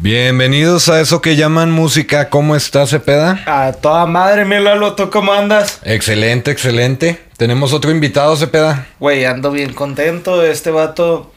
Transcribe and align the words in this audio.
Bienvenidos 0.00 0.88
a 0.88 1.00
eso 1.00 1.20
que 1.20 1.34
llaman 1.34 1.72
música. 1.72 2.30
¿Cómo 2.30 2.54
estás, 2.54 2.90
Cepeda? 2.90 3.42
A 3.46 3.72
toda 3.72 4.06
madre, 4.06 4.44
mi 4.44 4.56
Lalo, 4.60 4.94
¿tú 4.94 5.10
cómo 5.10 5.32
andas? 5.32 5.80
Excelente, 5.82 6.52
excelente. 6.52 7.20
Tenemos 7.36 7.72
otro 7.72 7.90
invitado, 7.90 8.36
Cepeda. 8.36 8.86
Güey, 9.00 9.24
ando 9.24 9.50
bien 9.50 9.72
contento. 9.74 10.44
Este 10.44 10.70
vato, 10.70 11.32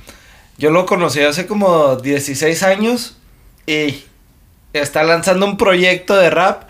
yo 0.60 0.70
lo 0.70 0.86
conocí 0.86 1.22
hace 1.22 1.48
como 1.48 1.96
16 1.96 2.62
años 2.62 3.18
y 3.66 4.04
está 4.74 5.02
lanzando 5.02 5.48
un 5.48 5.58
proyecto 5.58 6.16
de 6.16 6.30
rap. 6.30 6.64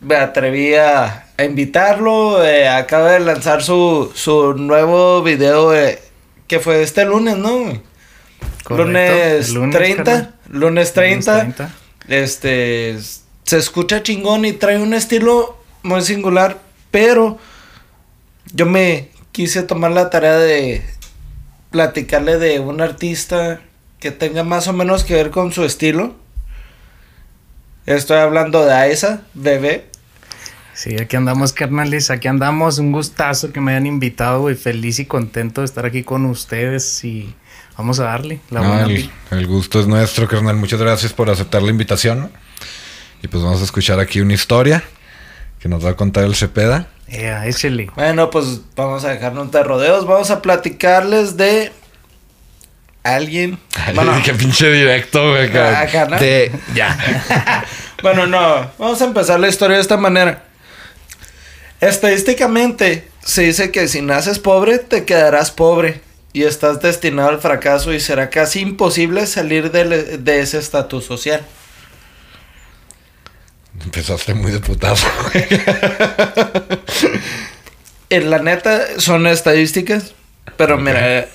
Me 0.00 0.16
atreví 0.16 0.74
a, 0.74 1.26
a 1.38 1.44
invitarlo. 1.44 2.44
eh, 2.44 2.68
acaba 2.68 3.12
de 3.12 3.20
lanzar 3.20 3.62
su, 3.62 4.10
su 4.16 4.54
nuevo 4.54 5.22
video 5.22 5.72
eh, 5.72 6.00
que 6.48 6.58
fue 6.58 6.82
este 6.82 7.04
lunes, 7.04 7.36
¿no? 7.36 7.80
Correcto, 8.64 8.86
Lunes, 8.86 9.50
lunes, 9.50 9.76
30. 9.76 10.04
carnal. 10.04 10.34
Lunes 10.50 10.92
30. 10.92 11.32
Lunes 11.32 11.56
30. 11.56 11.74
Este 12.08 12.98
se 13.44 13.58
escucha 13.58 14.02
chingón 14.02 14.44
y 14.44 14.52
trae 14.52 14.78
un 14.78 14.94
estilo 14.94 15.56
muy 15.82 16.02
singular, 16.02 16.60
pero 16.90 17.38
yo 18.52 18.66
me 18.66 19.08
quise 19.32 19.62
tomar 19.62 19.92
la 19.92 20.10
tarea 20.10 20.38
de 20.38 20.84
platicarle 21.70 22.38
de 22.38 22.60
un 22.60 22.80
artista 22.80 23.60
que 23.98 24.10
tenga 24.10 24.42
más 24.42 24.68
o 24.68 24.72
menos 24.72 25.04
que 25.04 25.14
ver 25.14 25.30
con 25.30 25.52
su 25.52 25.64
estilo. 25.64 26.14
Estoy 27.86 28.18
hablando 28.18 28.64
de 28.64 28.72
Aesa, 28.72 29.22
bebé. 29.34 29.86
Sí, 30.74 30.96
aquí 31.00 31.16
andamos, 31.16 31.52
carnales. 31.52 32.10
Aquí 32.10 32.28
andamos. 32.28 32.78
Un 32.78 32.92
gustazo 32.92 33.52
que 33.52 33.60
me 33.60 33.72
hayan 33.72 33.86
invitado, 33.86 34.40
güey. 34.40 34.54
Feliz 34.54 34.98
y 34.98 35.06
contento 35.06 35.60
de 35.60 35.66
estar 35.66 35.84
aquí 35.84 36.02
con 36.02 36.24
ustedes. 36.24 37.04
Y 37.04 37.34
vamos 37.76 37.98
a 38.00 38.04
darle 38.04 38.40
la 38.50 38.60
No, 38.60 38.68
buena 38.68 39.10
el, 39.30 39.46
gusto 39.46 39.80
es 39.80 39.86
nuestro, 39.86 40.28
carnal. 40.28 40.56
Muchas 40.56 40.80
gracias 40.80 41.12
por 41.12 41.30
aceptar 41.30 41.62
la 41.62 41.70
invitación. 41.70 42.30
Y 43.22 43.28
pues 43.28 43.42
vamos 43.42 43.60
a 43.60 43.64
escuchar 43.64 44.00
aquí 44.00 44.20
una 44.20 44.32
historia 44.34 44.82
que 45.58 45.68
nos 45.68 45.84
va 45.84 45.90
a 45.90 45.96
contar 45.96 46.24
el 46.24 46.34
Cepeda. 46.34 46.88
Ea, 47.08 47.46
échele. 47.46 47.90
Bueno, 47.96 48.30
pues 48.30 48.60
vamos 48.76 49.04
a 49.04 49.10
dejarnos 49.10 49.50
de 49.50 49.62
rodeos. 49.62 50.06
Vamos 50.06 50.30
a 50.30 50.40
platicarles 50.40 51.36
de 51.36 51.72
alguien. 53.02 53.58
Bueno, 53.94 54.20
Qué 54.24 54.32
pinche 54.34 54.70
directo, 54.70 55.30
güey. 55.32 55.50
cabrón. 55.50 55.74
Acá, 55.76 56.06
¿no? 56.06 56.18
De- 56.18 56.52
ya. 56.74 57.64
Bueno, 58.02 58.26
no, 58.26 58.70
vamos 58.78 59.02
a 59.02 59.04
empezar 59.04 59.38
la 59.38 59.48
historia 59.48 59.76
de 59.76 59.82
esta 59.82 59.98
manera. 59.98 60.44
Estadísticamente, 61.82 63.08
se 63.22 63.42
dice 63.42 63.70
que 63.70 63.88
si 63.88 64.00
naces 64.02 64.38
pobre, 64.38 64.78
te 64.78 65.04
quedarás 65.04 65.50
pobre 65.50 66.00
y 66.32 66.44
estás 66.44 66.80
destinado 66.80 67.28
al 67.28 67.40
fracaso 67.40 67.92
y 67.92 68.00
será 68.00 68.30
casi 68.30 68.60
imposible 68.60 69.26
salir 69.26 69.70
de, 69.70 70.18
de 70.18 70.40
ese 70.40 70.58
estatus 70.58 71.04
social. 71.04 71.44
Empezaste 73.82 74.34
muy 74.34 74.52
de 74.52 74.60
putazo. 74.60 75.06
En 78.10 78.28
la 78.28 78.40
neta, 78.40 78.98
son 78.98 79.28
estadísticas, 79.28 80.14
pero 80.56 80.76
mira, 80.76 81.28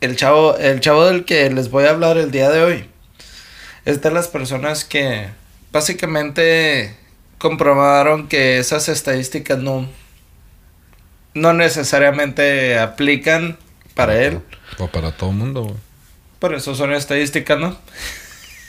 el 0.00 0.16
chavo, 0.16 0.56
el 0.56 0.80
chavo 0.80 1.06
del 1.06 1.24
que 1.24 1.48
les 1.50 1.70
voy 1.70 1.84
a 1.84 1.90
hablar 1.90 2.18
el 2.18 2.32
día 2.32 2.50
de 2.50 2.64
hoy 2.64 2.90
es 3.84 4.02
de 4.02 4.10
las 4.10 4.26
personas 4.26 4.84
que 4.84 5.28
básicamente 5.70 6.96
comprobaron 7.38 8.26
que 8.26 8.58
esas 8.58 8.88
estadísticas 8.88 9.58
no, 9.58 9.88
no 11.34 11.52
necesariamente 11.52 12.76
aplican 12.80 13.56
para 13.94 14.22
él. 14.22 14.40
O 14.78 14.88
para 14.88 15.12
todo 15.12 15.30
el 15.30 15.36
mundo, 15.36 15.62
güey. 15.62 15.76
Por 16.38 16.54
eso 16.54 16.74
son 16.74 16.92
estadísticas, 16.92 17.58
¿no? 17.58 17.76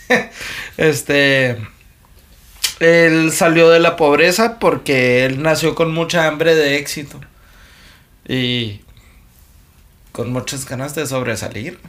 este. 0.78 1.58
Él 2.80 3.32
salió 3.32 3.70
de 3.70 3.80
la 3.80 3.96
pobreza 3.96 4.60
porque 4.60 5.26
él 5.26 5.42
nació 5.42 5.74
con 5.74 5.94
mucha 5.94 6.28
hambre 6.28 6.56
de 6.56 6.78
éxito. 6.78 7.20
Y. 8.28 8.82
con 10.12 10.32
muchas 10.32 10.68
ganas 10.68 10.96
de 10.96 11.08
sobresalir. 11.08 11.80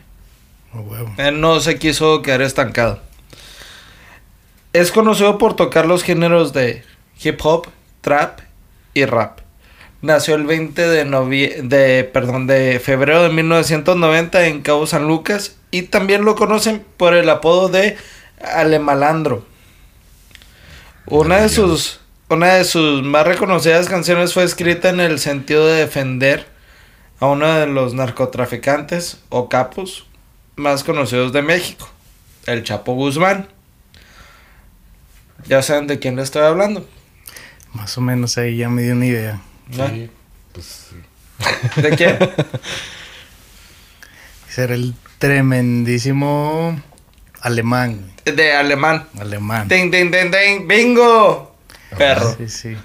Oh, 0.72 0.80
huevo. 0.80 1.14
Él 1.18 1.40
no 1.40 1.60
se 1.60 1.78
quiso 1.78 2.22
quedar 2.22 2.42
estancado. 2.42 3.00
Es 4.72 4.90
conocido 4.90 5.38
por 5.38 5.54
tocar 5.54 5.86
los 5.86 6.02
géneros 6.02 6.52
de 6.52 6.82
hip 7.22 7.40
hop, 7.44 7.68
trap 8.00 8.40
y 8.92 9.04
rap. 9.04 9.43
Nació 10.04 10.34
el 10.34 10.44
20 10.44 10.86
de, 10.86 11.06
novie- 11.06 11.62
de, 11.62 12.04
perdón, 12.04 12.46
de 12.46 12.78
febrero 12.78 13.22
de 13.22 13.30
1990 13.30 14.46
en 14.48 14.60
Cabo 14.60 14.86
San 14.86 15.06
Lucas 15.08 15.56
y 15.70 15.82
también 15.84 16.26
lo 16.26 16.34
conocen 16.34 16.84
por 16.98 17.14
el 17.14 17.30
apodo 17.30 17.68
de 17.70 17.96
Alemalandro. 18.42 19.46
Una 21.06 21.38
de 21.38 21.48
sus 21.48 22.00
una 22.28 22.54
de 22.54 22.64
sus 22.64 23.02
más 23.02 23.26
reconocidas 23.26 23.88
canciones 23.88 24.34
fue 24.34 24.44
escrita 24.44 24.90
en 24.90 25.00
el 25.00 25.18
sentido 25.18 25.66
de 25.66 25.76
defender 25.80 26.46
a 27.20 27.26
uno 27.26 27.46
de 27.54 27.66
los 27.66 27.94
narcotraficantes 27.94 29.18
o 29.30 29.48
capos 29.48 30.06
más 30.56 30.84
conocidos 30.84 31.32
de 31.32 31.40
México, 31.42 31.88
el 32.46 32.62
Chapo 32.62 32.92
Guzmán. 32.94 33.48
Ya 35.46 35.62
saben 35.62 35.86
de 35.86 35.98
quién 35.98 36.16
le 36.16 36.22
estoy 36.22 36.42
hablando. 36.42 36.86
Más 37.72 37.96
o 37.96 38.00
menos 38.02 38.36
ahí 38.38 38.56
ya 38.58 38.68
me 38.68 38.82
dio 38.82 38.92
una 38.92 39.06
idea. 39.06 39.40
¿No? 39.68 39.90
pues 40.52 40.88
sí. 40.90 40.96
¿De 41.80 41.90
quién? 41.90 42.18
Ser 44.48 44.72
el 44.72 44.94
tremendísimo 45.18 46.80
alemán. 47.40 48.12
De 48.24 48.52
alemán. 48.52 49.08
Alemán. 49.18 49.68
Ding, 49.68 49.90
ding, 49.90 50.10
ding, 50.10 50.30
ding. 50.30 50.68
Bingo. 50.68 51.56
Perro. 51.96 52.36
Sí, 52.36 52.48
sí. 52.48 52.76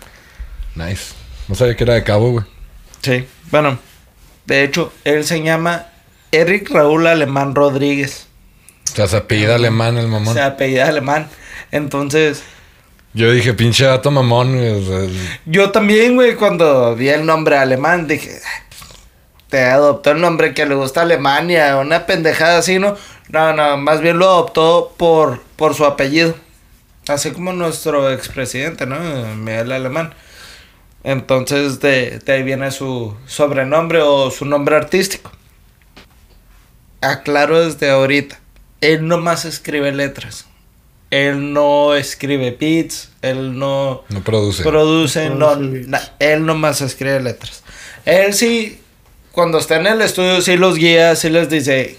Nice. 0.75 1.13
No 1.47 1.55
sabía 1.55 1.75
que 1.75 1.83
era 1.83 1.93
de 1.93 2.03
cabo, 2.03 2.31
güey. 2.31 2.45
Sí. 3.01 3.27
Bueno, 3.51 3.79
de 4.45 4.63
hecho, 4.63 4.93
él 5.03 5.23
se 5.23 5.41
llama 5.41 5.87
Eric 6.31 6.69
Raúl 6.71 7.07
Alemán 7.07 7.55
Rodríguez. 7.55 8.27
O 8.91 8.95
sea, 8.95 9.07
se 9.07 9.17
apellida 9.17 9.55
alemán 9.55 9.97
el 9.97 10.07
mamón. 10.07 10.33
Se 10.33 10.41
apellida 10.41 10.87
alemán. 10.87 11.27
Entonces, 11.71 12.43
Yo 13.13 13.31
dije, 13.31 13.53
pinche 13.53 13.85
dato 13.85 14.11
mamón, 14.11 14.55
yo 15.45 15.71
también, 15.71 16.15
güey, 16.15 16.35
cuando 16.35 16.95
vi 16.95 17.09
el 17.09 17.25
nombre 17.25 17.57
alemán, 17.57 18.07
dije, 18.07 18.39
"Ay, 18.45 18.69
te 19.49 19.63
adoptó 19.65 20.11
el 20.11 20.21
nombre 20.21 20.53
que 20.53 20.65
le 20.65 20.75
gusta 20.75 21.01
Alemania, 21.01 21.77
una 21.77 22.05
pendejada 22.05 22.59
así, 22.59 22.77
¿no? 22.77 22.95
No, 23.29 23.53
no, 23.53 23.77
más 23.77 24.01
bien 24.01 24.19
lo 24.19 24.25
adoptó 24.25 24.93
por, 24.97 25.41
por 25.55 25.73
su 25.73 25.85
apellido. 25.85 26.35
Así 27.07 27.31
como 27.31 27.51
nuestro 27.53 28.11
expresidente, 28.11 28.85
¿no? 28.85 28.99
Miguel 29.35 29.71
Alemán. 29.71 30.13
Entonces, 31.03 31.79
de, 31.79 32.19
de 32.19 32.31
ahí 32.33 32.43
viene 32.43 32.69
su 32.71 33.15
sobrenombre 33.25 34.01
o 34.01 34.29
su 34.29 34.45
nombre 34.45 34.75
artístico. 34.75 35.31
Aclaro 37.01 37.65
desde 37.65 37.89
ahorita. 37.89 38.39
Él 38.81 39.07
nomás 39.07 39.45
escribe 39.45 39.91
letras. 39.91 40.48
Él 41.11 41.53
no 41.53 41.95
escribe 41.95 42.55
beats. 42.59 43.09
Él 43.21 43.57
no 43.57 44.03
no 44.09 44.21
produce. 44.23 44.63
produce, 44.63 45.29
no, 45.29 45.53
Produce 45.53 45.87
na- 45.87 46.01
él 46.19 46.45
nomás 46.45 46.81
escribe 46.81 47.19
letras. 47.19 47.63
Él 48.05 48.33
sí, 48.33 48.79
cuando 49.31 49.57
está 49.57 49.77
en 49.77 49.87
el 49.87 50.01
estudio, 50.01 50.41
sí 50.41 50.55
los 50.57 50.75
guía, 50.75 51.15
sí 51.15 51.29
les 51.29 51.49
dice, 51.49 51.97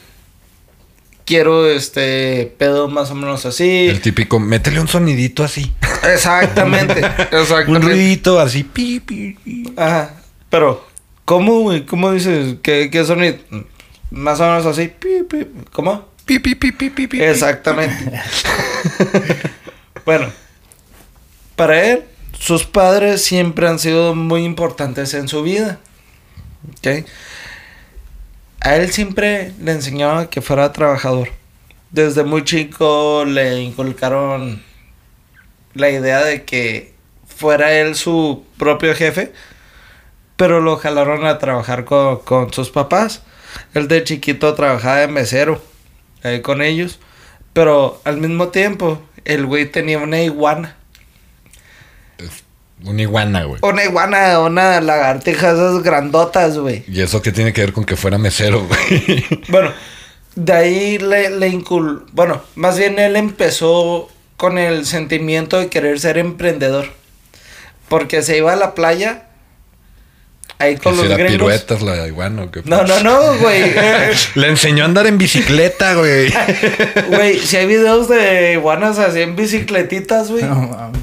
quiero 1.24 1.68
este 1.68 2.52
pedo 2.58 2.88
más 2.88 3.10
o 3.10 3.14
menos 3.14 3.46
así. 3.46 3.88
el 3.88 4.00
típico, 4.00 4.38
métele 4.40 4.80
un 4.80 4.88
sonidito 4.88 5.44
así. 5.44 5.72
Exactamente, 6.12 7.00
un 7.32 7.38
exactamente. 7.40 7.86
ruidito 7.88 8.40
así. 8.40 8.64
Pi, 8.64 9.00
pi, 9.00 9.36
pi. 9.44 9.72
Ajá, 9.76 10.14
pero, 10.48 10.86
¿cómo, 11.24 11.60
güey? 11.60 11.84
¿Cómo 11.86 12.12
dices? 12.12 12.56
¿Qué, 12.62 12.90
qué 12.90 13.04
sonido? 13.04 13.36
Más 14.10 14.40
o 14.40 14.44
menos 14.44 14.66
así, 14.66 14.88
pi, 14.88 15.22
pi, 15.28 15.46
¿cómo? 15.72 16.08
Pi, 16.30 16.38
pi, 16.38 16.54
pi, 16.54 16.70
pi, 16.70 16.90
pi, 16.90 17.06
pi. 17.08 17.20
Exactamente. 17.20 18.08
bueno, 20.04 20.30
para 21.56 21.84
él, 21.84 22.04
sus 22.38 22.64
padres 22.64 23.24
siempre 23.24 23.66
han 23.66 23.80
sido 23.80 24.14
muy 24.14 24.44
importantes 24.44 25.12
en 25.14 25.26
su 25.26 25.42
vida. 25.42 25.80
¿Ok? 26.68 27.04
A 28.60 28.76
él 28.76 28.92
siempre 28.92 29.52
le 29.60 29.72
enseñaban 29.72 30.28
que 30.28 30.40
fuera 30.40 30.72
trabajador. 30.72 31.30
Desde 31.90 32.22
muy 32.22 32.44
chico 32.44 33.24
le 33.26 33.60
inculcaron 33.62 34.62
la 35.74 35.90
idea 35.90 36.22
de 36.22 36.44
que 36.44 36.94
fuera 37.26 37.72
él 37.72 37.96
su 37.96 38.44
propio 38.56 38.94
jefe, 38.94 39.32
pero 40.36 40.60
lo 40.60 40.76
jalaron 40.76 41.26
a 41.26 41.38
trabajar 41.38 41.84
con, 41.84 42.20
con 42.20 42.52
sus 42.52 42.70
papás. 42.70 43.22
Él 43.74 43.88
de 43.88 44.04
chiquito 44.04 44.54
trabajaba 44.54 44.98
de 44.98 45.08
mesero 45.08 45.69
ahí 46.22 46.40
con 46.40 46.62
ellos, 46.62 46.98
pero 47.52 48.00
al 48.04 48.18
mismo 48.18 48.48
tiempo 48.48 49.00
el 49.24 49.46
güey 49.46 49.66
tenía 49.70 49.98
una 49.98 50.20
iguana. 50.22 50.76
Una 52.84 53.02
iguana, 53.02 53.44
güey. 53.44 53.60
Una 53.62 53.84
iguana, 53.84 54.40
una 54.40 54.80
lagartija 54.80 55.52
esas 55.52 55.82
grandotas, 55.82 56.56
güey. 56.56 56.84
¿Y 56.88 57.02
eso 57.02 57.20
qué 57.20 57.30
tiene 57.30 57.52
que 57.52 57.60
ver 57.60 57.72
con 57.72 57.84
que 57.84 57.96
fuera 57.96 58.16
mesero, 58.16 58.66
güey? 58.66 59.26
Bueno, 59.48 59.72
de 60.34 60.52
ahí 60.52 60.98
le, 60.98 61.30
le 61.30 61.48
incul... 61.48 62.06
Bueno, 62.12 62.42
más 62.54 62.78
bien 62.78 62.98
él 62.98 63.16
empezó 63.16 64.08
con 64.36 64.56
el 64.56 64.86
sentimiento 64.86 65.58
de 65.58 65.68
querer 65.68 66.00
ser 66.00 66.16
emprendedor. 66.16 66.86
Porque 67.88 68.22
se 68.22 68.38
iba 68.38 68.52
a 68.52 68.56
la 68.56 68.74
playa. 68.74 69.24
Ahí 70.60 70.76
con 70.76 70.94
si 70.94 71.08
los 71.08 71.16
gringos. 71.16 71.32
piruetas 71.32 71.80
la 71.80 72.06
iguana 72.06 72.42
o 72.42 72.50
qué. 72.50 72.60
No, 72.66 72.84
no, 72.84 73.02
no, 73.02 73.38
güey. 73.38 73.72
Le 74.34 74.48
enseñó 74.48 74.82
a 74.82 74.86
andar 74.86 75.06
en 75.06 75.16
bicicleta, 75.16 75.94
güey. 75.94 76.30
Güey, 77.08 77.38
si 77.38 77.56
hay 77.56 77.66
videos 77.66 78.08
de 78.08 78.52
iguanas 78.52 78.98
así 78.98 79.22
en 79.22 79.36
bicicletitas, 79.36 80.30
güey. 80.30 80.44
No, 80.44 80.56
mames. 80.56 81.00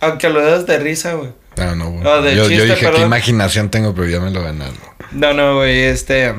Aunque 0.00 0.28
lo 0.28 0.40
veas 0.42 0.66
de 0.66 0.78
risa, 0.80 1.14
güey. 1.14 1.30
Ah, 1.58 1.74
no, 1.76 1.90
güey. 1.90 2.02
Ah, 2.04 2.20
de 2.20 2.34
yo, 2.34 2.50
yo 2.50 2.64
dije, 2.64 2.90
qué 2.90 3.02
imaginación 3.02 3.70
tengo, 3.70 3.94
pero 3.94 4.08
ya 4.08 4.18
me 4.18 4.32
lo 4.32 4.42
ganaron. 4.42 4.74
No, 5.12 5.32
no, 5.32 5.56
güey, 5.56 5.82
este... 5.82 6.34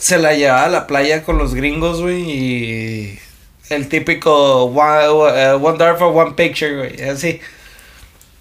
Se 0.00 0.18
la 0.18 0.34
llevaba 0.34 0.64
a 0.64 0.68
la 0.68 0.86
playa 0.88 1.22
con 1.22 1.38
los 1.38 1.54
gringos, 1.54 2.00
güey, 2.00 2.22
y... 2.28 3.18
El 3.70 3.88
típico 3.88 4.64
one, 4.64 5.40
eh, 5.40 5.52
one 5.52 5.78
dollar 5.78 5.96
for 5.96 6.12
one 6.12 6.32
picture, 6.32 6.76
güey, 6.76 7.08
así. 7.08 7.40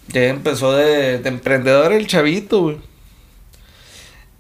Ya 0.10 0.24
empezó 0.26 0.74
de, 0.74 1.20
de 1.20 1.30
emprendedor 1.30 1.92
el 1.92 2.08
chavito, 2.08 2.62
güey. 2.62 2.78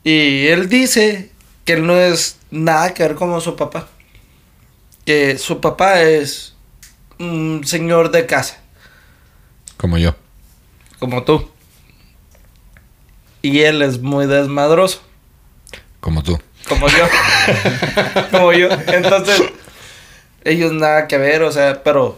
Y 0.04 0.48
él 0.48 0.69
dice 0.69 1.31
que 1.66 1.74
él 1.74 1.86
no 1.86 1.98
es 1.98 2.38
nada 2.52 2.94
que 2.94 3.04
ver 3.04 3.16
como 3.16 3.42
su 3.42 3.56
papá. 3.56 3.88
Que 5.06 5.38
su 5.38 5.60
papá 5.60 6.02
es 6.02 6.54
un 7.19 7.64
señor 7.66 8.12
de 8.12 8.25
casa, 8.25 8.60
Como 9.78 9.98
yo. 9.98 10.16
como 11.00 11.24
tú. 11.24 11.50
Y 13.42 13.60
él 13.62 13.81
es 13.81 14.00
muy 14.02 14.25
desmadroso. 14.28 15.02
Como 16.00 16.24
tú. 16.24 16.40
Como 16.68 16.88
yo. 16.90 17.08
como 18.31 18.54
yo. 18.54 18.69
Entonces, 18.88 19.42
ellos 20.44 20.72
nada 20.74 21.08
que 21.08 21.18
ver, 21.18 21.44
o 21.44 21.52
sea, 21.52 21.84
pero 21.84 22.18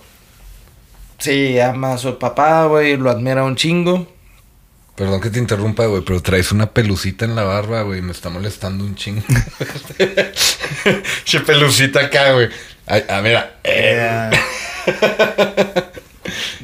sí, 1.20 1.60
ama 1.60 1.94
a 1.94 1.98
su 1.98 2.18
papá, 2.18 2.66
güey, 2.66 2.98
lo 2.98 3.10
admira 3.10 3.44
un 3.44 3.56
chingo. 3.56 4.08
Perdón 4.96 5.22
que 5.22 5.30
te 5.30 5.40
interrumpa, 5.40 5.86
güey, 5.86 6.04
pero 6.04 6.22
traes 6.22 6.52
una 6.52 6.72
pelucita 6.72 7.24
en 7.24 7.36
la 7.36 7.44
barba, 7.44 7.84
güey. 7.84 8.02
Me 8.02 8.12
está 8.12 8.30
molestando 8.30 8.84
un 8.84 8.96
chingo. 8.96 9.22
che 11.24 11.40
pelucita 11.40 12.02
acá, 12.02 12.34
güey. 12.34 12.50
Ay, 12.86 13.04
ah, 13.08 13.22
mira. 13.22 13.60
Eh, 13.64 14.30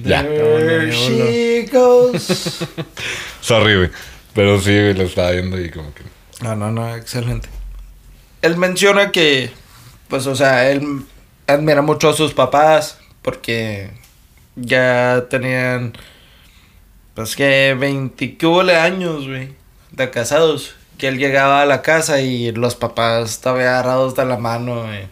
Ya. 0.04 0.24
There 0.24 0.92
she 0.92 1.68
goes. 1.72 2.66
Sorry, 3.42 3.76
güey. 3.76 3.90
Pero 4.34 4.60
sí, 4.60 4.72
güey, 4.72 4.94
lo 4.94 5.04
estaba 5.04 5.32
viendo 5.32 5.60
y 5.60 5.70
como 5.70 5.94
que... 5.94 6.04
No, 6.42 6.56
no, 6.56 6.72
no, 6.72 6.96
excelente. 6.96 7.50
Él 8.42 8.58
menciona 8.58 9.12
que, 9.12 9.52
pues, 10.10 10.28
o 10.28 10.36
sea, 10.36 10.70
él 10.70 11.06
admira 11.48 11.82
mucho 11.82 12.10
a 12.10 12.14
sus 12.14 12.34
papás 12.34 13.00
porque 13.22 13.92
ya 14.56 15.26
tenían, 15.30 15.94
pues, 17.14 17.36
que 17.36 17.76
20 17.80 18.38
¿qué 18.38 18.46
hubo 18.46 18.62
años, 18.62 19.28
güey, 19.28 19.50
de 19.92 20.10
casados. 20.10 20.76
Que 20.98 21.10
él 21.10 21.18
llegaba 21.18 21.62
a 21.62 21.66
la 21.66 21.82
casa 21.82 22.22
y 22.22 22.52
los 22.54 22.76
papás 22.76 23.32
estaban 23.32 23.62
agarrados 23.62 24.16
de 24.16 24.24
la 24.26 24.38
mano, 24.38 24.84
güey. 24.84 25.08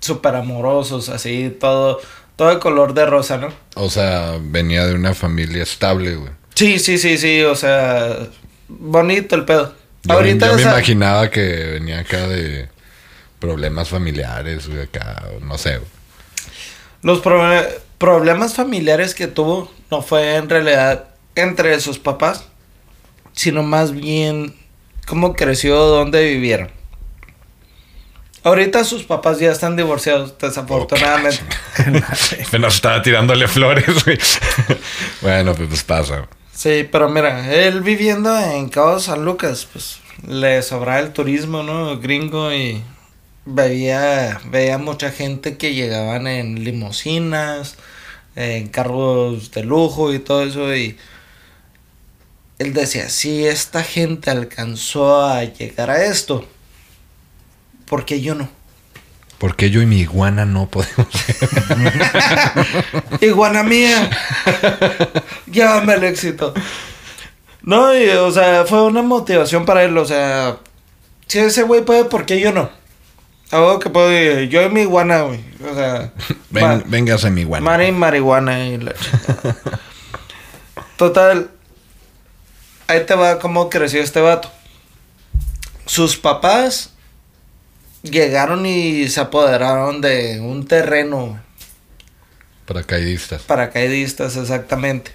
Súper 0.00 0.34
amorosos, 0.34 1.08
así, 1.08 1.56
todo, 1.60 2.00
todo 2.36 2.50
de 2.50 2.58
color 2.58 2.92
de 2.92 3.06
rosa, 3.06 3.38
¿no? 3.38 3.48
O 3.76 3.88
sea, 3.88 4.36
venía 4.40 4.84
de 4.86 4.94
una 4.94 5.14
familia 5.14 5.62
estable, 5.62 6.16
güey. 6.16 6.32
Sí, 6.54 6.78
sí, 6.78 6.98
sí, 6.98 7.16
sí, 7.18 7.42
o 7.44 7.54
sea, 7.54 8.18
bonito 8.68 9.36
el 9.36 9.44
pedo. 9.44 9.74
Yo, 10.02 10.14
Ahorita 10.14 10.48
yo 10.48 10.56
me 10.56 10.62
imaginaba 10.62 11.30
que 11.30 11.40
venía 11.40 12.00
acá 12.00 12.26
de 12.26 12.68
problemas 13.38 13.88
familiares, 13.88 14.68
güey, 14.68 14.82
acá, 14.82 15.22
no 15.40 15.56
sé. 15.56 15.78
güey. 15.78 15.88
Los 17.02 17.20
pro- 17.20 17.62
problemas 18.02 18.54
familiares 18.54 19.14
que 19.14 19.28
tuvo 19.28 19.70
no 19.88 20.02
fue 20.02 20.34
en 20.34 20.48
realidad 20.48 21.04
entre 21.36 21.78
sus 21.78 22.00
papás, 22.00 22.48
sino 23.32 23.62
más 23.62 23.92
bien 23.92 24.56
cómo 25.06 25.34
creció, 25.34 25.76
dónde 25.76 26.24
vivieron. 26.24 26.68
Ahorita 28.42 28.82
sus 28.82 29.04
papás 29.04 29.38
ya 29.38 29.52
están 29.52 29.76
divorciados, 29.76 30.36
desafortunadamente. 30.36 31.44
Apenas 32.44 32.74
estaba 32.74 33.00
tirándole 33.02 33.46
flores, 33.46 33.86
bueno, 35.22 35.54
pues, 35.54 35.68
pues 35.68 35.84
pasa. 35.84 36.26
Sí, 36.52 36.88
pero 36.90 37.08
mira, 37.08 37.54
él 37.54 37.82
viviendo 37.82 38.36
en 38.36 38.68
Cabo 38.68 38.98
San 38.98 39.24
Lucas, 39.24 39.68
pues 39.72 40.00
le 40.26 40.60
sobraba 40.62 40.98
el 40.98 41.12
turismo, 41.12 41.62
¿no? 41.62 42.00
Gringo 42.00 42.52
y 42.52 42.82
veía, 43.44 44.40
veía 44.46 44.78
mucha 44.78 45.12
gente 45.12 45.56
que 45.56 45.72
llegaban 45.72 46.26
en 46.26 46.64
limusinas, 46.64 47.76
en 48.36 48.68
carros 48.68 49.50
de 49.50 49.64
lujo 49.64 50.12
y 50.12 50.18
todo 50.18 50.42
eso 50.44 50.74
y 50.74 50.96
él 52.58 52.72
decía, 52.72 53.08
si 53.08 53.44
esta 53.46 53.82
gente 53.82 54.30
alcanzó 54.30 55.24
a 55.24 55.42
llegar 55.42 55.90
a 55.90 56.04
esto, 56.04 56.46
¿por 57.86 58.04
qué 58.04 58.20
yo 58.20 58.34
no? 58.34 58.48
¿Por 59.38 59.56
qué 59.56 59.70
yo 59.70 59.82
y 59.82 59.86
mi 59.86 59.98
iguana 59.98 60.44
no 60.44 60.68
podemos? 60.68 61.08
Iguana 63.20 63.64
mía. 63.64 64.08
Llévame 65.50 65.94
al 65.94 66.04
éxito. 66.04 66.54
No, 67.62 67.92
y, 67.98 68.08
o 68.10 68.30
sea, 68.30 68.64
fue 68.66 68.84
una 68.84 69.02
motivación 69.02 69.64
para 69.64 69.82
él. 69.82 69.98
O 69.98 70.04
sea, 70.04 70.58
si 71.26 71.40
ese 71.40 71.64
güey 71.64 71.84
puede, 71.84 72.04
¿por 72.04 72.24
qué 72.24 72.38
yo 72.38 72.52
no? 72.52 72.70
Algo 73.52 73.78
que 73.78 73.90
puedo 73.90 74.10
ir, 74.10 74.48
Yo 74.48 74.62
y 74.62 74.70
mi 74.70 74.80
iguana, 74.80 75.22
güey. 75.22 75.44
O 75.70 75.74
sea, 75.74 76.10
Ven, 76.50 76.84
véngase 76.86 77.30
mi 77.30 77.42
iguana. 77.42 77.62
Mari 77.62 77.92
marihuana 77.92 78.66
y 78.66 78.78
la. 78.78 78.94
Total. 80.96 81.50
Ahí 82.86 83.04
te 83.04 83.14
va 83.14 83.38
cómo 83.38 83.68
creció 83.68 84.00
este 84.00 84.22
vato. 84.22 84.50
Sus 85.84 86.16
papás 86.16 86.94
llegaron 88.02 88.64
y 88.64 89.08
se 89.08 89.20
apoderaron 89.20 90.00
de 90.00 90.40
un 90.40 90.66
terreno. 90.66 91.38
Paracaidistas. 92.64 93.42
Paracaidistas, 93.42 94.36
exactamente. 94.36 95.12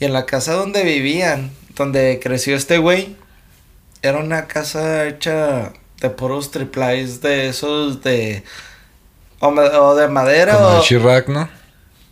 Y 0.00 0.06
en 0.06 0.14
la 0.14 0.24
casa 0.24 0.54
donde 0.54 0.82
vivían, 0.82 1.50
donde 1.76 2.20
creció 2.22 2.56
este 2.56 2.78
güey, 2.78 3.16
era 4.00 4.18
una 4.18 4.46
casa 4.46 5.06
hecha 5.06 5.74
de 6.00 6.10
puros 6.10 6.50
triplies 6.50 7.20
de 7.20 7.48
esos 7.48 8.02
de. 8.02 8.42
O, 9.40 9.94
de 9.94 10.08
madera 10.08 10.54
Como 10.56 10.68
o. 10.68 10.74
de 10.76 10.80
Chirac, 10.82 11.28
¿no? 11.28 11.48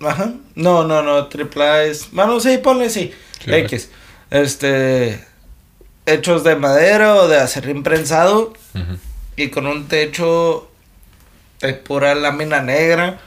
Ajá. 0.00 0.32
No, 0.54 0.84
no, 0.84 1.02
no, 1.02 1.26
triplies. 1.26 2.08
Bueno, 2.12 2.38
sí, 2.40 2.58
ponle 2.58 2.90
sí. 2.90 3.12
Sí, 3.44 3.52
X. 3.52 3.90
Este. 4.30 5.24
Hechos 6.04 6.44
de 6.44 6.54
madera 6.54 7.16
o 7.16 7.26
de 7.26 7.36
acero 7.38 7.68
imprensado 7.70 8.52
Ujú. 8.74 8.98
y 9.36 9.48
con 9.50 9.66
un 9.66 9.88
techo 9.88 10.70
de 11.60 11.74
pura 11.74 12.14
lámina 12.14 12.62
negra, 12.62 13.18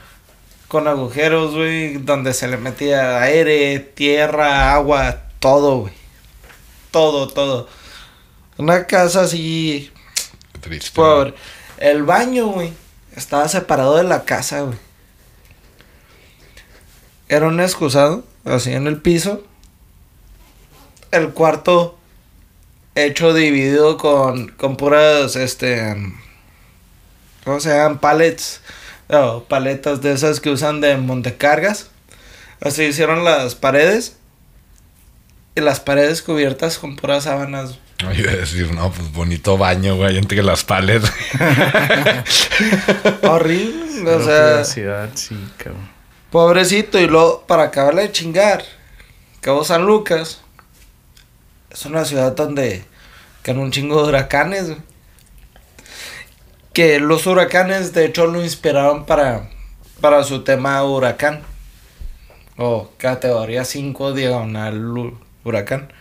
con 0.66 0.88
agujeros, 0.88 1.54
güey, 1.54 1.98
donde 1.98 2.32
se 2.32 2.48
le 2.48 2.56
metía 2.56 3.20
aire, 3.20 3.78
tierra, 3.80 4.72
agua, 4.72 5.24
todo, 5.40 5.80
güey. 5.80 5.92
Todo, 6.90 7.28
todo. 7.28 7.68
Una 8.56 8.86
casa 8.86 9.22
así, 9.22 9.90
triste. 10.60 10.90
pobre. 10.94 11.34
El 11.78 12.02
baño, 12.02 12.48
güey, 12.48 12.72
estaba 13.16 13.48
separado 13.48 13.96
de 13.96 14.04
la 14.04 14.24
casa, 14.24 14.62
güey. 14.62 14.78
Era 17.28 17.46
un 17.46 17.60
excusado, 17.60 18.24
así 18.44 18.72
en 18.72 18.86
el 18.86 19.00
piso. 19.00 19.44
El 21.10 21.30
cuarto 21.30 21.98
hecho 22.94 23.32
dividido 23.32 23.96
con, 23.96 24.48
con 24.48 24.76
puras, 24.76 25.36
este, 25.36 25.96
¿cómo 27.44 27.60
se 27.60 27.70
llaman? 27.70 27.98
Pallets, 27.98 28.60
o 29.08 29.44
paletas 29.44 30.02
de 30.02 30.12
esas 30.12 30.40
que 30.40 30.50
usan 30.50 30.80
de 30.80 30.96
montecargas. 30.96 31.90
Así 32.60 32.84
hicieron 32.84 33.24
las 33.24 33.54
paredes. 33.54 34.16
Y 35.56 35.60
las 35.60 35.80
paredes 35.80 36.22
cubiertas 36.22 36.78
con 36.78 36.96
puras 36.96 37.24
sábanas. 37.24 37.78
No, 38.02 38.12
iba 38.14 38.32
a 38.32 38.36
decir, 38.36 38.72
no, 38.72 38.90
pues 38.90 39.12
bonito 39.12 39.58
baño, 39.58 39.96
güey, 39.96 40.16
entre 40.16 40.42
las 40.42 40.64
palets. 40.64 41.10
Horrible, 43.22 44.14
o 44.14 44.24
sea, 44.24 44.46
privacidad, 44.48 45.10
sí, 45.14 45.36
cabrón. 45.56 45.88
pobrecito. 46.30 46.98
Y 46.98 47.06
luego, 47.06 47.44
para 47.46 47.64
acabarle 47.64 48.02
de 48.02 48.12
chingar, 48.12 48.64
Cabo 49.40 49.64
San 49.64 49.84
Lucas 49.86 50.40
es 51.70 51.84
una 51.86 52.04
ciudad 52.04 52.32
donde 52.32 52.84
caen 53.42 53.58
un 53.58 53.70
chingo 53.70 54.02
de 54.02 54.08
huracanes, 54.08 54.66
güey. 54.68 54.78
Que 56.72 57.00
los 57.00 57.26
huracanes, 57.26 57.92
de 57.92 58.06
hecho, 58.06 58.26
lo 58.26 58.42
inspiraron 58.42 59.04
para, 59.04 59.50
para 60.00 60.22
su 60.24 60.44
tema 60.44 60.82
huracán. 60.84 61.42
O 62.56 62.90
categoría 62.98 63.64
5 63.64 64.12
diagonal 64.12 64.80
hu- 64.84 65.18
huracán. 65.44 65.92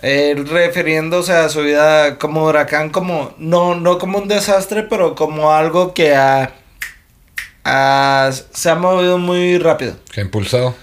Él 0.00 0.46
refiriéndose 0.48 1.32
a 1.32 1.48
su 1.48 1.62
vida 1.62 2.18
como 2.18 2.44
huracán, 2.44 2.90
como, 2.90 3.34
no, 3.38 3.74
no 3.74 3.98
como 3.98 4.18
un 4.18 4.28
desastre, 4.28 4.84
pero 4.84 5.14
como 5.16 5.52
algo 5.52 5.92
que 5.92 6.14
ha, 6.14 6.52
ha- 7.64 8.30
se 8.52 8.70
ha 8.70 8.74
movido 8.76 9.18
muy 9.18 9.58
rápido. 9.58 9.94
¿Qué 10.12 10.20
ha 10.20 10.24
impulsado? 10.24 10.74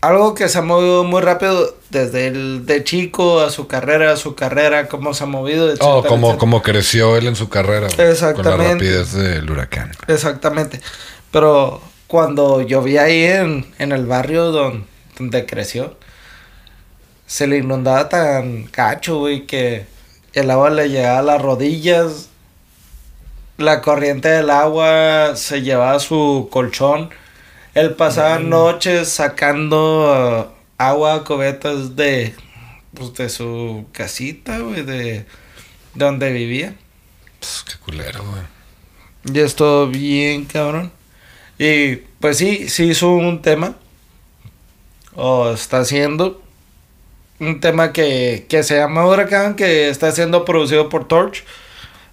Algo 0.00 0.34
que 0.34 0.48
se 0.48 0.56
ha 0.56 0.62
movido 0.62 1.04
muy 1.04 1.20
rápido 1.20 1.76
desde 1.90 2.28
el 2.28 2.64
de 2.64 2.82
chico 2.84 3.40
a 3.40 3.50
su 3.50 3.66
carrera, 3.66 4.12
a 4.12 4.16
su 4.16 4.34
carrera, 4.34 4.88
cómo 4.88 5.12
se 5.12 5.24
ha 5.24 5.26
movido, 5.26 5.66
Oh, 5.66 5.68
etcétera, 5.68 6.08
como, 6.08 6.26
etcétera. 6.28 6.38
como 6.38 6.62
creció 6.62 7.16
él 7.18 7.26
en 7.26 7.36
su 7.36 7.50
carrera. 7.50 7.88
güey, 7.88 7.96
Con 7.96 8.04
la 8.06 8.10
Exactamente. 8.12 8.72
rapidez 8.72 9.12
del 9.12 9.50
huracán. 9.50 9.92
Exactamente. 10.08 10.80
Pero 11.30 11.82
cuando 12.06 12.62
yo 12.62 12.80
vi 12.80 12.96
ahí 12.96 13.24
en, 13.24 13.66
en 13.78 13.92
el 13.92 14.06
barrio 14.06 14.44
don- 14.52 14.86
donde 15.18 15.44
creció, 15.44 15.94
se 17.30 17.46
le 17.46 17.58
inundaba 17.58 18.08
tan 18.08 18.64
cacho, 18.64 19.20
güey, 19.20 19.46
que 19.46 19.86
el 20.32 20.50
agua 20.50 20.68
le 20.68 20.88
llegaba 20.88 21.20
a 21.20 21.22
las 21.22 21.40
rodillas. 21.40 22.28
La 23.56 23.82
corriente 23.82 24.28
del 24.28 24.50
agua 24.50 25.36
se 25.36 25.62
llevaba 25.62 26.00
su 26.00 26.48
colchón. 26.50 27.10
Él 27.74 27.94
pasaba 27.94 28.40
noches 28.40 29.10
sacando 29.10 30.48
uh, 30.50 30.52
agua 30.76 31.14
a 31.14 31.24
cubetas 31.24 31.94
de, 31.94 32.34
pues, 32.94 33.14
de 33.14 33.28
su 33.28 33.86
casita, 33.92 34.58
güey, 34.58 34.82
de 34.82 35.24
donde 35.94 36.32
vivía. 36.32 36.74
Pues, 37.38 37.64
qué 37.64 37.78
culero, 37.78 38.24
güey. 38.24 38.42
Y 39.32 39.38
esto 39.38 39.86
bien 39.86 40.46
cabrón. 40.46 40.90
Y 41.60 41.94
pues 42.18 42.38
sí, 42.38 42.68
sí 42.68 42.86
hizo 42.86 43.12
un 43.12 43.40
tema. 43.40 43.76
O 45.14 45.52
está 45.52 45.78
haciendo. 45.78 46.42
Un 47.40 47.58
tema 47.58 47.92
que, 47.92 48.46
que 48.48 48.62
se 48.62 48.76
llama 48.76 49.06
Huracán, 49.06 49.56
que 49.56 49.88
está 49.88 50.12
siendo 50.12 50.44
producido 50.44 50.88
por 50.88 51.08
Torch. 51.08 51.42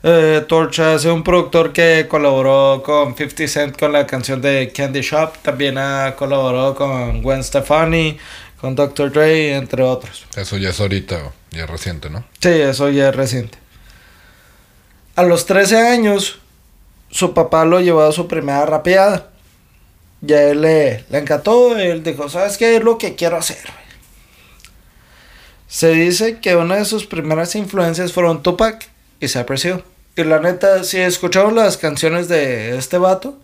Eh, 0.04 0.46
Torch 0.48 0.80
es 0.80 1.06
un 1.06 1.24
productor 1.24 1.74
que 1.74 2.06
colaboró 2.08 2.82
con 2.82 3.16
50 3.16 3.48
Cent 3.48 3.78
con 3.78 3.92
la 3.92 4.08
canción 4.08 4.42
de 4.42 4.72
Candy 4.74 5.02
Shop. 5.02 5.34
También 5.42 5.78
ha 5.78 6.16
colaborado 6.16 6.76
con 6.76 7.22
Gwen 7.22 7.44
Stefani, 7.44 8.18
con 8.62 8.76
Dr. 8.76 9.12
Dre, 9.12 9.56
entre 9.56 9.84
otros. 9.84 10.26
Eso 10.36 10.58
ya 10.58 10.70
es 10.70 10.80
ahorita, 10.80 11.32
ya 11.52 11.64
es 11.66 11.70
reciente, 11.70 12.10
¿no? 12.10 12.24
Sí, 12.40 12.50
eso 12.50 12.90
ya 12.90 13.10
es 13.10 13.16
reciente. 13.16 13.58
A 15.16 15.24
los 15.24 15.46
13 15.46 15.90
años, 15.90 16.40
su 17.10 17.34
papá 17.34 17.66
lo 17.66 17.82
llevó 17.82 18.04
a 18.04 18.12
su 18.12 18.28
primera 18.28 18.66
rapeada. 18.66 19.32
Y 20.26 20.32
a 20.32 20.52
él 20.52 20.62
le, 20.62 21.04
le 21.10 21.18
encantó. 21.18 21.78
Él 21.78 22.02
dijo, 22.04 22.30
¿sabes 22.30 22.58
qué 22.58 22.78
es 22.78 22.84
lo 22.84 22.98
que 22.98 23.16
quiero 23.16 23.38
hacer? 23.38 23.87
Güey?" 25.68 25.78
Se 25.78 25.92
dice 25.92 26.40
que 26.40 26.56
una 26.56 26.76
de 26.76 26.86
sus 26.86 27.06
primeras 27.06 27.56
influencias 27.56 28.14
fueron 28.14 28.42
Tupac 28.44 28.88
y 29.20 29.28
Cypress 29.28 29.66
Hill. 29.66 29.84
Y 30.16 30.24
la 30.24 30.40
neta, 30.40 30.84
si 30.84 30.98
escucharon 30.98 31.56
las 31.56 31.78
canciones 31.78 32.28
de 32.28 32.78
este 32.78 32.98
vato, 32.98 33.38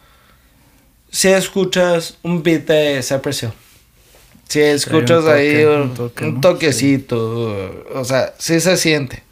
si 1.12 1.28
escuchas 1.28 2.16
un 2.24 2.42
beat 2.42 2.66
de 2.66 3.04
Cypress 3.04 3.44
Hill. 3.44 3.54
Si 4.50 4.60
escuchas 4.60 5.24
toque, 5.24 5.32
ahí 5.32 5.64
un, 5.66 5.82
un 5.82 5.94
toque, 5.94 6.26
un 6.26 6.34
¿no? 6.36 6.42
toquecito, 6.42 7.86
o 7.94 8.06
sea, 8.06 8.34
sí 8.38 8.60
se 8.60 8.78
siente 8.78 9.24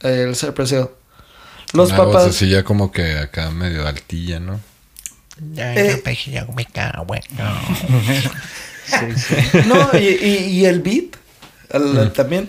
el 0.00 0.34
Cypress 0.36 0.72
Hill. 0.72 0.88
Los 1.72 1.88
Una 1.90 1.98
papás... 1.98 2.26
vocecilla 2.26 2.64
como 2.64 2.92
que 2.92 3.18
acá 3.18 3.50
medio 3.50 3.86
altilla, 3.86 4.38
¿no? 4.40 4.60
Eh, 5.56 6.00
Sí, 8.84 9.06
sí. 9.16 9.58
No, 9.66 9.90
y, 9.96 10.08
y, 10.08 10.36
y 10.50 10.64
el 10.66 10.80
beat 10.80 11.16
el- 11.72 12.12
también. 12.12 12.48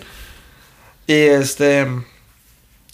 Y 1.07 1.13
este. 1.13 1.87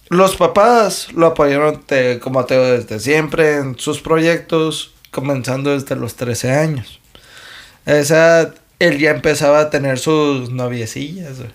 Los 0.10 0.36
papás 0.38 1.10
lo 1.14 1.28
apoyaron, 1.28 1.82
te- 1.84 2.20
como 2.20 2.44
te 2.46 2.56
digo, 2.56 2.66
desde 2.66 3.00
siempre 3.00 3.58
en 3.58 3.78
sus 3.78 4.02
proyectos, 4.02 4.94
comenzando 5.12 5.72
desde 5.78 5.96
los 5.96 6.16
13 6.16 6.52
años. 6.52 7.00
Esa 7.86 8.54
él 8.80 8.98
ya 8.98 9.12
empezaba 9.12 9.60
a 9.60 9.70
tener 9.70 10.00
sus 10.00 10.50
noviecillas. 10.50 11.38
güey. 11.38 11.52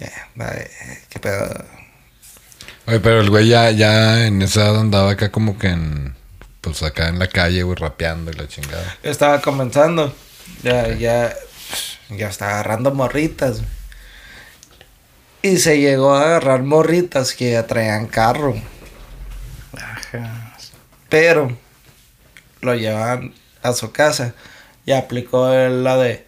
Ya, 0.00 0.28
madre, 0.34 0.70
qué 1.10 1.18
pedo. 1.20 1.64
Oye, 2.86 3.00
pero 3.00 3.20
el 3.20 3.30
güey 3.30 3.48
ya, 3.48 3.70
ya 3.70 4.26
en 4.26 4.40
esa 4.42 4.62
edad 4.62 4.80
andaba 4.80 5.10
acá 5.12 5.30
como 5.30 5.58
que 5.58 5.68
en... 5.68 6.14
Pues 6.60 6.82
acá 6.82 7.08
en 7.08 7.18
la 7.18 7.26
calle, 7.26 7.62
güey, 7.62 7.76
rapeando 7.76 8.30
y 8.30 8.34
la 8.34 8.48
chingada. 8.48 8.96
Estaba 9.02 9.40
comenzando. 9.42 10.14
Ya, 10.62 10.88
ya, 10.94 11.34
ya 12.10 12.28
estaba 12.28 12.52
agarrando 12.52 12.94
morritas. 12.94 13.58
güey. 13.58 13.68
Y 15.44 15.58
se 15.58 15.78
llegó 15.78 16.14
a 16.14 16.22
agarrar 16.22 16.62
morritas 16.62 17.34
que 17.34 17.50
ya 17.50 17.66
traían 17.66 18.06
carro. 18.06 18.54
Ajá. 19.76 20.56
Pero 21.10 21.54
lo 22.62 22.74
llevaban 22.74 23.34
a 23.62 23.74
su 23.74 23.92
casa. 23.92 24.34
Y 24.86 24.92
aplicó 24.92 25.46
la 25.50 25.98
de 25.98 26.26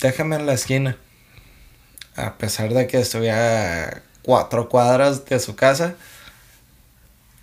déjame 0.00 0.36
en 0.36 0.46
la 0.46 0.54
esquina. 0.54 0.96
A 2.16 2.38
pesar 2.38 2.72
de 2.72 2.86
que 2.86 3.00
estuviera 3.00 4.02
cuatro 4.22 4.70
cuadras 4.70 5.26
de 5.26 5.38
su 5.38 5.54
casa. 5.54 5.94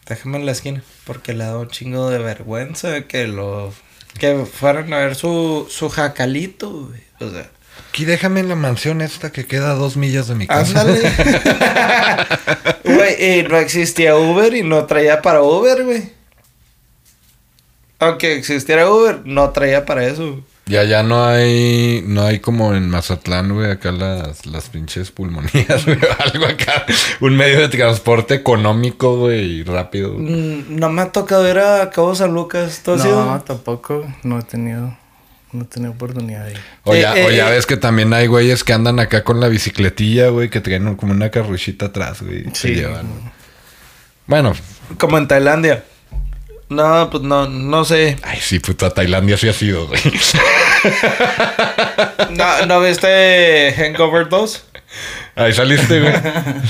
Déjame 0.07 0.39
en 0.39 0.48
la 0.48 0.53
esquina. 0.53 0.83
Porque 1.05 1.36
le 1.36 1.43
da 1.43 1.55
un 1.55 1.69
chingo 1.69 2.10
de 2.10 2.17
vergüenza 2.17 3.03
que 3.03 3.27
lo 3.27 3.71
que 4.17 4.48
fueran 4.48 4.91
a 4.91 4.98
ver 4.98 5.13
su, 5.13 5.67
su 5.69 5.88
jacalito, 5.89 6.88
güey. 6.88 7.03
O 7.19 7.29
sea, 7.29 7.48
Aquí 7.91 8.05
déjame 8.05 8.39
en 8.39 8.48
la 8.48 8.55
mansión 8.55 9.01
esta 9.01 9.33
que 9.33 9.45
queda 9.45 9.71
a 9.71 9.75
dos 9.75 9.98
millas 9.98 10.29
de 10.29 10.36
mi 10.36 10.48
casa. 10.48 10.79
ándale. 10.81 11.12
Güey, 12.86 13.39
y 13.39 13.43
no 13.43 13.57
existía 13.57 14.15
Uber 14.17 14.53
y 14.55 14.63
no 14.63 14.86
traía 14.86 15.21
para 15.21 15.41
Uber, 15.43 15.83
güey. 15.83 16.10
Aunque 18.00 18.36
existiera 18.36 18.89
Uber, 18.89 19.21
no 19.25 19.50
traía 19.51 19.86
para 19.86 20.05
eso. 20.05 20.24
güey. 20.31 20.43
Y 20.67 20.77
allá 20.77 21.03
no 21.03 21.25
hay, 21.25 22.01
no 22.05 22.24
hay 22.24 22.39
como 22.39 22.74
en 22.75 22.89
Mazatlán, 22.89 23.53
güey, 23.53 23.69
acá 23.71 23.91
las, 23.91 24.45
las 24.45 24.69
pinches 24.69 25.12
pulmonías, 25.12 25.86
güey, 25.86 25.98
algo 26.19 26.45
acá. 26.45 26.86
Un 27.19 27.36
medio 27.36 27.60
de 27.60 27.67
transporte 27.69 28.36
económico, 28.36 29.17
güey, 29.17 29.60
y 29.60 29.63
rápido. 29.63 30.13
Mm, 30.17 30.77
No 30.77 30.89
me 30.89 31.01
ha 31.01 31.12
tocado 31.12 31.50
ir 31.50 31.57
a 31.60 31.89
Cabo 31.89 32.15
San 32.15 32.33
Lucas. 32.33 32.81
¿Tú 32.86 32.93
has 32.93 33.03
No, 33.03 33.10
ido? 33.10 33.41
tampoco. 33.41 34.05
No 34.24 34.39
he 34.39 34.43
tenido. 34.43 34.98
No 35.53 35.65
tenido 35.65 35.91
oportunidad 35.91 36.46
de 36.46 36.51
ir. 36.53 36.60
O, 36.84 36.93
Eh, 36.96 37.01
ya, 37.01 37.15
eh, 37.17 37.25
o 37.25 37.31
ya 37.31 37.50
eh. 37.50 37.51
ves 37.51 37.65
que 37.65 37.75
también 37.77 38.13
hay 38.13 38.27
güeyes 38.27 38.63
que 38.63 38.72
andan 38.74 39.00
acá 39.00 39.24
con 39.24 39.39
la 39.41 39.48
bicicletilla, 39.50 40.29
güey, 40.29 40.50
que 40.50 40.62
traen 40.62 40.88
un- 40.88 40.96
como 40.96 41.12
una 41.12 41.29
carruchita 41.29 41.88
atrás, 41.88 42.22
güey. 42.22 42.48
y 42.48 42.55
se 42.55 42.70
Sí. 42.70 42.75
llevan. 42.75 43.08
Bueno, 44.27 44.53
Como 44.98 45.17
en 45.17 45.27
Tailandia. 45.27 45.84
No, 46.70 47.10
pues 47.10 47.22
no, 47.24 47.50
no 47.50 47.84
sé. 47.84 48.15
ay, 48.24 48.39
sí, 48.41 48.60
puta, 48.60 48.89
Tailandia 48.91 49.36
sí 49.38 49.50
ha 49.50 49.53
sido, 49.53 49.88
güey. 49.88 50.00
¿No, 52.31 52.65
¿no 52.65 52.81
viste 52.81 53.74
Hangover 53.77 54.29
2? 54.29 54.63
Ahí 55.36 55.53
saliste, 55.53 56.00
güey. 56.00 56.13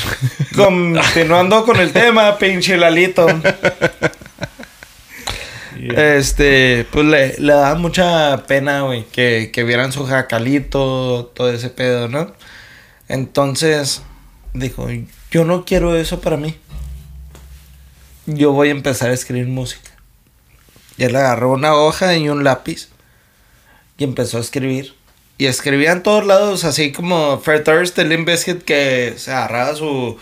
Continuando 0.55 1.65
con 1.65 1.79
el 1.79 1.91
tema, 1.91 2.37
pinche 2.37 2.77
Lalito. 2.77 3.27
Este, 5.89 6.85
pues 6.91 7.05
le, 7.05 7.35
le 7.39 7.53
da 7.53 7.73
mucha 7.75 8.43
pena, 8.45 8.81
güey, 8.81 9.03
que, 9.05 9.49
que 9.51 9.63
vieran 9.63 9.91
su 9.91 10.05
jacalito, 10.05 11.31
todo 11.33 11.51
ese 11.51 11.69
pedo, 11.69 12.07
¿no? 12.07 12.33
Entonces, 13.07 14.03
dijo, 14.53 14.87
yo 15.31 15.43
no 15.43 15.65
quiero 15.65 15.95
eso 15.95 16.21
para 16.21 16.37
mí. 16.37 16.55
Yo 18.27 18.51
voy 18.51 18.67
a 18.67 18.71
empezar 18.71 19.09
a 19.09 19.13
escribir 19.13 19.47
música. 19.47 19.89
Y 20.97 21.05
él 21.05 21.15
agarró 21.15 21.51
una 21.51 21.73
hoja 21.73 22.15
y 22.15 22.29
un 22.29 22.43
lápiz 22.43 22.89
y 23.97 24.03
empezó 24.03 24.37
a 24.37 24.41
escribir. 24.41 24.93
Y 25.37 25.47
escribía 25.47 25.91
en 25.91 26.03
todos 26.03 26.25
lados, 26.25 26.63
así 26.63 26.91
como 26.91 27.41
Durst 27.43 27.95
de 27.95 28.05
Limp 28.05 28.27
Bizkit, 28.27 28.61
que 28.61 29.15
se 29.17 29.31
agarraba 29.31 29.75
su, 29.75 30.17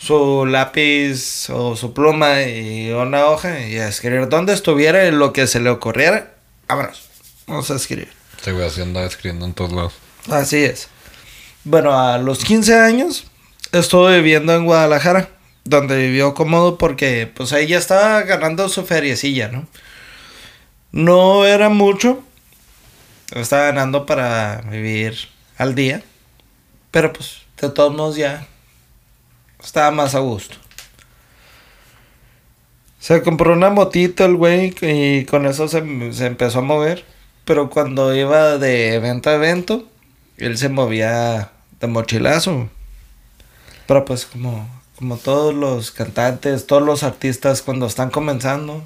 su 0.00 0.46
lápiz 0.46 1.50
o 1.50 1.76
su 1.76 1.92
pluma 1.92 2.42
y 2.42 2.90
una 2.90 3.26
hoja 3.26 3.60
y 3.60 3.78
a 3.78 3.88
escribir 3.88 4.28
donde 4.28 4.54
estuviera 4.54 5.06
y 5.06 5.10
lo 5.10 5.32
que 5.32 5.46
se 5.46 5.60
le 5.60 5.68
ocurriera. 5.68 6.32
Vámonos, 6.66 7.08
vamos 7.46 7.70
a 7.70 7.74
escribir. 7.74 8.08
Güey 8.44 8.66
así 8.66 8.80
andaba 8.80 9.06
escribiendo 9.06 9.44
en 9.44 9.52
todos 9.52 9.72
lados. 9.72 9.92
Así 10.30 10.64
es. 10.64 10.88
Bueno, 11.64 11.98
a 11.98 12.16
los 12.16 12.42
15 12.44 12.78
años 12.80 13.26
estuve 13.72 14.16
viviendo 14.16 14.54
en 14.54 14.64
Guadalajara, 14.64 15.28
donde 15.64 15.98
vivió 15.98 16.32
cómodo 16.32 16.78
porque 16.78 17.30
pues 17.32 17.52
ahí 17.52 17.66
ya 17.66 17.76
estaba 17.76 18.22
ganando 18.22 18.70
su 18.70 18.86
feriecilla, 18.86 19.48
¿no? 19.48 19.68
No 20.92 21.44
era 21.44 21.68
mucho, 21.68 22.22
estaba 23.32 23.64
ganando 23.64 24.06
para 24.06 24.62
vivir 24.62 25.28
al 25.58 25.74
día, 25.74 26.02
pero 26.90 27.12
pues 27.12 27.42
de 27.60 27.68
todos 27.68 27.94
modos 27.94 28.16
ya 28.16 28.46
estaba 29.62 29.90
más 29.90 30.14
a 30.14 30.20
gusto. 30.20 30.56
Se 32.98 33.22
compró 33.22 33.54
una 33.54 33.70
motito 33.70 34.24
el 34.24 34.36
güey 34.36 34.74
y 34.82 35.24
con 35.24 35.46
eso 35.46 35.68
se, 35.68 36.12
se 36.12 36.26
empezó 36.26 36.58
a 36.58 36.62
mover. 36.62 37.04
Pero 37.44 37.70
cuando 37.70 38.14
iba 38.14 38.58
de 38.58 38.94
evento 38.94 39.30
a 39.30 39.34
evento, 39.34 39.88
él 40.36 40.58
se 40.58 40.68
movía 40.68 41.50
de 41.80 41.86
mochilazo. 41.86 42.68
Pero 43.86 44.04
pues 44.04 44.26
como, 44.26 44.68
como 44.96 45.16
todos 45.16 45.54
los 45.54 45.90
cantantes, 45.90 46.66
todos 46.66 46.82
los 46.82 47.02
artistas 47.02 47.62
cuando 47.62 47.86
están 47.86 48.10
comenzando, 48.10 48.84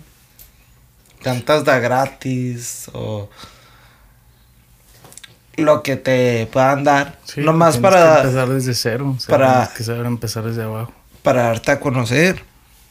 cantas 1.23 1.64
de 1.64 1.81
gratis 1.81 2.88
o 2.93 3.28
lo 5.56 5.82
que 5.82 5.96
te 5.96 6.46
puedan 6.52 6.84
dar. 6.84 7.18
Sí, 7.25 7.40
nomás 7.40 7.78
para, 7.78 8.16
que 8.16 8.20
empezar 8.28 8.49
desde 8.49 8.75
cero. 8.75 9.14
o 9.16 9.20
sea, 9.20 9.37
para- 9.37 9.70
que 9.76 9.84
saber 9.84 10.06
empezar 10.06 10.44
desde 10.44 10.62
abajo. 10.62 10.92
para 11.23 11.44
darte 11.44 11.70
a 11.73 11.80
conocer. 11.80 12.42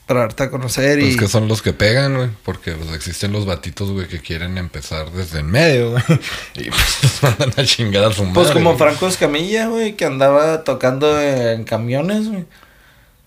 Para 0.06 0.20
darte 0.22 0.44
a 0.44 0.50
conocer 0.50 1.00
Pues 1.00 1.14
y... 1.14 1.18
que 1.18 1.30
son 1.30 1.48
los 1.48 1.62
que 1.62 1.72
pegan, 1.72 2.16
güey. 2.18 2.30
Porque 2.44 2.74
pues, 2.74 2.94
existen 2.94 3.32
los 3.32 3.46
batitos, 3.46 3.90
güey, 3.92 4.08
que 4.08 4.20
quieren 4.20 4.58
empezar 4.58 5.10
desde 5.12 5.40
en 5.40 5.46
medio, 5.48 5.92
güey. 5.92 6.04
Y 6.56 6.70
pues 6.70 7.00
los 7.04 7.24
mandan 7.24 7.54
a 7.58 7.64
chingar 7.66 8.04
a 8.04 8.12
su 8.12 8.24
madre. 8.24 8.34
Pues 8.34 8.52
como. 8.52 8.78
Franco 8.78 9.08
Escamilla, 9.08 9.68
güey, 9.68 9.96
que 9.96 10.04
andaba 10.06 10.64
tocando 10.66 11.22
en 11.22 11.64
camiones, 11.64 12.28
güey. 12.28 12.46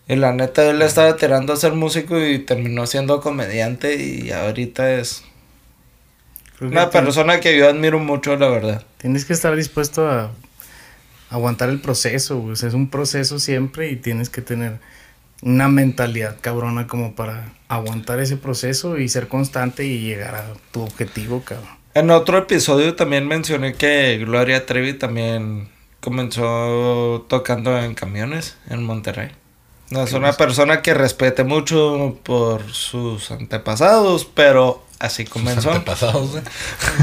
Y 0.08 0.16
la 0.16 0.32
neta, 0.32 0.68
él 0.68 0.82
estaba 0.82 1.16
tirando 1.16 1.52
a 1.52 1.56
ser 1.56 1.72
músico 1.72 2.20
y 2.20 2.38
terminó 2.38 2.86
siendo 2.86 3.20
comediante 3.20 3.96
y 3.96 4.30
ahorita 4.30 4.92
es 4.92 5.24
Que 6.58 6.64
una 6.66 6.90
tien- 6.90 7.04
persona 7.04 7.40
que 7.40 7.56
yo 7.58 7.68
admiro 7.68 7.98
mucho, 7.98 8.36
la 8.36 8.48
verdad. 8.48 8.84
Tienes 8.98 9.24
que 9.24 9.32
estar 9.32 9.54
dispuesto 9.56 10.08
a 10.08 10.30
aguantar 11.30 11.68
el 11.68 11.80
proceso, 11.80 12.38
güey. 12.38 12.52
O 12.52 12.56
sea, 12.56 12.68
es 12.68 12.74
un 12.74 12.88
proceso 12.88 13.38
siempre 13.38 13.90
y 13.90 13.96
tienes 13.96 14.30
que 14.30 14.42
tener 14.42 14.78
una 15.42 15.68
mentalidad 15.68 16.36
cabrona 16.40 16.86
como 16.86 17.14
para 17.14 17.52
aguantar 17.68 18.20
ese 18.20 18.36
proceso 18.36 18.96
y 18.98 19.08
ser 19.08 19.28
constante 19.28 19.84
y 19.84 20.00
llegar 20.00 20.34
a 20.34 20.44
tu 20.72 20.82
objetivo, 20.82 21.42
cabrón. 21.42 21.68
En 21.94 22.10
otro 22.10 22.38
episodio 22.38 22.94
también 22.94 23.26
mencioné 23.26 23.74
que 23.74 24.18
Gloria 24.18 24.64
Trevi 24.66 24.94
también 24.94 25.68
comenzó 26.00 27.26
tocando 27.28 27.78
en 27.78 27.94
camiones 27.94 28.56
en 28.68 28.84
Monterrey. 28.84 29.30
No, 29.90 30.02
es 30.02 30.12
una 30.14 30.32
persona 30.32 30.82
que 30.82 30.94
respete 30.94 31.44
mucho 31.44 32.18
por 32.22 32.72
sus 32.72 33.30
antepasados, 33.30 34.24
pero 34.24 34.84
así 34.98 35.24
comenzó. 35.24 35.70
antepasados, 35.72 36.30
güey. 36.32 36.42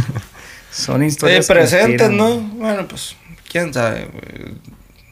Son 0.72 1.04
Eh, 1.04 1.08
historias 1.08 1.48
que 1.48 1.54
presentes, 1.54 2.10
¿no? 2.10 2.38
Bueno, 2.40 2.88
pues, 2.88 3.16
quién 3.52 3.74
sabe, 3.74 4.06
güey. 4.06 4.56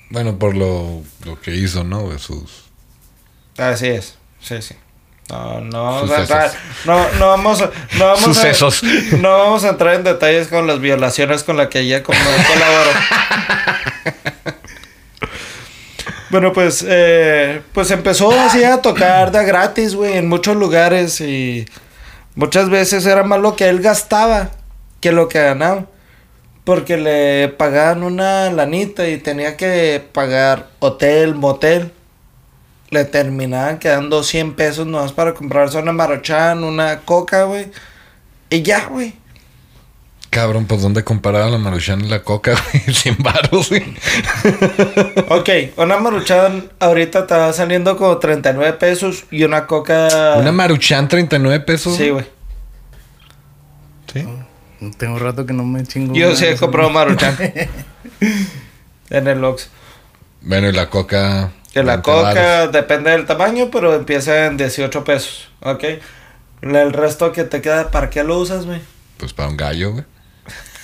Bueno, 0.10 0.38
por 0.38 0.56
lo, 0.56 1.02
lo 1.26 1.40
que 1.40 1.56
hizo, 1.56 1.84
¿no? 1.84 2.18
Sus... 2.20 2.64
Así 3.58 3.88
es, 3.88 4.16
sí, 4.42 4.62
sí. 4.62 4.76
No, 5.30 5.62
no 5.62 5.84
vamos 5.86 6.02
Sucesos. 6.10 6.32
a 6.32 6.46
entrar, 6.46 6.52
no, 6.86 7.12
no 7.20 7.28
vamos 7.30 7.62
a, 7.62 7.72
no 7.98 8.06
vamos 8.06 8.22
Sucesos. 8.22 8.84
a, 8.84 9.18
no 9.18 9.32
vamos 9.38 9.64
a 9.64 9.70
entrar 9.70 9.94
en 9.96 10.04
detalles 10.04 10.48
con 10.50 10.68
las 10.68 10.82
violaciones 10.82 11.44
con 11.44 11.56
las 11.56 11.68
que 11.70 11.80
ella 11.80 12.04
como 12.04 12.20
colaboró. 12.54 12.90
bueno, 16.32 16.52
pues, 16.54 16.84
eh, 16.88 17.62
pues 17.74 17.92
empezó 17.92 18.32
así 18.32 18.64
a 18.64 18.82
tocar 18.82 19.32
de 19.32 19.46
gratis, 19.46 19.96
güey, 19.96 20.18
en 20.18 20.28
muchos 20.28 20.56
lugares 20.58 21.22
y 21.22 21.66
muchas 22.42 22.72
veces 22.72 23.06
era 23.06 23.22
más 23.22 23.40
lo 23.40 23.56
que 23.56 23.70
él 23.70 23.82
gastaba 23.82 24.50
que 25.00 25.12
lo 25.12 25.30
que 25.30 25.40
ganaba. 25.40 25.86
Porque 26.64 26.98
le 26.98 27.50
pagaban 27.50 28.04
una 28.04 28.50
lanita 28.52 29.08
y 29.08 29.18
tenía 29.18 29.58
que 29.58 30.04
pagar 30.12 30.70
hotel, 30.80 31.36
motel. 31.36 31.92
Le 32.90 33.06
terminaban 33.06 33.78
quedando 33.78 34.24
100 34.24 34.56
pesos 34.56 34.88
nomás 34.88 35.12
para 35.12 35.34
comprarse 35.34 35.78
una 35.78 35.92
maruchan, 35.92 36.64
una 36.64 37.02
coca, 37.02 37.44
güey. 37.44 37.72
Y 38.50 38.64
ya, 38.64 38.86
güey. 38.88 39.14
Cabrón, 40.32 40.66
pues 40.66 40.82
¿dónde 40.82 41.04
comparaban 41.04 41.52
la 41.52 41.58
maruchan 41.58 42.06
y 42.06 42.08
la 42.08 42.24
coca, 42.24 42.54
güey? 42.72 42.96
Sin 42.96 43.18
baros, 43.20 43.70
güey. 43.70 43.84
Ok, 45.30 45.50
una 45.78 45.98
maruchan 45.98 46.70
ahorita 46.80 47.26
va 47.26 47.54
saliendo 47.54 47.98
como 47.98 48.18
39 48.18 48.74
pesos 48.74 49.26
y 49.30 49.44
una 49.44 49.68
coca... 49.68 50.36
Una 50.38 50.52
maruchan, 50.52 51.08
39 51.08 51.60
pesos. 51.62 51.98
Sí, 51.98 52.10
güey. 52.10 52.26
Sí. 54.12 54.26
Tengo 54.98 55.20
rato 55.20 55.46
que 55.46 55.54
no 55.54 55.64
me 55.64 55.84
chingo. 55.84 56.14
Yo 56.14 56.36
sí 56.36 56.46
he 56.46 56.56
comprado 56.56 56.90
¿no? 56.90 56.96
maruchan. 56.96 57.38
en 59.10 59.28
el 59.28 59.44
Ox. 59.44 59.70
Bueno, 60.42 60.70
y 60.70 60.72
la 60.72 60.90
coca. 60.90 61.52
Que 61.72 61.84
la 61.84 61.98
20 61.98 62.04
coca 62.04 62.68
depende 62.68 63.12
del 63.12 63.26
tamaño, 63.26 63.70
pero 63.72 63.96
empieza 63.96 64.48
en 64.48 64.58
18 64.58 65.04
pesos. 65.04 65.50
Ok. 65.62 65.84
El 66.62 66.94
resto 66.94 67.32
que 67.32 67.44
te 67.44 67.62
queda, 67.62 67.92
¿para 67.92 68.10
qué 68.10 68.24
lo 68.24 68.40
usas, 68.40 68.66
güey? 68.66 68.82
Pues 69.18 69.34
para 69.34 69.50
un 69.50 69.58
gallo, 69.58 69.92
güey. 69.92 70.06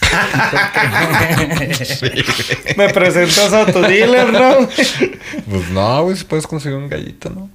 Me 2.77 2.93
presentas 2.93 3.51
a 3.51 3.65
tu 3.65 3.81
dealer, 3.81 4.31
¿no? 4.31 4.57
Pues 5.49 5.69
no, 5.69 6.03
güey, 6.03 6.15
si 6.15 6.23
puedes 6.23 6.47
conseguir 6.47 6.77
un 6.77 6.89
gallito, 6.89 7.29
¿no? 7.29 7.49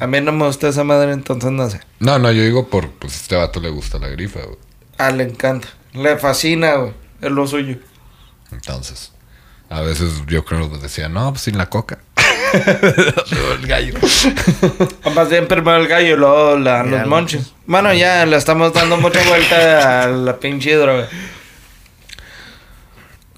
A 0.00 0.06
mí 0.06 0.20
no 0.20 0.32
me 0.32 0.46
gusta 0.46 0.68
esa 0.68 0.82
madre, 0.82 1.12
entonces 1.12 1.50
no 1.50 1.70
sé. 1.70 1.80
No, 2.00 2.18
no, 2.18 2.32
yo 2.32 2.42
digo 2.42 2.68
por, 2.68 2.90
pues 2.90 3.12
a 3.12 3.16
este 3.16 3.36
vato 3.36 3.60
le 3.60 3.70
gusta 3.70 3.98
la 3.98 4.08
grifa, 4.08 4.40
güey. 4.40 4.56
Ah, 4.98 5.10
le 5.10 5.24
encanta. 5.24 5.68
Le 5.92 6.16
fascina, 6.18 6.74
güey. 6.74 6.92
Es 7.20 7.30
lo 7.30 7.46
suyo. 7.46 7.76
Entonces, 8.52 9.12
a 9.70 9.80
veces 9.80 10.22
yo 10.26 10.44
creo 10.44 10.70
que 10.70 10.78
decía, 10.78 11.08
no, 11.08 11.30
pues 11.32 11.42
sin 11.42 11.56
la 11.58 11.68
coca. 11.70 11.98
el 12.54 13.66
gallo. 13.66 13.94
O 15.04 15.10
más 15.10 15.28
bien 15.28 15.48
primero 15.48 15.76
el 15.78 15.88
gallo 15.88 16.14
y 16.14 16.18
luego 16.18 16.56
la- 16.58 16.84
Ya, 16.84 16.90
los 17.00 17.08
monches. 17.08 17.52
Bueno, 17.66 17.92
ya 17.94 18.24
le 18.26 18.36
estamos 18.36 18.72
dando 18.72 18.96
mucha 18.98 19.22
vuelta 19.28 20.02
a 20.04 20.06
la 20.08 20.38
pinche 20.38 20.74
droga. 20.76 21.08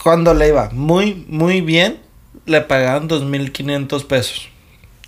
Cuando 0.02 0.34
le 0.34 0.48
iba 0.48 0.68
muy, 0.72 1.24
muy 1.28 1.60
bien, 1.62 1.98
le 2.44 2.60
pagaban 2.60 3.08
2.500 3.08 4.06
pesos. 4.06 4.48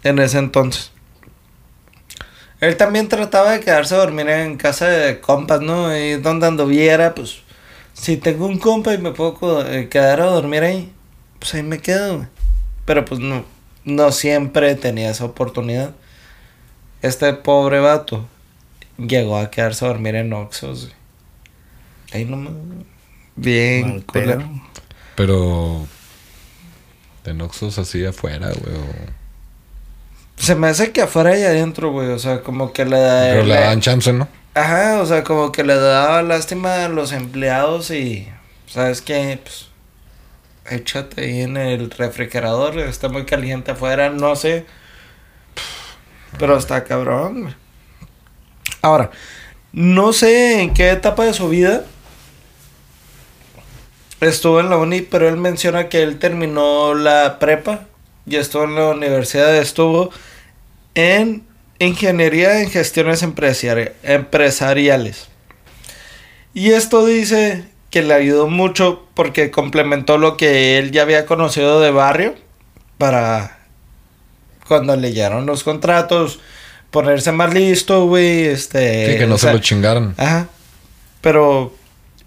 En 0.03 0.19
ese 0.19 0.39
entonces. 0.39 0.93
Él 2.61 2.77
también 2.77 3.09
trataba 3.09 3.53
de 3.53 3.61
quedarse 3.61 3.95
a 3.95 3.99
dormir 3.99 4.29
en 4.29 4.57
casa 4.57 4.87
de 4.89 5.21
compas, 5.21 5.61
¿no? 5.61 5.97
Y 5.97 6.17
donde 6.17 6.47
anduviera, 6.47 7.15
pues... 7.15 7.43
Si 7.95 8.17
tengo 8.17 8.47
un 8.47 8.59
compa 8.59 8.95
y 8.95 8.99
me 8.99 9.11
puedo 9.11 9.67
eh, 9.67 9.89
quedar 9.89 10.21
a 10.21 10.27
dormir 10.27 10.63
ahí, 10.63 10.93
pues 11.41 11.53
ahí 11.55 11.65
me 11.65 11.81
quedo, 11.81 12.19
güey. 12.19 12.29
Pero 12.85 13.05
pues 13.05 13.19
no, 13.21 13.45
no 13.85 14.13
siempre 14.13 14.77
tenía 14.77 15.11
esa 15.11 15.25
oportunidad. 15.25 15.95
Este 17.03 17.33
pobre 17.33 17.81
vato 17.81 18.25
llegó 18.99 19.37
a 19.37 19.51
quedarse 19.51 19.85
a 19.85 19.89
dormir 19.89 20.15
en 20.15 20.33
Oxos, 20.33 20.83
güey. 20.83 20.95
Ahí 22.13 22.25
nomás. 22.25 22.53
Bien, 23.35 24.01
culero. 24.03 24.49
Pero. 25.17 25.87
De 27.25 27.35
Noxos 27.35 27.79
así 27.79 28.05
afuera, 28.07 28.47
güey. 28.49 28.77
o- 28.77 29.28
Se 30.39 30.55
me 30.55 30.69
hace 30.69 30.93
que 30.93 31.03
afuera 31.03 31.37
y 31.39 31.43
adentro, 31.43 31.91
güey. 31.91 32.09
O 32.11 32.19
sea, 32.19 32.43
como 32.43 32.73
que 32.73 32.85
le 32.85 32.99
da. 32.99 33.31
Pero 33.31 33.45
le 33.45 33.55
dan 33.55 33.81
chance, 33.81 34.13
¿no? 34.13 34.29
Ajá, 34.55 35.01
o 35.01 35.07
sea, 35.07 35.25
como 35.25 35.53
que 35.53 35.65
le 35.65 35.75
daba 35.75 36.23
lástima 36.23 36.85
a 36.85 36.89
los 36.89 37.13
empleados 37.13 37.91
y. 37.91 38.29
¿Sabes 38.67 39.03
qué? 39.03 39.39
Pues. 39.43 39.69
Échate 40.71 41.23
ahí 41.23 41.41
en 41.41 41.57
el 41.57 41.91
refrigerador. 41.91 42.79
Está 42.79 43.09
muy 43.09 43.25
caliente 43.25 43.73
afuera, 43.73 44.11
no 44.11 44.37
sé. 44.37 44.67
Pero 46.39 46.57
está 46.57 46.85
cabrón, 46.85 47.43
güey. 47.43 47.55
Ahora, 48.83 49.11
no 49.73 50.13
sé 50.13 50.61
en 50.61 50.75
qué 50.75 50.91
etapa 50.91 51.25
de 51.25 51.35
su 51.35 51.49
vida 51.49 51.85
estuvo 54.21 54.61
en 54.61 54.71
la 54.71 54.77
uni, 54.77 55.01
pero 55.01 55.29
él 55.29 55.37
menciona 55.37 55.89
que 55.89 56.03
él 56.03 56.19
terminó 56.19 56.95
la 56.95 57.39
prepa 57.39 57.87
y 58.29 58.37
estuvo 58.37 58.65
en 58.65 58.75
la 58.75 58.87
universidad, 58.89 59.57
estuvo 59.57 60.11
en 60.95 61.47
ingeniería 61.79 62.61
en 62.61 62.71
gestiones 62.71 63.23
empresari- 63.23 63.93
empresariales. 64.03 65.29
Y 66.55 66.71
esto 66.71 67.07
dice 67.07 67.65
que 67.91 68.03
le 68.03 68.15
ayudó 68.15 68.49
mucho 68.49 69.07
porque 69.15 69.51
complementó 69.51 70.19
lo 70.19 70.37
que 70.37 70.79
él 70.79 70.91
ya 70.91 71.03
había 71.03 71.25
conocido 71.27 71.81
de 71.81 71.91
barrio 71.91 72.35
para 72.99 73.59
cuando 74.67 74.97
le 74.97 75.13
llegaron 75.13 75.47
los 75.47 75.65
contratos, 75.65 76.41
ponerse 76.91 77.33
más 77.33 77.55
listo, 77.55 78.07
güey, 78.07 78.45
este... 78.45 79.13
Sí, 79.13 79.19
que 79.19 79.27
no 79.27 79.37
o 79.37 79.39
se 79.39 79.53
lo 79.53 79.59
chingaran. 79.59 80.15
Ajá. 80.19 80.49
Pero 81.21 81.75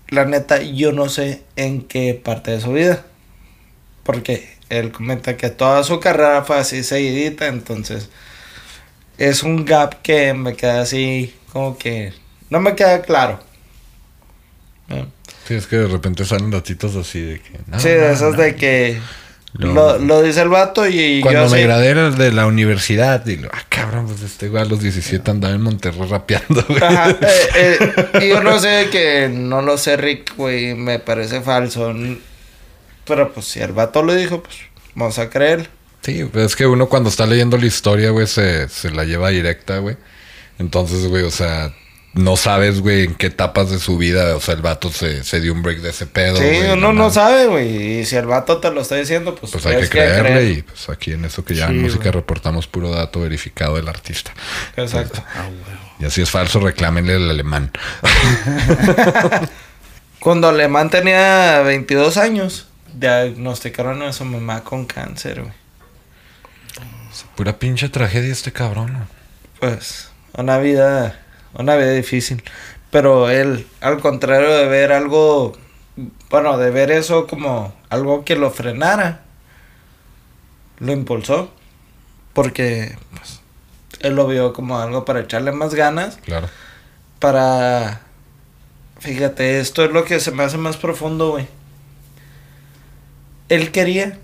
la 0.10 0.26
neta, 0.26 0.62
yo 0.62 0.92
no 0.92 1.10
sé 1.10 1.44
en 1.56 1.82
qué 1.82 2.14
parte 2.14 2.52
de 2.52 2.62
su 2.62 2.72
vida. 2.74 3.06
Porque 4.04 4.58
él 4.72 4.92
comenta 4.92 5.38
que 5.38 5.50
toda 5.50 5.84
su 5.84 6.00
carrera 6.00 6.44
fue 6.44 6.58
así 6.58 6.84
seguidita, 6.84 7.48
entonces 7.48 8.10
es 9.18 9.44
un 9.44 9.66
gap 9.66 10.02
que 10.02 10.34
me 10.34 10.56
queda 10.56 10.82
así 10.82 11.36
como 11.54 11.78
que 11.78 12.14
no 12.50 12.60
me 12.60 12.76
queda 12.76 13.02
claro. 13.02 13.40
Eh, 14.90 15.06
Sí, 15.48 15.56
es 15.56 15.66
que 15.68 15.76
de 15.78 15.88
repente 15.88 16.24
salen 16.24 16.52
datitos 16.52 16.96
así 16.96 17.20
de 17.20 17.40
que. 17.42 17.52
no, 17.68 17.80
sí, 17.80 17.88
no, 17.90 17.94
de 17.96 18.14
esos 18.14 18.36
no. 18.38 18.42
de 18.44 18.56
que 18.56 19.02
No. 19.58 19.74
lo, 19.74 19.98
lo 19.98 20.22
dice 20.22 20.42
el 20.42 20.50
vato 20.50 20.88
y 20.88 21.20
Cuando 21.22 21.44
yo 21.46 21.50
me 21.50 21.58
así, 21.58 21.64
gradué 21.66 22.12
de 22.12 22.32
la 22.32 22.46
universidad, 22.46 23.26
y 23.26 23.38
lo, 23.38 23.50
ah, 23.52 23.64
cabrón, 23.68 24.06
pues 24.08 24.22
este 24.22 24.48
güey 24.50 24.62
a 24.62 24.66
los 24.66 24.82
17 24.82 25.30
andaba 25.32 25.54
en 25.54 25.62
Monterrey 25.62 26.08
rapeando, 26.08 26.64
güey. 26.70 26.82
Ajá, 26.82 27.10
eh, 27.10 27.78
eh, 28.16 28.20
y 28.22 28.30
yo 28.30 28.42
no 28.42 28.60
sé 28.62 28.88
que 28.92 29.30
no 29.30 29.62
lo 29.62 29.78
sé, 29.78 29.98
Rick, 29.98 30.36
güey, 30.38 30.76
me 30.76 31.00
parece 31.00 31.42
falso. 31.42 31.92
Pero 33.06 33.34
pues 33.34 33.48
si 33.48 33.60
el 33.60 33.74
vato 33.74 34.04
lo 34.04 34.14
dijo, 34.16 34.42
pues 34.44 34.56
vamos 34.96 35.18
a 35.20 35.30
creer. 35.30 35.70
Sí, 36.02 36.24
pues 36.26 36.48
es 36.48 36.56
que 36.56 36.66
uno 36.66 36.90
cuando 36.90 37.10
está 37.10 37.26
leyendo 37.26 37.58
la 37.58 37.66
historia, 37.66 38.10
güey, 38.12 38.28
se, 38.28 38.68
se 38.70 38.92
la 38.92 39.04
lleva 39.06 39.30
directa, 39.30 39.78
güey. 39.78 39.98
Entonces, 40.58 41.08
güey, 41.08 41.24
o 41.24 41.32
sea, 41.32 41.74
no 42.14 42.38
sabes, 42.38 42.82
güey, 42.82 43.06
en 43.06 43.16
qué 43.16 43.28
etapas 43.28 43.70
de 43.70 43.80
su 43.80 43.98
vida, 43.98 44.36
o 44.36 44.42
sea, 44.42 44.56
el 44.56 44.62
vato 44.62 44.92
se, 44.92 45.24
se 45.24 45.40
dio 45.42 45.54
un 45.54 45.62
break 45.62 45.80
de 45.80 45.92
ese 45.92 46.08
pedo. 46.08 46.38
Sí, 46.38 46.60
uno 46.74 46.92
no 46.92 47.12
sabe, 47.12 47.48
güey. 47.48 48.00
Y 48.00 48.06
si 48.06 48.16
el 48.16 48.26
vato 48.26 48.58
te 48.60 48.72
lo 48.72 48.82
está 48.82 48.96
diciendo, 48.96 49.36
pues, 49.36 49.52
Pues 49.52 49.66
hay 49.66 49.82
que 49.82 49.90
creer. 49.90 50.22
creerle 50.22 50.52
y 50.52 50.62
pues 50.62 50.90
aquí 50.90 51.14
en 51.14 51.26
eso 51.26 51.46
que 51.46 51.56
ya 51.56 51.68
Sí, 51.68 51.74
en 51.74 51.82
música 51.84 52.12
reportamos 52.12 52.68
puro 52.68 52.92
dato 52.92 53.22
verificado 53.22 53.76
del 53.76 53.88
artista. 53.88 54.34
Exacto. 54.76 55.24
Ah. 55.36 55.50
Y 56.00 56.06
así 56.06 56.22
es 56.22 56.30
falso, 56.32 56.60
reclámenle 56.60 57.16
al 57.16 57.30
alemán. 57.30 57.72
Cuando 60.20 60.50
Alemán 60.50 60.90
tenía 60.90 61.62
22 61.62 62.18
años, 62.18 62.68
diagnosticaron 62.94 64.02
a 64.04 64.14
su 64.14 64.26
mamá 64.26 64.64
con 64.64 64.86
cáncer, 64.86 65.42
güey. 65.42 65.54
Pura 67.36 67.60
pinche 67.60 67.90
tragedia 67.90 68.32
este 68.32 68.52
cabrón. 68.52 68.94
¿no? 68.94 69.08
Pues, 69.60 70.10
una 70.34 70.58
vida, 70.58 71.20
una 71.54 71.76
vida 71.76 71.92
difícil. 71.92 72.44
Pero 72.90 73.30
él, 73.30 73.68
al 73.82 74.00
contrario 74.00 74.50
de 74.52 74.68
ver 74.68 74.92
algo, 74.92 75.58
bueno, 76.30 76.58
de 76.58 76.72
ver 76.72 76.92
eso 76.92 77.28
como 77.28 77.74
algo 77.90 78.24
que 78.26 78.36
lo 78.36 78.50
frenara, 78.52 79.22
lo 80.80 80.92
impulsó. 80.92 81.54
Porque, 82.34 82.96
pues, 83.16 83.42
él 84.00 84.16
lo 84.16 84.28
vio 84.28 84.54
como 84.54 84.80
algo 84.80 85.04
para 85.06 85.20
echarle 85.22 85.52
más 85.52 85.74
ganas, 85.76 86.18
Claro. 86.24 86.48
para... 87.20 88.02
Fíjate, 89.00 89.60
esto 89.60 89.84
es 89.84 89.92
lo 89.92 90.06
que 90.06 90.20
se 90.20 90.32
me 90.32 90.44
hace 90.44 90.58
más 90.58 90.78
profundo, 90.78 91.32
güey. 91.32 91.48
Él 93.52 93.72
quería 93.72 94.18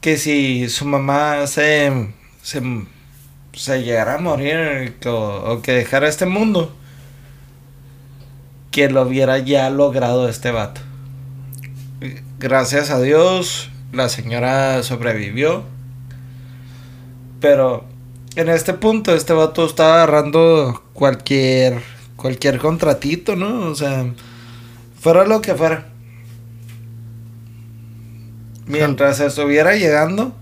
que 0.00 0.16
si 0.16 0.68
su 0.68 0.84
mamá 0.86 1.46
se, 1.46 2.12
se, 2.42 2.60
se 3.52 3.82
llegara 3.84 4.16
a 4.16 4.18
morir 4.18 4.96
o, 5.06 5.52
o 5.52 5.62
que 5.62 5.70
dejara 5.70 6.08
este 6.08 6.26
mundo, 6.26 6.74
que 8.72 8.90
lo 8.90 9.02
hubiera 9.02 9.38
ya 9.38 9.70
logrado 9.70 10.28
este 10.28 10.50
vato. 10.50 10.80
Gracias 12.40 12.90
a 12.90 13.00
Dios, 13.00 13.70
la 13.92 14.08
señora 14.08 14.82
sobrevivió. 14.82 15.62
Pero 17.38 17.84
en 18.34 18.48
este 18.48 18.74
punto, 18.74 19.14
este 19.14 19.32
vato 19.32 19.64
estaba 19.64 20.02
agarrando 20.02 20.82
cualquier, 20.92 21.80
cualquier 22.16 22.58
contratito, 22.58 23.36
¿no? 23.36 23.70
O 23.70 23.76
sea, 23.76 24.06
fuera 24.98 25.24
lo 25.24 25.40
que 25.40 25.54
fuera. 25.54 25.91
Mientras 28.66 29.20
estuviera 29.20 29.74
llegando 29.74 30.34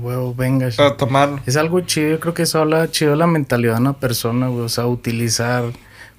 huevo, 0.00 0.34
venga. 0.34 0.70
sí. 0.70 0.82
a 0.82 0.96
tomarlo. 0.96 1.40
Es 1.46 1.56
algo 1.56 1.80
chido, 1.80 2.10
yo 2.10 2.20
creo 2.20 2.34
que 2.34 2.42
eso 2.42 2.58
habla 2.60 2.90
chido 2.90 3.12
de 3.12 3.16
la 3.16 3.26
mentalidad 3.26 3.74
de 3.74 3.80
una 3.80 3.92
persona, 3.94 4.48
güey. 4.48 4.64
O 4.64 4.68
sea, 4.68 4.86
utilizar 4.86 5.64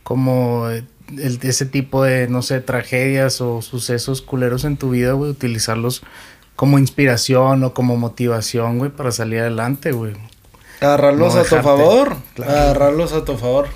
como 0.04 0.70
eh, 0.70 0.84
el- 1.18 1.40
ese 1.42 1.66
tipo 1.66 2.04
de, 2.04 2.28
no 2.28 2.42
sé, 2.42 2.62
tragedias 2.62 3.42
o 3.42 3.62
sucesos 3.62 4.22
culeros 4.22 4.64
en 4.64 4.78
tu 4.78 4.92
vida, 4.92 5.12
güey. 5.14 5.30
Utilizarlos 5.32 6.04
como 6.56 6.80
inspiración 6.80 7.64
o 7.64 7.74
como 7.74 7.98
motivación, 7.98 8.78
güey, 8.78 8.92
para 8.92 9.12
salir 9.12 9.40
adelante, 9.42 9.92
güey. 9.92 10.14
Agarrarlos 10.80 11.36
No 11.36 11.42
a 11.42 11.44
tu 11.44 11.56
favor. 11.58 12.18
Claro. 12.36 12.52
Agarrarlos 12.52 13.12
a 13.14 13.26
tu 13.26 13.38
favor. 13.38 13.68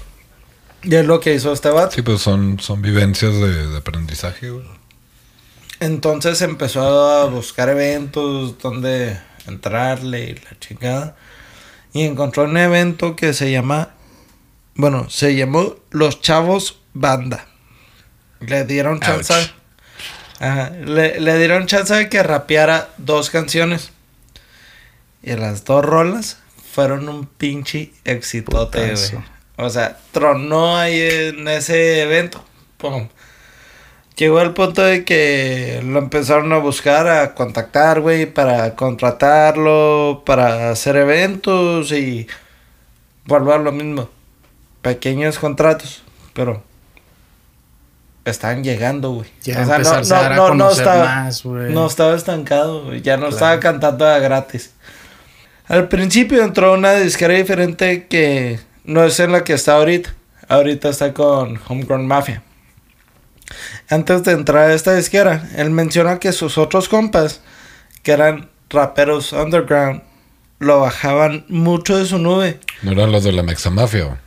Y 0.83 0.95
es 0.95 1.05
lo 1.05 1.19
que 1.19 1.33
hizo 1.33 1.51
este 1.51 1.69
vato. 1.69 1.91
Sí, 1.93 2.01
pues 2.03 2.21
son, 2.21 2.57
son 2.59 2.81
vivencias 2.81 3.33
de, 3.33 3.67
de 3.67 3.77
aprendizaje, 3.77 4.49
güey. 4.49 4.65
Entonces 5.79 6.41
empezó 6.41 7.09
a 7.09 7.25
buscar 7.25 7.69
eventos 7.69 8.57
donde 8.57 9.19
entrarle 9.47 10.21
y 10.21 10.35
la 10.35 10.59
chingada. 10.59 11.15
Y 11.93 12.03
encontró 12.03 12.43
un 12.43 12.57
evento 12.57 13.15
que 13.15 13.33
se 13.33 13.51
llama. 13.51 13.89
Bueno, 14.75 15.09
se 15.09 15.35
llamó 15.35 15.75
Los 15.89 16.21
Chavos 16.21 16.79
Banda. 16.93 17.45
Le 18.39 18.65
dieron 18.65 18.99
chance. 18.99 19.33
Ajá, 20.39 20.69
le, 20.69 21.19
le 21.19 21.37
dieron 21.37 21.65
chance 21.65 21.93
de 21.93 22.09
que 22.09 22.23
rapeara 22.23 22.89
dos 22.97 23.29
canciones. 23.29 23.91
Y 25.21 25.33
las 25.33 25.65
dos 25.65 25.83
rolas 25.83 26.37
fueron 26.71 27.09
un 27.09 27.25
pinche 27.25 27.91
exitote, 28.05 28.93
güey. 28.93 29.23
O 29.57 29.69
sea, 29.69 29.97
tronó 30.11 30.77
ahí 30.77 31.01
en 31.01 31.47
ese 31.47 32.01
evento. 32.01 32.43
Pum. 32.77 33.09
Llegó 34.19 34.39
al 34.39 34.53
punto 34.53 34.81
de 34.81 35.05
que 35.05 35.79
lo 35.81 35.97
empezaron 35.97 36.51
a 36.51 36.57
buscar, 36.57 37.07
a 37.07 37.33
contactar, 37.35 38.01
güey, 38.01 38.25
para 38.25 38.75
contratarlo, 38.75 40.23
para 40.25 40.71
hacer 40.71 40.97
eventos 40.97 41.93
y 41.93 42.27
volver 43.23 43.53
a 43.55 43.57
lo 43.59 43.71
mismo. 43.71 44.09
Pequeños 44.81 45.39
contratos, 45.39 46.03
pero 46.33 46.61
están 48.25 48.61
llegando, 48.61 49.11
güey. 49.11 49.29
Ya 49.43 49.61
empezarse 49.61 50.13
a 50.13 50.21
dar 50.21 50.33
a 50.33 50.37
conocer 50.37 50.85
más, 50.85 51.41
güey. 51.43 51.71
No 51.71 51.87
estaba 51.87 52.13
estancado. 52.13 52.93
Ya 52.95 53.15
no 53.15 53.21
Claro. 53.21 53.33
estaba 53.35 53.59
cantando 53.61 54.05
a 54.05 54.19
gratis. 54.19 54.73
Al 55.69 55.87
principio 55.87 56.43
entró 56.43 56.73
una 56.73 56.93
disquera 56.95 57.35
diferente 57.35 58.07
que 58.07 58.59
no 58.83 59.01
es 59.05 59.17
en 59.21 59.31
la 59.31 59.45
que 59.45 59.53
está 59.53 59.75
ahorita. 59.77 60.13
Ahorita 60.49 60.89
está 60.89 61.13
con 61.13 61.57
Homegrown 61.69 62.05
Mafia. 62.05 62.43
Antes 63.89 64.23
de 64.23 64.31
entrar 64.33 64.69
a 64.69 64.73
esta 64.73 64.95
disquera, 64.95 65.49
él 65.55 65.69
menciona 65.71 66.19
que 66.19 66.31
sus 66.31 66.57
otros 66.57 66.87
compas, 66.89 67.41
que 68.03 68.11
eran 68.11 68.49
raperos 68.69 69.33
underground, 69.33 70.03
lo 70.59 70.81
bajaban 70.81 71.45
mucho 71.49 71.97
de 71.97 72.05
su 72.05 72.17
nube. 72.19 72.59
No 72.83 72.91
eran 72.91 73.11
los 73.11 73.23
de 73.23 73.31
la 73.31 73.43
Mexamafia, 73.43 74.19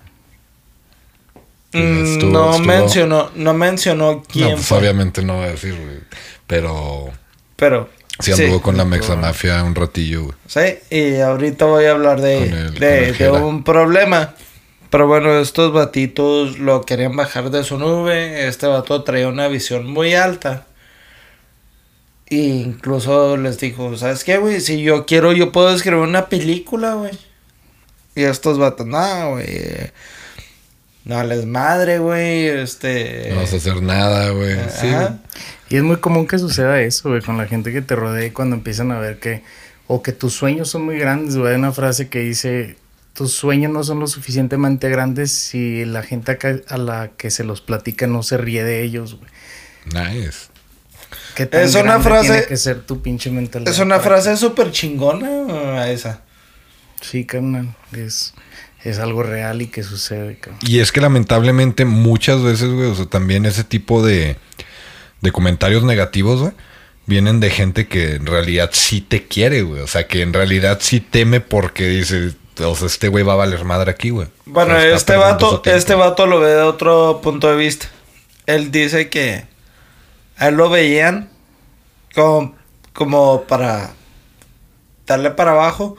Mm, 1.74 2.04
estuvo- 2.04 2.30
no 2.30 2.50
estuvo- 2.50 2.66
mencionó, 2.66 3.30
no 3.34 3.54
mencionó 3.54 4.22
quién 4.30 4.50
No, 4.50 4.54
pues 4.56 4.66
fue, 4.66 4.78
obviamente 4.78 5.22
no 5.22 5.36
voy 5.36 5.46
a 5.46 5.50
decir, 5.52 5.74
güey. 5.74 6.00
Pero 6.46 7.10
pero 7.56 7.88
sí 8.18 8.32
anduvo 8.32 8.60
con 8.60 8.76
la 8.76 8.84
Mexamafia 8.84 9.62
un 9.64 9.74
ratillo, 9.74 10.24
güey. 10.24 10.34
Sí, 10.46 10.78
y 10.94 11.16
ahorita 11.20 11.64
voy 11.64 11.86
a 11.86 11.92
hablar 11.92 12.20
de, 12.20 12.42
el- 12.44 12.74
de, 12.74 13.30
un 13.30 13.64
problema. 13.64 14.34
Pero 14.92 15.06
bueno, 15.06 15.38
estos 15.38 15.72
batitos 15.72 16.58
lo 16.58 16.82
querían 16.82 17.16
bajar 17.16 17.48
de 17.48 17.64
su 17.64 17.78
nube. 17.78 18.46
Este 18.46 18.66
vato 18.66 19.02
traía 19.04 19.26
una 19.26 19.48
visión 19.48 19.90
muy 19.90 20.12
alta. 20.12 20.66
E 22.26 22.36
incluso 22.36 23.38
les 23.38 23.58
dijo, 23.58 23.96
¿sabes 23.96 24.22
qué, 24.22 24.36
güey? 24.36 24.60
Si 24.60 24.82
yo 24.82 25.06
quiero, 25.06 25.32
yo 25.32 25.50
puedo 25.50 25.74
escribir 25.74 26.00
una 26.00 26.28
película, 26.28 26.92
güey. 26.92 27.18
Y 28.14 28.24
estos 28.24 28.58
vatos, 28.58 28.86
no, 28.86 29.30
güey. 29.30 29.46
No 31.06 31.24
les 31.24 31.46
madre, 31.46 31.98
güey. 31.98 32.48
Este... 32.48 33.30
No 33.30 33.36
vas 33.36 33.54
a 33.54 33.56
hacer 33.56 33.80
nada, 33.80 34.28
güey. 34.28 34.58
Sí. 34.78 34.88
Y 35.70 35.76
es 35.76 35.82
muy 35.82 35.96
común 35.96 36.26
que 36.26 36.38
suceda 36.38 36.82
eso, 36.82 37.08
güey, 37.08 37.22
con 37.22 37.38
la 37.38 37.46
gente 37.46 37.72
que 37.72 37.80
te 37.80 37.96
rodea 37.96 38.26
y 38.26 38.30
cuando 38.30 38.56
empiezan 38.56 38.92
a 38.92 38.98
ver 38.98 39.18
que, 39.18 39.42
o 39.86 40.02
que 40.02 40.12
tus 40.12 40.34
sueños 40.34 40.68
son 40.68 40.82
muy 40.82 40.98
grandes, 40.98 41.38
güey. 41.38 41.52
Hay 41.52 41.58
una 41.58 41.72
frase 41.72 42.10
que 42.10 42.18
dice, 42.18 42.76
tus 43.14 43.32
sueños 43.32 43.70
no 43.72 43.84
son 43.84 44.00
lo 44.00 44.06
suficientemente 44.06 44.88
grandes 44.88 45.30
si 45.32 45.84
la 45.84 46.02
gente 46.02 46.38
a 46.68 46.76
la 46.78 47.10
que 47.16 47.30
se 47.30 47.44
los 47.44 47.60
platica 47.60 48.06
no 48.06 48.22
se 48.22 48.38
ríe 48.38 48.64
de 48.64 48.82
ellos, 48.82 49.16
güey. 49.18 49.30
Nice. 49.86 50.48
¿Qué 51.34 51.46
tan 51.46 51.62
Es 51.62 51.74
una 51.74 51.98
frase- 52.00 52.28
Tiene 52.32 52.46
que 52.46 52.56
ser 52.56 52.82
tu 52.82 53.02
pinche 53.02 53.30
mentalidad. 53.30 53.72
Es 53.72 53.78
una 53.80 54.00
frase 54.00 54.36
súper 54.36 54.70
chingona 54.70 55.88
esa. 55.88 56.22
Sí, 57.00 57.24
carnal. 57.24 57.74
Es, 57.92 58.32
es 58.84 58.98
algo 58.98 59.22
real 59.22 59.60
y 59.62 59.66
que 59.66 59.82
sucede, 59.82 60.38
cabrón. 60.38 60.60
Y 60.66 60.78
es 60.78 60.92
que 60.92 61.00
lamentablemente 61.00 61.84
muchas 61.84 62.42
veces, 62.42 62.68
güey, 62.70 62.86
o 62.90 62.94
sea, 62.94 63.06
también 63.06 63.44
ese 63.44 63.64
tipo 63.64 64.04
de, 64.04 64.36
de 65.20 65.32
comentarios 65.32 65.84
negativos, 65.84 66.40
güey, 66.40 66.52
vienen 67.06 67.40
de 67.40 67.50
gente 67.50 67.88
que 67.88 68.14
en 68.14 68.26
realidad 68.26 68.70
sí 68.72 69.00
te 69.00 69.26
quiere, 69.26 69.62
güey. 69.62 69.80
O 69.82 69.86
sea, 69.86 70.06
que 70.06 70.22
en 70.22 70.32
realidad 70.32 70.78
sí 70.80 71.00
teme 71.00 71.40
porque 71.40 71.88
dice, 71.88 72.34
o 72.60 72.74
sea, 72.76 72.86
este 72.86 73.08
güey 73.08 73.24
va 73.24 73.32
a 73.32 73.36
valer 73.36 73.64
madre 73.64 73.90
aquí, 73.90 74.10
güey. 74.10 74.28
Bueno, 74.46 74.74
O 74.74 74.76
sea, 74.78 74.86
está 74.86 74.96
este 74.96 75.16
vato, 75.16 75.62
este 75.64 75.94
vato 75.94 76.26
lo 76.26 76.40
ve 76.40 76.50
de 76.50 76.62
otro 76.62 77.20
punto 77.22 77.48
de 77.48 77.56
vista. 77.56 77.86
Él 78.46 78.70
dice 78.70 79.08
que 79.08 79.44
a 80.36 80.48
él 80.48 80.54
lo 80.56 80.68
veían 80.70 81.30
como, 82.14 82.54
como 82.92 83.42
para 83.44 83.90
darle 85.06 85.30
para 85.30 85.52
abajo 85.52 85.96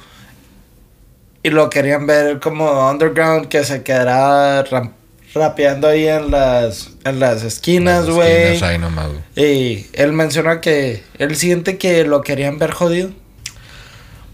y 1.41 1.49
lo 1.49 1.69
querían 1.69 2.05
ver 2.07 2.39
como 2.39 2.89
underground 2.89 3.47
que 3.47 3.63
se 3.63 3.83
quedará 3.83 4.63
ram- 4.65 4.91
rapeando 5.33 5.87
ahí 5.87 6.07
en 6.07 6.29
las 6.31 6.91
en 7.03 7.19
las 7.19 7.43
esquinas, 7.43 8.05
güey. 8.09 8.57
Y 9.35 9.87
él 9.93 10.13
menciona 10.13 10.61
que 10.61 11.03
él 11.17 11.35
siente 11.35 11.77
que 11.77 12.03
lo 12.05 12.21
querían 12.21 12.59
ver 12.59 12.71
jodido. 12.71 13.09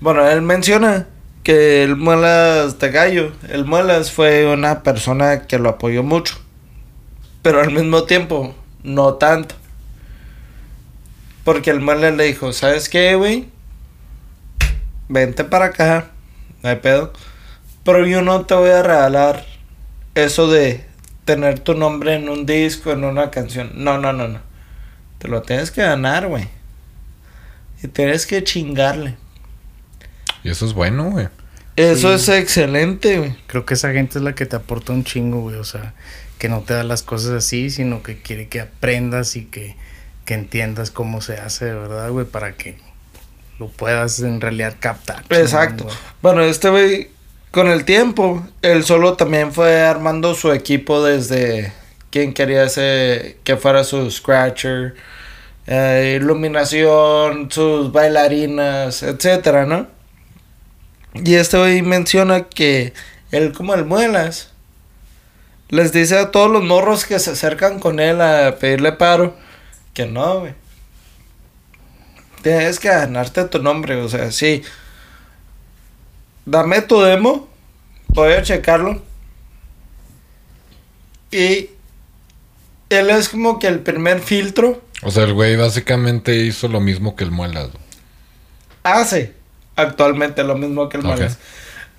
Bueno, 0.02 0.28
él 0.30 0.42
menciona 0.42 1.08
que 1.50 1.82
el 1.82 1.96
Muelas 1.96 2.78
de 2.78 2.92
Gallo, 2.92 3.32
el 3.50 3.66
Muelas 3.66 4.12
fue 4.12 4.46
una 4.46 4.84
persona 4.84 5.48
que 5.48 5.58
lo 5.58 5.70
apoyó 5.70 6.04
mucho, 6.04 6.38
pero 7.42 7.60
al 7.60 7.72
mismo 7.72 8.04
tiempo 8.04 8.54
no 8.84 9.16
tanto. 9.16 9.56
Porque 11.44 11.72
el 11.72 11.80
mueble 11.80 12.12
le 12.12 12.26
dijo, 12.26 12.54
¿sabes 12.54 12.88
qué, 12.88 13.16
güey? 13.16 13.50
Vente 15.08 15.44
para 15.44 15.66
acá, 15.66 16.12
no 16.62 16.70
hay 16.70 16.76
pedo. 16.76 17.14
Pero 17.84 18.06
yo 18.06 18.22
no 18.22 18.46
te 18.46 18.54
voy 18.54 18.70
a 18.70 18.84
regalar 18.84 19.44
eso 20.14 20.52
de 20.52 20.86
tener 21.26 21.62
tu 21.62 21.74
nombre 21.74 22.14
en 22.14 22.30
un 22.30 22.46
disco, 22.46 22.92
en 22.92 23.04
una 23.04 23.32
canción. 23.32 23.72
No, 23.74 23.98
no, 23.98 24.14
no, 24.14 24.28
no. 24.28 24.40
Te 25.18 25.28
lo 25.28 25.42
tienes 25.42 25.72
que 25.72 25.82
ganar, 25.82 26.28
güey. 26.28 26.48
Y 27.82 27.88
tienes 27.88 28.28
que 28.28 28.44
chingarle. 28.44 29.18
Y 30.44 30.52
eso 30.52 30.68
es 30.68 30.74
bueno, 30.76 31.10
güey. 31.10 31.28
Eso 31.80 32.10
Sí. 32.18 32.32
es 32.34 32.40
excelente, 32.42 33.18
güey. 33.20 33.36
Creo 33.48 33.66
que 33.66 33.74
esa 33.76 33.92
gente 33.92 34.18
es 34.18 34.24
la 34.24 34.36
que 34.36 34.46
te 34.46 34.56
aporta 34.56 34.92
un 34.94 35.04
chingo, 35.04 35.42
güey. 35.42 35.56
O 35.56 35.64
sea, 35.64 35.94
que 36.38 36.50
no 36.50 36.62
te 36.62 36.74
da 36.74 36.84
las 36.84 37.04
cosas 37.04 37.32
así, 37.32 37.70
sino 37.70 38.04
que 38.04 38.22
quiere 38.22 38.48
que 38.48 38.62
aprendas 38.62 39.36
y 39.36 39.46
que, 39.46 39.76
que 40.26 40.34
entiendas 40.34 40.92
cómo 40.92 41.22
se 41.22 41.36
hace, 41.38 41.66
de 41.66 41.74
verdad, 41.76 42.10
güey, 42.12 42.26
para 42.26 42.54
que 42.54 42.78
lo 43.60 43.68
puedas 43.70 44.20
en 44.22 44.42
realidad 44.42 44.76
captar. 44.80 45.24
Exacto. 45.30 45.86
güey. 45.86 45.96
Bueno, 46.22 46.42
este 46.44 46.70
güey, 46.70 47.10
con 47.52 47.68
el 47.68 47.84
tiempo, 47.86 48.46
él 48.62 48.84
solo 48.84 49.14
también 49.14 49.52
fue 49.54 49.82
armando 49.82 50.34
su 50.36 50.52
equipo 50.54 51.04
desde 51.04 51.74
quien 52.10 52.34
quería 52.34 52.64
ese, 52.64 53.38
que 53.44 53.58
fuera 53.58 53.84
su 53.84 54.10
scratcher, 54.12 54.96
eh, 55.68 56.18
iluminación, 56.22 57.52
sus 57.52 57.92
bailarinas, 57.92 59.04
etcétera, 59.04 59.66
¿no? 59.66 59.88
Y 61.14 61.36
este 61.36 61.58
güey 61.58 61.82
menciona 61.82 62.48
que 62.48 62.94
él 63.32 63.52
como 63.54 63.74
el 63.74 63.86
muelas 63.86 64.52
les 65.70 65.92
dice 65.92 66.18
a 66.18 66.32
todos 66.32 66.50
los 66.50 66.64
morros 66.64 67.06
que 67.06 67.20
se 67.20 67.32
acercan 67.32 67.80
con 67.80 68.00
él 68.00 68.22
a 68.22 68.58
pedirle 68.60 68.92
paro 68.92 69.36
que 69.94 70.06
no, 70.06 70.42
güey. 70.42 70.54
Tienes 72.42 72.80
que 72.80 72.88
ganarte 72.88 73.44
tu 73.46 73.62
nombre, 73.62 73.96
o 73.96 74.08
sea, 74.08 74.32
sí. 74.32 74.62
Dame 76.46 76.82
tu 76.82 77.02
demo, 77.02 77.50
voy 78.08 78.34
a 78.34 78.42
checarlo. 78.42 79.02
Y 81.32 81.70
él 82.90 83.10
es 83.10 83.30
como 83.30 83.60
que 83.60 83.68
el 83.68 83.82
primer 83.82 84.20
filtro 84.20 84.82
O 85.04 85.12
sea, 85.12 85.26
el 85.26 85.34
güey 85.34 85.56
básicamente 85.56 86.36
hizo 86.38 86.68
lo 86.68 86.80
mismo 86.80 87.16
que 87.16 87.24
el 87.24 87.32
Muelas. 87.32 87.70
hace 88.84 89.39
actualmente 89.82 90.44
lo 90.44 90.56
mismo 90.56 90.90
que 90.90 90.98
el 90.98 91.06
Ok. 91.06 91.12
Malas. 91.12 91.38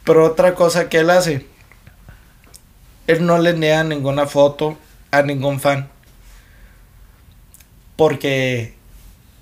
Pero 0.04 0.24
otra 0.24 0.54
cosa 0.54 0.88
que 0.88 0.98
él 0.98 1.10
hace, 1.10 1.46
él 3.06 3.26
no 3.26 3.38
le 3.38 3.52
niega 3.54 3.84
ninguna 3.84 4.26
foto 4.26 4.78
a 5.10 5.22
ningún 5.22 5.60
fan. 5.60 5.88
Porque 7.96 8.74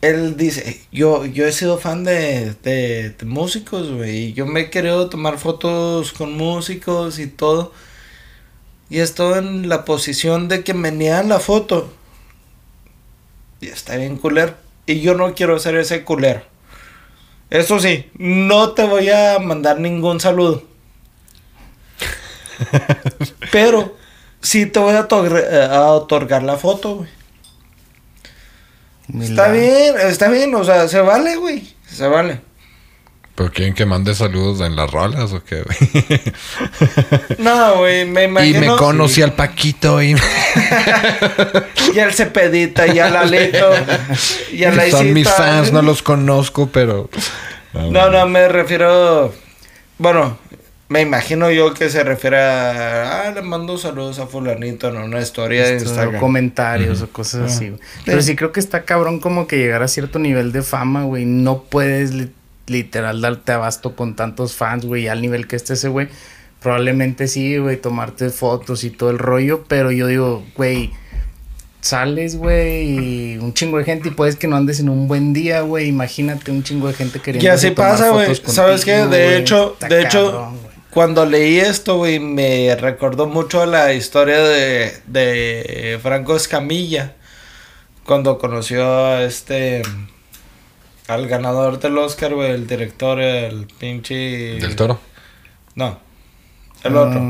él 0.01 0.37
dice, 0.37 0.81
yo, 0.93 1.25
yo 1.25 1.47
he 1.47 1.53
sido 1.53 1.79
fan 1.79 2.05
de, 2.05 2.55
de, 2.63 3.11
de 3.11 3.27
músicos, 3.27 3.91
güey. 3.91 4.17
Y 4.17 4.33
yo 4.33 4.47
me 4.47 4.61
he 4.61 4.71
querido 4.71 5.09
tomar 5.09 5.39
fotos 5.39 6.13
con 6.13 6.37
músicos 6.37 7.19
y 7.19 7.27
todo. 7.27 7.73
Y 8.91 9.01
estoy 9.01 9.39
en 9.39 9.69
la 9.69 9.85
posición 9.85 10.49
de 10.49 10.65
que 10.65 10.75
me 10.75 10.91
niegan 10.91 11.29
la 11.29 11.41
foto. 11.41 11.93
Y 13.61 13.69
está 13.69 13.97
bien 13.97 14.17
culero. 14.17 14.55
Y 14.87 15.01
yo 15.01 15.15
no 15.15 15.35
quiero 15.35 15.59
ser 15.59 15.77
ese 15.77 16.05
culero. 16.05 16.43
Eso 17.51 17.81
sí, 17.81 18.11
no 18.19 18.73
te 18.73 18.85
voy 18.85 19.09
a 19.11 19.39
mandar 19.39 19.81
ningún 19.81 20.21
saludo. 20.21 20.63
Pero 23.53 23.97
sí 24.41 24.67
te 24.67 24.79
voy 24.79 24.95
a, 24.95 25.07
otorgar- 25.09 25.47
eh, 25.51 25.69
a 25.71 25.87
otorgar 25.93 26.43
la 26.43 26.57
foto, 26.57 26.97
güey. 26.97 27.09
Está 29.23 29.51
bien, 29.51 29.95
está 30.01 30.29
bien, 30.29 30.55
o 30.55 30.65
sea, 30.65 30.87
se 30.89 31.01
vale, 31.01 31.37
güey. 31.37 31.75
Se 31.87 32.07
vale. 32.07 32.43
¿Pero 33.39 33.53
quieren 33.53 33.73
que 33.73 33.87
mande 33.87 34.17
saludos 34.17 34.67
en 34.67 34.75
las 34.75 34.91
rolas 34.91 35.33
o 35.33 35.45
qué? 35.45 35.63
No, 37.39 37.77
güey, 37.79 38.05
me 38.05 38.23
y 38.23 38.25
imagino. 38.25 38.61
me 38.61 38.77
conocí 38.77 39.23
al 39.23 39.35
Paquito 39.35 40.03
y... 40.03 40.17
Y 41.95 41.99
el 42.01 42.13
Cepedita, 42.13 42.89
y 42.89 42.99
al 42.99 43.15
Alito, 43.15 43.71
y 44.53 44.65
a 44.65 44.73
la 44.73 44.91
Son 44.91 45.13
mis 45.13 45.29
fans, 45.31 45.73
no 45.73 45.83
los 45.83 46.03
conozco, 46.03 46.69
pero... 46.73 47.09
No, 47.73 48.11
no, 48.11 48.27
me 48.27 48.49
refiero. 48.49 49.33
Bueno, 49.99 50.37
me 50.89 51.01
imagino 51.03 51.51
yo 51.51 51.75
que 51.75 51.91
se 51.91 52.03
refiere 52.03 52.39
a. 52.39 53.29
Ah, 53.29 53.31
le 53.31 53.43
mando 53.43 53.79
saludos 53.79 54.19
a 54.19 54.27
Fulanito 54.27 54.89
en 54.89 54.97
una 54.97 55.21
historia 55.21 55.67
de 55.67 55.75
Instagram. 55.75 56.19
comentarios 56.21 57.03
o 57.03 57.09
cosas 57.11 57.53
así. 57.53 57.69
güey. 57.69 57.81
Pero 58.05 58.23
sí 58.23 58.35
creo 58.37 58.53
que 58.53 58.61
está 58.61 58.85
cabrón 58.85 59.21
como 59.21 59.47
que 59.47 59.59
llegar 59.59 59.83
a 59.83 59.89
cierto 59.89 60.19
nivel 60.19 60.51
de 60.51 60.63
fama, 60.63 61.05
güey. 61.05 61.25
No 61.27 61.63
puedes 61.65 62.13
literal 62.69 63.21
darte 63.21 63.53
abasto 63.53 63.97
con 63.97 64.17
tantos 64.17 64.55
fans, 64.55 64.85
güey, 64.85 65.09
al 65.09 65.21
nivel 65.21 65.47
que 65.47 65.57
esté 65.57 65.75
ese 65.75 65.89
güey. 65.89 66.09
Probablemente 66.61 67.29
sí, 67.29 67.57
güey, 67.57 67.77
tomarte 67.77 68.31
fotos 68.31 68.85
y 68.85 68.91
todo 68.91 69.11
el 69.11 69.19
rollo, 69.19 69.65
pero 69.69 69.93
yo 69.93 70.07
digo, 70.07 70.45
güey, 70.57 70.93
sales, 71.81 72.37
güey, 72.37 73.35
y 73.35 73.39
un 73.39 73.55
chingo 73.55 73.79
de 73.79 73.85
gente 73.85 74.09
y 74.09 74.11
puedes 74.13 74.37
que 74.37 74.49
no 74.49 74.57
andes 74.57 74.81
en 74.81 74.89
un 74.89 75.09
buen 75.09 75.33
día, 75.33 75.61
güey. 75.61 75.89
Imagínate 75.89 76.51
un 76.51 76.63
chingo 76.63 76.89
de 76.89 76.95
gente 76.95 77.21
queriendo 77.21 77.45
Y 77.45 77.49
así 77.49 77.71
pasa, 77.71 78.11
güey. 78.11 78.35
¿Sabes 78.35 78.85
qué? 78.85 79.07
De 79.07 79.39
hecho, 79.39 79.77
de 79.89 80.03
hecho, 80.03 80.53
cuando 80.91 81.25
leí 81.25 81.59
esto, 81.59 81.99
güey, 81.99 82.19
me 82.19 82.75
recordó 82.77 83.27
mucho 83.27 83.63
a 83.63 83.67
la 83.67 83.93
historia 83.93 84.39
de, 84.39 84.93
de 85.07 85.99
Franco 86.03 86.37
Escamilla. 86.37 87.15
Cuando 88.05 88.39
conoció 88.39 89.07
a 89.07 89.23
este. 89.23 89.83
Al 91.09 91.27
ganador 91.27 91.81
del 91.81 91.97
Oscar, 91.99 92.35
güey, 92.35 92.51
el 92.53 92.67
director, 92.67 93.19
el 93.21 93.67
pinche. 93.67 94.15
¿Del 94.61 94.77
Toro? 94.77 95.01
No. 95.75 95.99
El 96.85 96.97
otro. 96.97 97.21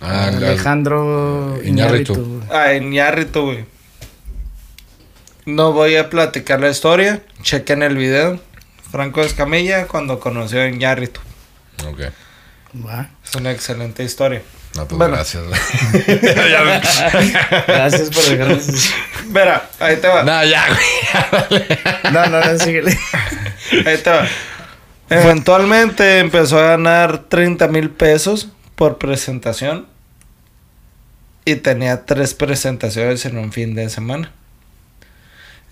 Ah, 0.00 0.28
el- 0.32 0.44
Alejandro 0.44 1.58
Iñárritu. 1.64 2.42
Ah, 2.50 2.72
Iñárritu, 2.72 3.42
güey. 3.42 3.64
No 5.46 5.72
voy 5.72 5.96
a 5.96 6.08
platicar 6.10 6.60
la 6.60 6.70
historia. 6.70 7.22
Chequen 7.42 7.82
el 7.82 7.96
video. 7.96 8.38
Franco 8.90 9.20
Escamilla 9.22 9.86
cuando 9.88 10.20
conoció 10.20 10.62
a 10.62 10.68
Iñárritu. 10.68 11.20
Ok. 11.86 12.00
Va. 12.86 13.10
Es 13.24 13.34
una 13.34 13.50
excelente 13.50 14.04
historia. 14.04 14.42
No, 14.78 14.86
pues 14.86 14.98
Bueno. 14.98 15.14
gracias. 15.16 15.42
Gracias 17.66 18.10
por 18.10 18.24
dejarnos. 18.24 18.66
Verá, 19.26 19.68
ahí 19.80 19.96
te 19.96 20.06
va. 20.06 20.22
no, 20.22 20.44
ya, 20.44 20.64
güey. 20.68 21.64
No, 22.12 22.26
no, 22.26 22.40
no, 22.40 22.58
síguele. 22.58 22.96
Ahí 23.84 23.98
te 23.98 24.10
va. 24.10 24.26
Eventualmente 25.10 26.20
empezó 26.20 26.60
a 26.60 26.62
ganar 26.62 27.24
30 27.28 27.66
mil 27.68 27.90
pesos 27.90 28.48
por 28.76 28.98
presentación. 28.98 29.86
Y 31.44 31.56
tenía 31.56 32.04
tres 32.04 32.34
presentaciones 32.34 33.24
en 33.24 33.38
un 33.38 33.52
fin 33.52 33.74
de 33.74 33.88
semana. 33.90 34.32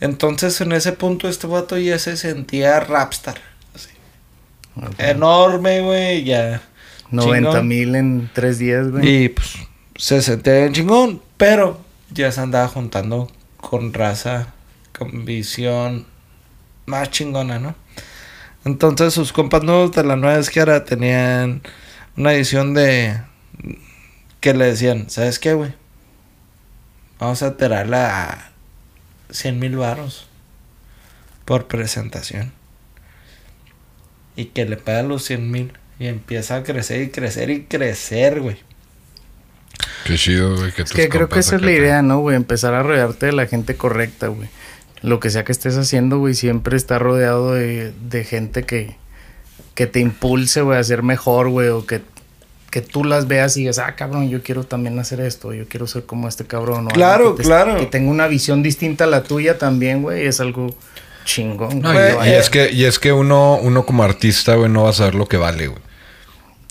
Entonces 0.01 0.61
en 0.61 0.73
ese 0.73 0.92
punto 0.92 1.29
este 1.29 1.47
vato 1.47 1.79
ya 1.79 1.99
se 1.99 2.16
sentía 2.16 2.81
rapstar. 2.81 3.37
así. 3.75 3.90
Enorme, 4.99 5.81
güey, 5.83 6.25
ya. 6.25 6.62
90 7.11 7.51
chingón. 7.51 7.69
mil 7.69 7.95
en 7.95 8.31
tres 8.33 8.59
días, 8.59 8.90
güey. 8.90 9.25
Y 9.25 9.29
pues 9.31 9.57
se 9.97 10.23
sentía 10.23 10.55
bien 10.55 10.73
chingón. 10.73 11.23
Pero 11.37 11.81
ya 12.11 12.31
se 12.33 12.40
andaba 12.40 12.69
juntando 12.69 13.31
con 13.57 13.92
raza, 13.92 14.55
con 14.97 15.25
visión 15.25 16.07
más 16.87 17.11
chingona, 17.11 17.59
¿no? 17.59 17.75
Entonces 18.64 19.14
sus 19.14 19.33
compas 19.33 19.62
nuevos 19.62 19.92
de 19.92 20.05
la 20.05 20.16
nueva 20.16 20.38
esquera 20.38 20.85
tenían 20.85 21.62
una 22.16 22.33
edición 22.33 22.75
de 22.75 23.21
que 24.40 24.55
le 24.55 24.66
decían, 24.66 25.11
¿sabes 25.11 25.38
qué, 25.38 25.55
güey? 25.55 25.75
Vamos 27.19 27.42
a 27.42 27.57
tirarla 27.57 28.31
a 28.31 28.51
100 29.31 29.59
mil 29.59 29.77
varos 29.77 30.29
por 31.45 31.66
presentación. 31.66 32.53
Y 34.37 34.47
que 34.47 34.66
le 34.66 34.77
paga 34.77 35.03
los 35.03 35.25
100 35.25 35.51
mil 35.51 35.73
y 35.98 36.06
empieza 36.06 36.56
a 36.56 36.62
crecer 36.62 37.02
y 37.02 37.11
crecer 37.11 37.50
y 37.50 37.62
crecer, 37.64 38.40
güey. 38.40 38.56
Qué 40.04 40.16
chido, 40.16 40.56
güey. 40.56 40.72
Que 40.72 40.82
Es 40.82 40.92
que 40.92 41.09
creo 41.09 41.28
que 41.28 41.40
esa 41.40 41.56
es 41.56 41.62
la 41.62 41.72
idea, 41.72 42.02
¿no, 42.02 42.20
güey? 42.20 42.37
Empezar 42.37 42.74
a 42.74 42.82
rodearte 42.82 43.26
de 43.26 43.32
la 43.32 43.46
gente 43.46 43.76
correcta, 43.76 44.28
güey. 44.28 44.48
Lo 45.02 45.20
que 45.20 45.30
sea 45.30 45.44
que 45.44 45.52
estés 45.52 45.76
haciendo, 45.76 46.18
güey, 46.18 46.35
siempre 46.35 46.76
está 46.76 46.98
rodeado 46.98 47.54
de, 47.54 47.92
de 48.09 48.24
gente 48.24 48.64
que, 48.64 48.96
que 49.74 49.87
te 49.87 50.00
impulse, 50.00 50.62
güey, 50.62 50.78
a 50.78 50.85
ser 50.85 51.02
mejor, 51.02 51.48
güey, 51.50 51.68
o 51.68 51.87
que, 51.87 52.00
que 52.70 52.80
tú 52.82 53.04
las 53.04 53.26
veas 53.28 53.56
y 53.56 53.61
digas, 53.61 53.78
ah, 53.78 53.94
cabrón, 53.96 54.28
yo 54.30 54.42
quiero 54.42 54.64
también 54.64 54.98
hacer 54.98 55.20
esto, 55.20 55.52
yo 55.52 55.66
quiero 55.68 55.87
ser 55.87 56.04
como 56.04 56.28
este 56.28 56.46
cabrón. 56.46 56.87
o 56.87 56.90
Claro, 56.90 57.28
alguien 57.30 57.37
que 57.37 57.42
te- 57.42 57.46
claro. 57.48 57.76
Que 57.78 57.87
tenga 57.87 58.11
una 58.11 58.26
visión 58.26 58.62
distinta 58.62 59.04
a 59.04 59.06
la 59.09 59.22
tuya 59.22 59.59
también, 59.59 60.02
güey, 60.02 60.26
es 60.26 60.40
algo 60.40 60.74
chingón. 61.24 61.80
No, 61.80 61.92
güey. 61.92 62.30
y, 62.30 62.32
es 62.32 62.48
que, 62.48 62.70
y 62.72 62.85
es 62.85 62.98
que 62.98 63.12
uno, 63.12 63.56
uno 63.61 63.85
como 63.85 64.02
artista, 64.04 64.54
güey, 64.54 64.70
no 64.70 64.85
va 64.85 64.90
a 64.90 64.94
saber 64.94 65.14
lo 65.14 65.26
que 65.26 65.37
vale, 65.37 65.66
güey. 65.66 65.82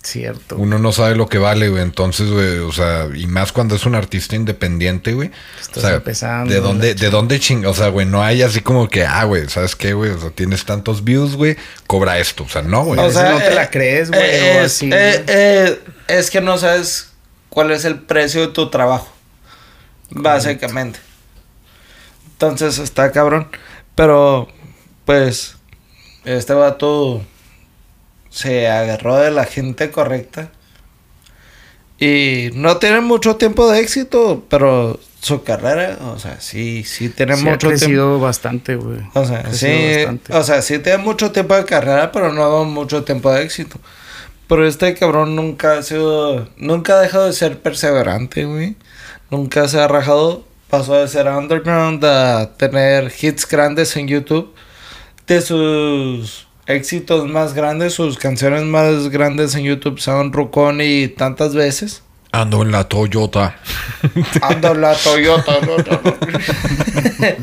Cierto. 0.05 0.57
Uno 0.57 0.77
no 0.77 0.91
sabe 0.91 1.15
lo 1.15 1.27
que 1.27 1.39
vale, 1.39 1.67
güey. 1.67 1.81
Entonces, 1.81 2.29
güey, 2.29 2.59
o 2.59 2.71
sea, 2.71 3.07
y 3.15 3.25
más 3.25 3.51
cuando 3.51 3.75
es 3.75 3.87
un 3.87 3.95
artista 3.95 4.35
independiente, 4.35 5.13
güey. 5.13 5.31
Estás 5.59 5.77
o 5.77 5.87
sea, 5.87 5.95
empezando, 5.95 6.53
¿De 6.53 6.59
dónde, 6.59 6.93
de 6.93 7.09
dónde 7.09 7.39
ching? 7.39 7.65
O 7.65 7.73
sea, 7.73 7.87
güey, 7.87 8.05
no 8.05 8.21
hay 8.21 8.43
así 8.43 8.61
como 8.61 8.87
que, 8.87 9.03
ah, 9.03 9.23
güey, 9.23 9.49
¿sabes 9.49 9.75
qué, 9.75 9.93
güey? 9.93 10.11
O 10.11 10.19
sea, 10.19 10.29
tienes 10.29 10.63
tantos 10.63 11.03
views, 11.03 11.35
güey, 11.35 11.57
cobra 11.87 12.19
esto. 12.19 12.43
O 12.43 12.49
sea, 12.49 12.61
no, 12.61 12.85
güey. 12.85 12.99
O 12.99 13.11
sea, 13.11 13.31
no 13.31 13.39
te 13.39 13.55
la 13.55 13.71
crees, 13.71 14.11
güey, 14.11 14.21
o 14.21 14.61
es, 14.61 14.65
así, 14.65 14.91
eh, 14.93 15.23
eh, 15.27 15.79
es 16.07 16.29
que 16.29 16.39
no 16.39 16.59
sabes 16.59 17.09
cuál 17.49 17.71
es 17.71 17.83
el 17.83 17.99
precio 17.99 18.41
de 18.41 18.47
tu 18.49 18.69
trabajo. 18.69 19.11
Básicamente. 20.11 20.99
Entonces 22.27 22.77
está 22.77 23.11
cabrón. 23.11 23.47
Pero, 23.95 24.49
pues, 25.05 25.55
este 26.25 26.53
vato 26.53 27.25
se 28.35 28.67
agarró 28.69 29.15
de 29.17 29.31
la 29.31 29.45
gente 29.45 29.91
correcta. 29.91 30.51
Y 31.97 32.49
no 32.53 32.77
tiene 32.77 32.99
mucho 33.01 33.37
tiempo 33.37 33.71
de 33.71 33.79
éxito, 33.79 34.45
pero 34.49 34.99
su 35.21 35.43
carrera, 35.43 35.97
o 36.13 36.19
sea, 36.19 36.41
sí, 36.41 36.83
sí 36.83 37.09
tiene 37.09 37.37
Sí 37.37 37.47
ha 37.49 37.51
mucho 37.51 37.73
tiempo. 37.73 37.95
crecido 37.95 38.19
bastante, 38.19 38.75
güey. 38.75 38.99
O 39.13 39.25
sea, 39.25 39.43
Ha 39.43 39.53
sí, 39.53 39.67
bastante. 39.73 40.33
o 40.33 40.43
sea, 40.43 40.61
sí 40.61 40.79
tiene 40.79 40.97
mucho 40.99 41.31
tiempo 41.31 41.55
de 41.55 41.65
carrera, 41.65 42.11
pero 42.11 42.33
no 42.33 42.65
mucho 42.65 43.03
tiempo 43.05 43.31
de 43.31 43.43
éxito. 43.43 43.79
Pero 44.47 44.67
este 44.67 44.93
cabrón 44.95 45.35
nunca 45.35 45.77
ha 45.79 45.83
sido, 45.83 46.49
nunca 46.57 46.95
ha 46.97 47.01
dejado 47.01 47.25
de 47.27 47.33
ser 47.33 47.61
perseverante, 47.61 48.45
güey. 48.45 48.75
Nunca 49.31 49.67
se 49.67 49.79
ha 49.79 49.87
rajado. 49.87 50.45
Pasó 50.69 50.95
de 50.95 51.07
ser 51.07 51.27
underground 51.27 52.03
a 52.05 52.55
tener 52.57 53.11
hits 53.21 53.47
grandes 53.47 53.95
en 53.97 54.07
YouTube. 54.07 54.53
De 55.27 55.41
sus 55.41 56.47
éxitos 56.67 57.27
más 57.27 57.53
grandes, 57.53 57.93
sus 57.93 58.17
canciones 58.17 58.63
más 58.63 59.09
grandes 59.09 59.55
en 59.55 59.63
YouTube 59.63 59.99
son 59.99 60.33
Rucón 60.33 60.79
y 60.81 61.07
tantas 61.07 61.53
veces. 61.55 62.01
Ando 62.31 62.63
en 62.63 62.71
la 62.71 62.83
Toyota. 62.89 63.55
Ando 64.41 64.71
en 64.73 64.81
la 64.81 64.93
Toyota. 64.95 65.53
no, 65.61 65.77
no, 65.77 66.01
no. 66.03 66.15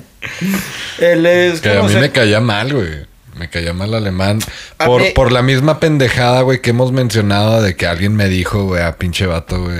Él 0.98 1.26
es 1.26 1.61
Que 1.61 1.70
a 1.78 1.82
mí 1.82 1.92
se- 1.92 2.00
me 2.00 2.11
caía 2.11 2.40
mal, 2.40 2.72
güey. 2.72 3.06
Me 3.37 3.48
caía 3.48 3.72
mal 3.72 3.94
alemán. 3.94 4.40
Por, 4.85 5.00
mí- 5.02 5.11
por 5.14 5.32
la 5.32 5.42
misma 5.42 5.80
pendejada, 5.80 6.42
güey, 6.42 6.61
que 6.61 6.70
hemos 6.70 6.92
mencionado 6.92 7.62
de 7.62 7.74
que 7.76 7.87
alguien 7.87 8.14
me 8.14 8.28
dijo, 8.28 8.64
güey, 8.64 8.82
a 8.82 8.96
pinche 8.98 9.26
vato, 9.26 9.62
güey. 9.62 9.78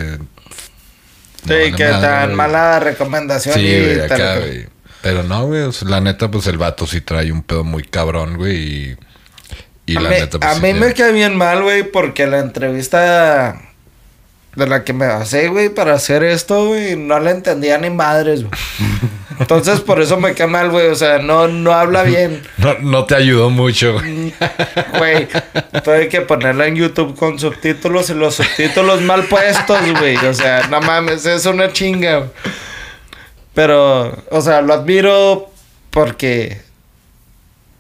Sí, 1.45 1.49
vale 1.49 1.73
que 1.73 1.85
madre, 1.89 2.01
tan 2.07 2.25
güey. 2.27 2.37
mala 2.37 2.81
recomendación. 2.81 3.55
Sí, 3.55 3.61
y 3.67 3.81
güey, 3.95 4.09
tal- 4.09 4.13
acá, 4.23 4.39
güey. 4.39 4.67
Pero 5.03 5.23
no, 5.25 5.47
güey. 5.47 5.69
la 5.87 6.01
neta, 6.01 6.31
pues 6.31 6.47
el 6.47 6.57
vato 6.59 6.87
sí 6.87 7.01
trae 7.03 7.31
un 7.33 7.43
pedo 7.43 7.65
muy 7.65 7.83
cabrón, 7.83 8.37
güey. 8.39 8.57
Y, 8.57 8.97
y 9.93 9.97
a 9.97 10.01
la 10.01 10.09
mí, 10.11 10.17
neta, 10.17 10.39
pues. 10.39 10.51
a 10.51 10.55
sí 10.55 10.61
mí 10.61 10.73
tiene- 10.73 10.87
me 10.87 10.95
cae 10.95 11.13
bien 11.13 11.37
mal, 11.37 11.63
güey, 11.63 11.83
porque 11.85 12.27
la 12.27 12.39
entrevista 12.41 13.61
de 14.57 14.67
la 14.67 14.85
que 14.85 14.93
me 14.93 15.07
basé, 15.07 15.49
güey, 15.49 15.69
para 15.71 15.95
hacer 15.95 16.23
esto, 16.23 16.67
güey, 16.69 16.97
no 16.97 17.19
la 17.21 17.31
entendía 17.31 17.79
ni 17.79 17.91
madres, 17.91 18.43
güey. 18.45 18.53
Entonces, 19.41 19.81
por 19.81 20.01
eso 20.01 20.19
me 20.21 20.35
cae 20.35 20.47
mal, 20.47 20.71
güey. 20.71 20.89
O 20.89 20.95
sea, 20.95 21.19
no, 21.19 21.49
no 21.49 21.73
habla 21.73 22.03
bien, 22.05 22.43
No, 22.59 22.75
no 22.81 23.07
te 23.07 23.15
ayudó 23.17 23.49
mucho, 23.51 23.95
güey. 23.95 24.33
güey. 24.99 25.27
Tuve 25.83 26.09
que 26.09 26.21
ponerla 26.21 26.67
en 26.67 26.77
YouTube 26.77 27.17
con 27.17 27.39
subtítulos 27.39 28.11
y 28.11 28.15
los 28.15 28.35
subtítulos 28.37 29.01
mal 29.01 29.25
puestos, 29.25 29.79
güey. 29.99 30.17
O 30.19 30.35
sea, 30.35 30.69
no 30.69 30.81
mames, 30.83 31.25
es 31.27 31.47
una 31.47 31.73
chinga. 31.73 32.29
Pero, 33.55 34.17
o 34.31 34.41
sea, 34.43 34.61
lo 34.63 34.75
admiro 34.75 35.51
porque 35.91 36.61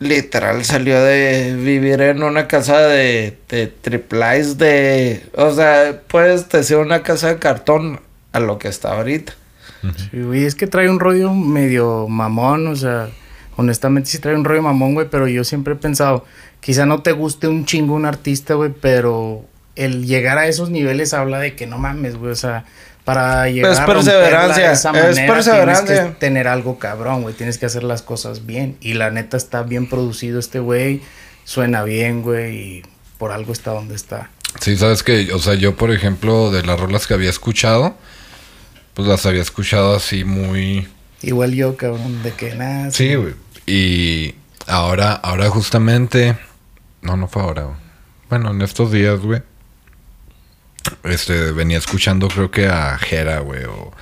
literal 0.02 0.64
salió 0.64 1.02
de 1.02 1.54
vivir 1.56 2.00
en 2.02 2.22
una 2.22 2.48
casa 2.48 2.78
de, 2.80 3.38
de 3.48 3.66
triplies 3.66 4.58
de... 4.58 5.24
O 5.34 5.52
sea, 5.52 6.02
puedes 6.08 6.48
decir 6.48 6.76
una 6.76 7.02
casa 7.02 7.28
de 7.28 7.38
cartón 7.38 8.00
a 8.32 8.40
lo 8.40 8.58
que 8.58 8.68
está 8.68 8.92
ahorita. 8.92 9.34
Sí, 10.10 10.22
güey, 10.22 10.44
es 10.44 10.54
que 10.54 10.66
trae 10.66 10.88
un 10.88 11.00
rollo 11.00 11.32
medio 11.34 12.06
mamón, 12.06 12.68
o 12.68 12.76
sea, 12.76 13.08
honestamente 13.56 14.10
sí 14.10 14.18
trae 14.18 14.36
un 14.36 14.44
rollo 14.44 14.62
mamón, 14.62 14.94
güey, 14.94 15.08
pero 15.10 15.26
yo 15.26 15.42
siempre 15.42 15.74
he 15.74 15.76
pensado, 15.76 16.24
quizá 16.60 16.86
no 16.86 17.02
te 17.02 17.12
guste 17.12 17.48
un 17.48 17.64
chingo 17.64 17.94
un 17.94 18.06
artista, 18.06 18.54
güey, 18.54 18.70
pero 18.80 19.44
el 19.74 20.06
llegar 20.06 20.38
a 20.38 20.46
esos 20.46 20.70
niveles 20.70 21.14
habla 21.14 21.40
de 21.40 21.56
que 21.56 21.66
no 21.66 21.78
mames, 21.78 22.16
güey, 22.16 22.30
o 22.30 22.36
sea, 22.36 22.64
para 23.04 23.48
llegar 23.48 23.72
Es 23.72 23.78
a 23.78 23.86
romperla 23.86 24.12
perseverancia, 24.12 24.68
de 24.68 24.72
esa 24.74 24.90
es 24.90 25.16
manera, 25.16 25.34
perseverancia. 25.34 25.86
tienes 25.86 26.12
que 26.12 26.20
tener 26.20 26.48
algo 26.48 26.78
cabrón, 26.78 27.22
güey, 27.22 27.34
tienes 27.34 27.58
que 27.58 27.66
hacer 27.66 27.82
las 27.82 28.02
cosas 28.02 28.46
bien, 28.46 28.76
y 28.80 28.94
la 28.94 29.10
neta 29.10 29.36
está 29.36 29.62
bien 29.62 29.88
producido 29.88 30.38
este 30.38 30.58
güey, 30.60 31.02
suena 31.44 31.82
bien, 31.82 32.22
güey, 32.22 32.56
y 32.56 32.82
por 33.18 33.32
algo 33.32 33.52
está 33.52 33.72
donde 33.72 33.94
está. 33.94 34.30
Sí, 34.60 34.76
sabes 34.76 35.02
que, 35.02 35.32
o 35.32 35.38
sea, 35.38 35.54
yo, 35.54 35.76
por 35.76 35.90
ejemplo, 35.90 36.50
de 36.50 36.62
las 36.62 36.78
rolas 36.78 37.06
que 37.06 37.14
había 37.14 37.30
escuchado, 37.30 37.96
pues 38.94 39.08
las 39.08 39.24
había 39.26 39.42
escuchado 39.42 39.96
así 39.96 40.24
muy. 40.24 40.86
Igual 41.22 41.54
yo, 41.54 41.76
cabrón, 41.76 42.22
de 42.22 42.32
que 42.32 42.54
nada. 42.54 42.90
Sí, 42.90 43.14
güey. 43.14 43.34
Y 43.66 44.34
ahora, 44.66 45.12
ahora 45.14 45.48
justamente. 45.48 46.36
No, 47.00 47.16
no 47.16 47.28
fue 47.28 47.42
ahora, 47.42 47.62
güey. 47.62 47.76
Bueno, 48.28 48.50
en 48.50 48.62
estos 48.62 48.92
días, 48.92 49.20
güey. 49.20 49.42
Este, 51.04 51.52
venía 51.52 51.78
escuchando, 51.78 52.28
creo 52.28 52.50
que 52.50 52.66
a 52.66 52.96
Jera, 52.98 53.40
güey, 53.40 53.64
o, 53.64 53.92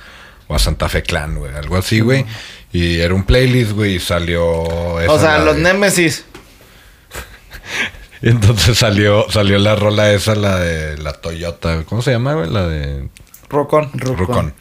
o 0.47 0.55
a 0.55 0.59
Santa 0.59 0.89
Fe 0.89 1.03
Clan, 1.03 1.35
güey, 1.35 1.53
algo 1.55 1.77
así, 1.77 1.99
güey. 1.99 2.25
Y 2.73 2.99
era 2.99 3.13
un 3.13 3.23
playlist, 3.23 3.71
güey, 3.71 3.95
y 3.95 3.99
salió. 3.99 4.99
esa 5.01 5.11
o 5.11 5.19
sea, 5.19 5.39
los 5.39 5.55
de- 5.55 5.61
Némesis. 5.61 6.25
Entonces 8.21 8.77
salió, 8.77 9.25
salió 9.29 9.57
la 9.57 9.75
rola 9.75 10.11
esa, 10.13 10.35
la 10.35 10.59
de 10.59 10.97
la 10.97 11.13
Toyota. 11.13 11.83
¿Cómo 11.85 12.01
se 12.01 12.11
llama, 12.11 12.33
güey? 12.35 12.49
La 12.49 12.67
de 12.67 13.09
Rocón. 13.49 13.89
Rucón. 13.93 14.53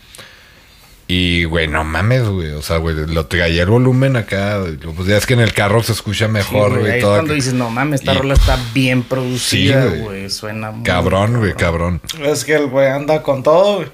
Y, 1.13 1.43
güey, 1.43 1.67
no 1.67 1.83
mames, 1.83 2.23
güey. 2.29 2.51
O 2.53 2.63
sea, 2.63 2.77
güey, 2.77 2.95
lo 2.95 3.27
traía 3.27 3.65
el 3.65 3.69
volumen 3.69 4.15
acá. 4.17 4.61
Pues 4.95 5.09
ya 5.09 5.17
es 5.17 5.27
que 5.27 5.35
en 5.35 5.41
el 5.41 5.53
carro 5.53 5.83
se 5.83 5.91
escucha 5.91 6.27
Sí, 6.27 6.33
mejor, 6.33 6.79
güey, 6.79 6.99
es 6.99 7.01
todo 7.01 7.15
cuando 7.15 7.31
que- 7.31 7.35
dices, 7.35 7.53
no 7.53 7.69
mames, 7.69 7.99
esta 8.01 8.15
Y- 8.15 8.19
rola 8.19 8.35
está 8.35 8.57
bien 8.73 9.03
producida, 9.03 9.91
Sí, 9.91 9.99
güey. 10.03 10.31
Suena 10.31 10.71
muy 10.71 10.85
Cabrón, 10.85 11.39
güey, 11.39 11.55
cabrón. 11.55 12.01
Es 12.23 12.45
que 12.45 12.55
el 12.55 12.67
güey 12.69 12.87
anda 12.87 13.25
con 13.25 13.43
todo, 13.43 13.77
güey. 13.79 13.89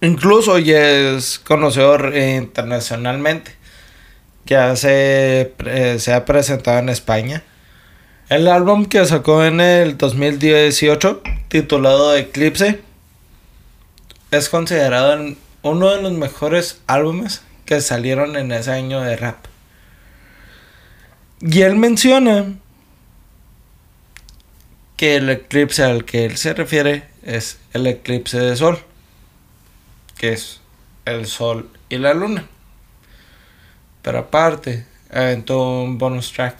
Incluso 0.00 0.58
ya 0.58 0.80
es 1.16 1.38
conocido 1.38 1.96
eh, 2.12 2.34
internacionalmente. 2.36 3.52
Ya 4.46 4.74
se, 4.74 5.54
eh, 5.64 5.96
se 6.00 6.12
ha 6.12 6.24
presentado 6.24 6.80
en 6.80 6.88
España. 6.88 7.44
El 8.28 8.48
álbum 8.48 8.86
que 8.86 9.04
sacó 9.06 9.44
en 9.44 9.60
el 9.60 9.96
2018, 9.96 11.22
titulado 11.46 12.16
Eclipse, 12.16 12.80
es 14.32 14.48
considerado 14.48 15.12
en- 15.14 15.38
uno 15.62 15.90
de 15.90 16.02
los 16.02 16.12
mejores 16.12 16.80
álbumes 16.86 17.42
que 17.64 17.80
salieron 17.80 18.36
en 18.36 18.52
ese 18.52 18.72
año 18.72 19.00
de 19.00 19.16
rap. 19.16 19.46
Y 21.40 21.62
él 21.62 21.76
menciona 21.76 22.54
que 24.96 25.16
el 25.16 25.30
eclipse 25.30 25.82
al 25.82 26.04
que 26.04 26.24
él 26.24 26.36
se 26.36 26.54
refiere 26.54 27.08
es 27.22 27.58
el 27.72 27.86
eclipse 27.86 28.38
de 28.38 28.56
sol, 28.56 28.78
que 30.16 30.32
es 30.32 30.60
el 31.04 31.26
sol 31.26 31.70
y 31.88 31.98
la 31.98 32.14
luna. 32.14 32.46
Pero 34.02 34.18
aparte, 34.18 34.86
aventó 35.10 35.82
un 35.82 35.98
bonus 35.98 36.32
track, 36.32 36.56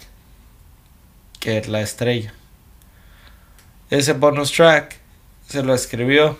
que 1.39 1.57
es 1.57 1.67
la 1.67 1.81
estrella. 1.81 2.33
Ese 3.89 4.13
bonus 4.13 4.51
track 4.51 4.97
se 5.47 5.61
lo 5.61 5.73
escribió 5.73 6.37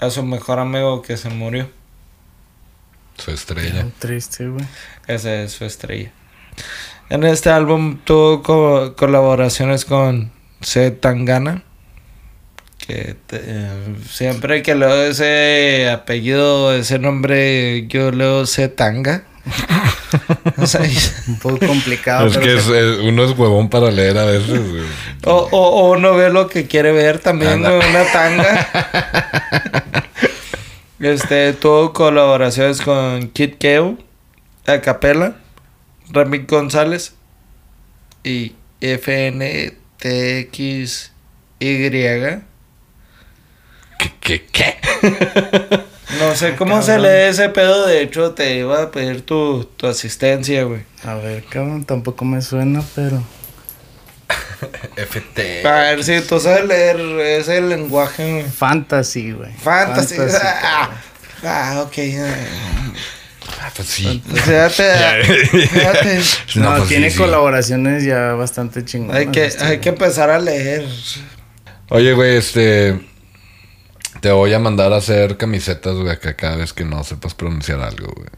a 0.00 0.10
su 0.10 0.22
mejor 0.24 0.58
amigo 0.58 1.02
que 1.02 1.16
se 1.16 1.28
murió. 1.30 1.68
Su 3.16 3.30
estrella. 3.30 3.84
Qué 3.84 3.90
Triste, 3.98 4.48
güey. 4.48 4.64
Esa 5.06 5.42
es 5.42 5.52
su 5.52 5.64
estrella. 5.64 6.10
En 7.10 7.24
este 7.24 7.50
álbum 7.50 7.98
tuvo 8.04 8.42
co- 8.42 8.94
colaboraciones 8.96 9.84
con 9.84 10.32
C. 10.62 10.90
Tangana. 10.90 11.62
Que 12.86 13.14
te- 13.26 13.42
eh, 13.44 13.96
siempre 14.08 14.62
que 14.62 14.74
leo 14.74 15.02
ese 15.04 15.90
apellido, 15.90 16.74
ese 16.74 16.98
nombre, 16.98 17.86
yo 17.88 18.10
leo 18.10 18.46
C. 18.46 18.68
Tanga. 18.68 19.24
O 20.58 20.66
sea, 20.66 20.84
y- 20.86 20.96
Un 21.28 21.38
poco 21.38 21.58
complicado. 21.66 22.26
es 22.26 22.36
que 22.38 22.54
es- 22.56 22.66
es- 22.68 22.98
uno 22.98 23.24
es 23.24 23.38
huevón 23.38 23.68
para 23.70 23.90
leer 23.90 24.18
a 24.18 24.24
veces, 24.24 24.60
o, 25.24 25.48
o- 25.52 25.68
o 25.86 25.92
uno 25.92 26.14
ve 26.16 26.30
lo 26.30 26.48
que 26.48 26.66
quiere 26.66 26.90
ver 26.92 27.18
también, 27.20 27.64
Anda. 27.64 27.78
una 27.78 28.04
tanga. 28.12 30.04
Este, 31.00 31.54
tuvo 31.54 31.94
colaboraciones 31.94 32.82
con 32.82 33.28
Kid 33.28 33.54
Keo, 33.54 33.96
Acapella, 34.66 35.36
Remy 36.10 36.44
González 36.46 37.14
y 38.22 38.52
FNTXY. 38.82 39.70
¿Qué, 43.98 44.12
qué, 44.20 44.46
qué? 44.52 44.76
No 46.18 46.34
sé 46.34 46.56
cómo 46.56 46.82
se 46.82 46.98
lee 46.98 47.28
ese 47.30 47.48
pedo, 47.50 47.86
de 47.86 48.02
hecho 48.02 48.32
te 48.32 48.56
iba 48.56 48.82
a 48.82 48.90
pedir 48.90 49.22
tu, 49.22 49.64
tu 49.76 49.86
asistencia, 49.86 50.64
güey. 50.64 50.82
A 51.04 51.14
ver, 51.14 51.44
cabrón, 51.44 51.84
tampoco 51.84 52.24
me 52.24 52.42
suena, 52.42 52.82
pero. 52.94 53.22
NFT. 54.96 55.64
A 55.64 55.70
ver 55.80 56.04
si 56.04 56.20
tú 56.22 56.40
sabes 56.40 56.64
leer 56.66 56.98
ese 57.40 57.60
lenguaje. 57.60 58.32
güey. 58.32 58.44
Fantasy, 58.50 59.32
güey. 59.32 59.52
Fantasy. 59.52 60.16
Ah, 60.42 60.90
ah, 61.44 61.84
ok. 61.86 61.98
Ah, 63.60 63.70
pues 63.74 63.88
sí. 63.88 64.22
Fíjate, 64.26 65.44
fíjate. 65.50 66.20
No, 66.56 66.76
pues 66.76 66.88
tiene 66.88 67.10
sí, 67.10 67.16
sí. 67.16 67.18
colaboraciones 67.18 68.04
ya 68.04 68.32
bastante 68.32 68.84
chingonas. 68.84 69.16
Hay 69.16 69.26
que, 69.28 69.46
este, 69.46 69.64
hay 69.64 69.78
que 69.78 69.88
empezar 69.90 70.30
a 70.30 70.38
leer. 70.38 70.86
Oye, 71.88 72.12
güey, 72.12 72.36
este. 72.36 73.00
Te 74.20 74.30
voy 74.30 74.52
a 74.52 74.58
mandar 74.58 74.92
a 74.92 74.96
hacer 74.96 75.36
camisetas, 75.36 75.94
güey, 75.94 76.10
acá 76.10 76.34
cada 76.34 76.56
vez 76.56 76.72
que 76.72 76.84
no 76.84 77.02
sepas 77.04 77.34
pronunciar 77.34 77.80
algo, 77.80 78.12
güey. 78.14 78.28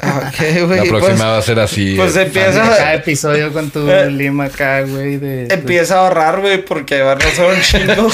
Ah, 0.00 0.28
Ok, 0.28 0.66
güey. 0.66 0.78
La 0.78 0.84
próxima 0.84 1.00
pues, 1.00 1.20
va 1.22 1.38
a 1.38 1.42
ser 1.42 1.58
así. 1.58 1.94
pues 1.96 2.14
eh, 2.16 2.22
empieza- 2.22 2.60
Cada 2.62 2.94
episodio 2.94 3.52
con 3.52 3.68
tu 3.70 3.90
Eh. 3.90 4.10
lima 4.10 4.44
acá, 4.44 4.82
güey. 4.82 5.16
De, 5.16 5.46
de- 5.46 5.54
Empieza 5.54 5.96
a 5.96 5.98
ahorrar, 6.06 6.40
güey, 6.40 6.64
porque 6.64 7.02
van 7.02 7.20
a 7.20 7.30
ser 7.30 7.46
un 7.50 7.60
chingo. 7.62 8.08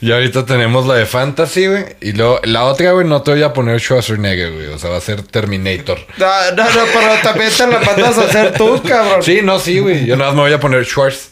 Y 0.00 0.10
ahorita 0.10 0.46
tenemos 0.46 0.86
la 0.86 0.94
de 0.94 1.06
Fantasy, 1.06 1.66
güey. 1.66 1.84
Y 2.00 2.12
luego 2.12 2.40
la 2.44 2.64
otra, 2.64 2.92
güey, 2.92 3.06
no 3.06 3.20
te 3.22 3.32
voy 3.32 3.42
a 3.42 3.52
poner 3.52 3.78
Schwarzenegger, 3.78 4.52
güey. 4.52 4.66
O 4.68 4.78
sea, 4.78 4.90
va 4.90 4.96
a 4.96 5.00
ser 5.02 5.22
Terminator. 5.22 5.98
No, 6.16 6.26
no, 6.56 6.64
no, 6.64 6.80
pero 6.94 7.12
también 7.22 7.50
te 7.56 7.66
la 7.66 7.78
mandas 7.80 8.16
a 8.18 8.24
hacer 8.24 8.54
tú, 8.54 8.82
cabrón. 8.82 9.22
Sí, 9.22 9.40
no, 9.42 9.58
sí, 9.60 9.80
güey. 9.80 10.06
Yo 10.06 10.16
nada 10.16 10.30
más 10.30 10.36
me 10.36 10.42
voy 10.42 10.52
a 10.54 10.60
poner 10.60 10.84
Schwarz. 10.86 11.31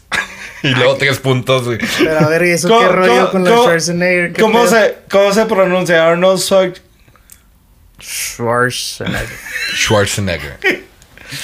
y 0.68 0.68
luego 0.74 0.96
tres 0.96 1.18
puntos, 1.18 1.64
güey. 1.64 1.78
Pero 1.98 2.18
a 2.18 2.28
ver, 2.28 2.44
¿y 2.44 2.50
eso 2.50 2.68
¿Cómo- 2.68 2.80
qué 2.80 2.88
rollo 2.88 3.14
cómo- 3.14 3.30
con 3.30 3.44
la 3.44 3.50
Schwarzenegger? 3.50 4.32
¿Qué 4.32 4.42
¿Cómo 4.42 4.66
se, 4.66 4.96
¿Cómo 5.10 5.32
se 5.32 5.46
pronuncia 5.46 6.06
Arnold 6.08 6.38
Schwarzenegger? 6.40 6.82
Schwarzenegger. 8.00 9.28
Schwarzenegger. 9.76 10.58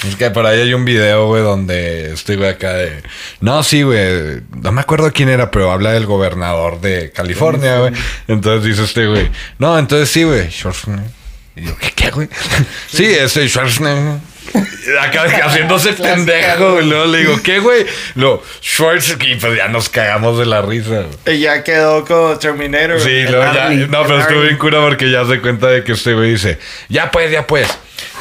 Es 0.07 0.15
que 0.17 0.29
por 0.31 0.45
ahí 0.45 0.59
hay 0.59 0.73
un 0.73 0.83
video, 0.83 1.27
güey, 1.27 1.41
donde 1.43 2.11
estoy, 2.11 2.35
güey, 2.35 2.49
acá 2.49 2.73
de... 2.73 3.03
No, 3.39 3.63
sí, 3.63 3.83
güey. 3.83 4.41
No 4.61 4.73
me 4.73 4.81
acuerdo 4.81 5.13
quién 5.13 5.29
era, 5.29 5.49
pero 5.49 5.71
habla 5.71 5.93
del 5.93 6.05
gobernador 6.05 6.81
de 6.81 7.11
California, 7.11 7.79
güey. 7.79 7.93
Entonces 8.27 8.65
dice 8.69 8.83
este, 8.83 9.07
güey. 9.07 9.31
No, 9.59 9.79
entonces 9.79 10.09
sí, 10.09 10.23
güey. 10.23 10.51
Schwarzenegger. 10.51 11.09
Y 11.55 11.63
yo, 11.63 11.77
¿qué, 11.77 11.91
qué, 11.95 12.09
güey? 12.11 12.27
sí, 12.91 13.05
ese 13.05 13.47
Schwarzenegger. 13.47 14.19
Y 14.87 14.97
Acá 14.97 15.25
haciéndose 15.45 15.91
pendejo, 15.93 16.73
güey. 16.73 16.85
Luego 16.87 17.05
le 17.07 17.17
digo, 17.19 17.35
¿qué, 17.43 17.59
güey? 17.59 17.85
Lo, 18.15 18.41
Schwarzenegger. 18.61 19.29
Y 19.29 19.35
pues 19.35 19.57
ya 19.57 19.67
nos 19.67 19.89
cagamos 19.89 20.39
de 20.39 20.45
la 20.45 20.61
risa. 20.61 21.03
Y 21.25 21.39
ya 21.39 21.61
quedó 21.63 22.05
como 22.05 22.37
Terminator. 22.37 22.99
Sí, 23.01 23.23
luego 23.23 23.53
ya. 23.53 23.69
No, 23.69 24.03
pero 24.03 24.23
Arnie. 24.23 24.41
bien 24.43 24.57
cura 24.57 24.79
porque 24.79 25.11
ya 25.11 25.25
se 25.25 25.41
cuenta 25.41 25.67
de 25.67 25.83
que 25.83 25.91
este 25.91 26.13
güey 26.13 26.31
dice: 26.31 26.57
Ya 26.87 27.11
pues, 27.11 27.29
ya 27.31 27.45
pues. 27.45 27.67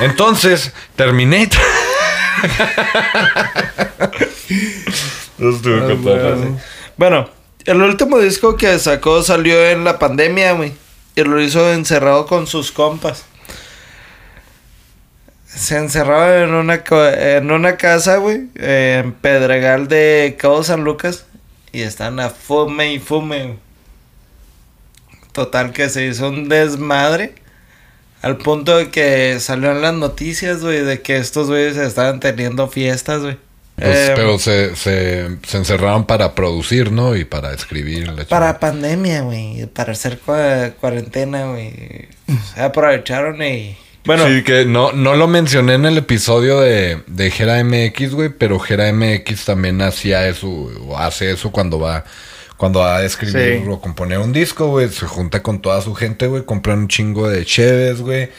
Entonces, 0.00 0.72
Terminator. 0.96 1.60
No 5.38 5.50
estuvo 5.54 5.76
Ah, 5.76 5.88
con. 5.88 6.60
Bueno, 6.96 7.28
el 7.64 7.82
último 7.82 8.18
disco 8.18 8.56
que 8.56 8.78
sacó 8.78 9.22
salió 9.22 9.64
en 9.68 9.84
la 9.84 9.98
pandemia, 9.98 10.52
güey. 10.52 10.72
Y 11.14 11.22
lo 11.24 11.40
hizo 11.40 11.72
encerrado 11.72 12.26
con 12.26 12.46
sus 12.46 12.72
compas. 12.72 13.24
Se 15.56 15.76
encerraba 15.78 16.42
en 16.42 16.52
una, 16.54 16.84
co- 16.84 17.08
en 17.08 17.50
una 17.50 17.76
casa, 17.76 18.18
güey. 18.18 18.42
en 18.56 19.12
Pedregal 19.14 19.88
de 19.88 20.36
Cabo 20.38 20.62
San 20.62 20.84
Lucas. 20.84 21.24
Y 21.72 21.80
están 21.82 22.20
a 22.20 22.30
fume 22.30 22.92
y 22.92 22.98
fume. 22.98 23.56
Total 25.32 25.72
que 25.72 25.88
se 25.88 26.06
hizo 26.06 26.28
un 26.28 26.48
desmadre. 26.48 27.34
Al 28.22 28.38
punto 28.38 28.76
de 28.76 28.90
que 28.90 29.38
salió 29.40 29.70
en 29.72 29.82
las 29.82 29.94
noticias, 29.94 30.62
güey, 30.62 30.80
de 30.82 31.00
que 31.02 31.16
estos 31.18 31.48
güeyes 31.48 31.76
estaban 31.76 32.18
teniendo 32.20 32.68
fiestas, 32.68 33.22
güey. 33.22 33.36
Pues, 33.76 34.08
Eh, 34.08 34.12
pero 34.16 34.38
se, 34.38 34.74
se, 34.74 35.28
se 35.46 35.56
encerraron 35.58 36.06
para 36.06 36.34
producir, 36.34 36.90
¿no? 36.92 37.14
Y 37.14 37.24
para 37.26 37.52
escribir. 37.52 38.08
la 38.08 38.24
Para 38.24 38.58
pandemia, 38.58 39.20
güey. 39.20 39.66
Para 39.66 39.92
hacer 39.92 40.18
cua- 40.20 40.72
cuarentena, 40.80 41.46
güey. 41.46 42.08
Se 42.54 42.60
aprovecharon 42.62 43.42
y... 43.42 43.76
Bueno, 44.06 44.26
Sí, 44.26 44.42
que 44.42 44.64
no, 44.64 44.92
no 44.92 45.14
lo 45.16 45.26
mencioné 45.28 45.74
en 45.74 45.84
el 45.84 45.98
episodio 45.98 46.60
de, 46.60 47.02
de 47.06 47.30
Gera 47.30 47.62
MX, 47.62 48.12
güey, 48.14 48.28
pero 48.30 48.58
Gera 48.58 48.92
MX 48.92 49.44
también 49.44 49.82
hacía 49.82 50.28
eso, 50.28 50.48
o 50.48 50.96
hace 50.96 51.30
eso 51.32 51.50
cuando 51.50 51.78
va, 51.80 52.04
cuando 52.56 52.80
va 52.80 52.98
a 52.98 53.04
escribir 53.04 53.62
Sí. 53.64 53.68
o 53.68 53.80
componer 53.80 54.18
un 54.18 54.32
disco, 54.32 54.68
güey, 54.68 54.88
se 54.88 55.06
junta 55.06 55.42
con 55.42 55.60
toda 55.60 55.80
su 55.82 55.94
gente, 55.94 56.26
güey, 56.28 56.44
compran 56.44 56.78
un 56.80 56.88
chingo 56.88 57.28
de 57.28 57.44
cheves, 57.44 58.00
güey. 58.00 58.30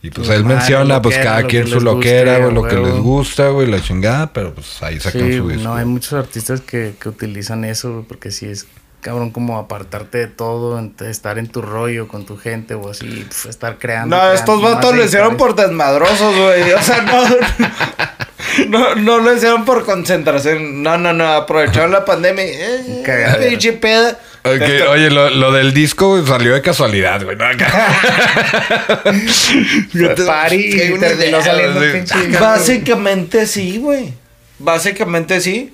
Y 0.00 0.10
pues 0.10 0.28
él 0.28 0.44
menciona, 0.44 1.02
pues 1.02 1.18
cada 1.18 1.42
quien 1.44 1.66
su 1.66 1.80
loquera, 1.80 2.38
güey, 2.38 2.54
lo 2.54 2.62
que 2.62 2.76
les 2.76 2.94
gusta, 2.94 3.48
güey, 3.48 3.66
la 3.66 3.82
chingada, 3.82 4.32
pero 4.32 4.54
pues 4.54 4.80
ahí 4.82 5.00
sacan 5.00 5.22
Sí, 5.28 5.36
su 5.38 5.48
disco. 5.48 5.64
no, 5.64 5.74
hay 5.74 5.84
muchos 5.86 6.12
artistas 6.12 6.60
que, 6.60 6.94
que 7.00 7.08
utilizan 7.08 7.64
eso, 7.64 7.92
güey, 7.92 8.04
porque 8.04 8.30
sí 8.30 8.46
es 8.46 8.66
cabrón 9.00 9.30
como 9.30 9.58
apartarte 9.58 10.18
de 10.18 10.26
todo, 10.26 10.80
estar 11.08 11.38
en 11.38 11.48
tu 11.48 11.62
rollo 11.62 12.08
con 12.08 12.26
tu 12.26 12.36
gente 12.36 12.74
o 12.74 12.90
así, 12.90 13.06
pf, 13.06 13.48
estar 13.48 13.78
creando. 13.78 14.16
no, 14.16 14.22
creando, 14.22 14.38
estos 14.38 14.62
vatos 14.62 14.94
lo 14.94 15.04
hicieron 15.04 15.36
por 15.36 15.54
desmadrosos, 15.54 16.36
güey. 16.36 16.72
O 16.72 16.82
sea, 16.82 17.02
no... 17.02 17.24
No, 18.68 18.94
no 18.96 19.18
lo 19.18 19.34
hicieron 19.34 19.64
por 19.64 19.84
concentración. 19.84 20.82
No, 20.82 20.98
no, 20.98 21.12
no. 21.12 21.32
Aprovecharon 21.32 21.92
la 21.92 22.04
pandemia 22.04 22.44
y... 22.44 22.50
Eh, 22.50 23.46
pinche 23.48 23.74
peda. 23.74 24.18
Oye, 24.44 25.10
lo, 25.10 25.30
lo 25.30 25.52
del 25.52 25.72
disco 25.74 26.24
salió 26.26 26.54
de 26.54 26.62
casualidad, 26.62 27.22
güey. 27.22 27.36
¿no? 27.36 27.44
Party 30.26 30.98
terminó 30.98 31.40
saliendo 31.42 31.80
pinche. 31.92 32.28
Básicamente 32.38 33.46
sí, 33.46 33.78
güey. 33.78 34.12
Básicamente 34.58 35.40
sí. 35.40 35.72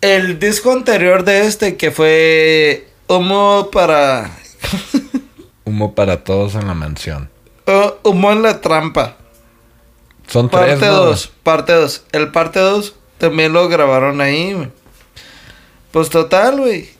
El 0.00 0.38
disco 0.38 0.72
anterior 0.72 1.24
de 1.24 1.46
este 1.46 1.76
que 1.76 1.90
fue 1.90 2.88
Humo 3.08 3.70
para... 3.72 4.30
Humo 5.64 5.94
para 5.94 6.22
todos 6.22 6.54
en 6.54 6.66
la 6.66 6.74
mansión. 6.74 7.30
Uh, 7.66 8.08
humo 8.08 8.30
en 8.30 8.42
la 8.42 8.60
trampa. 8.60 9.16
Son 10.28 10.48
tres, 10.48 10.78
Parte 10.78 10.86
¿no? 10.86 10.96
2, 10.96 11.32
parte 11.42 11.72
2. 11.72 12.04
El 12.12 12.30
parte 12.30 12.60
2 12.60 12.94
también 13.18 13.52
lo 13.52 13.68
grabaron 13.68 14.20
ahí, 14.20 14.52
güey. 14.52 14.70
Pues 15.90 16.10
total, 16.10 16.58
güey. 16.58 16.90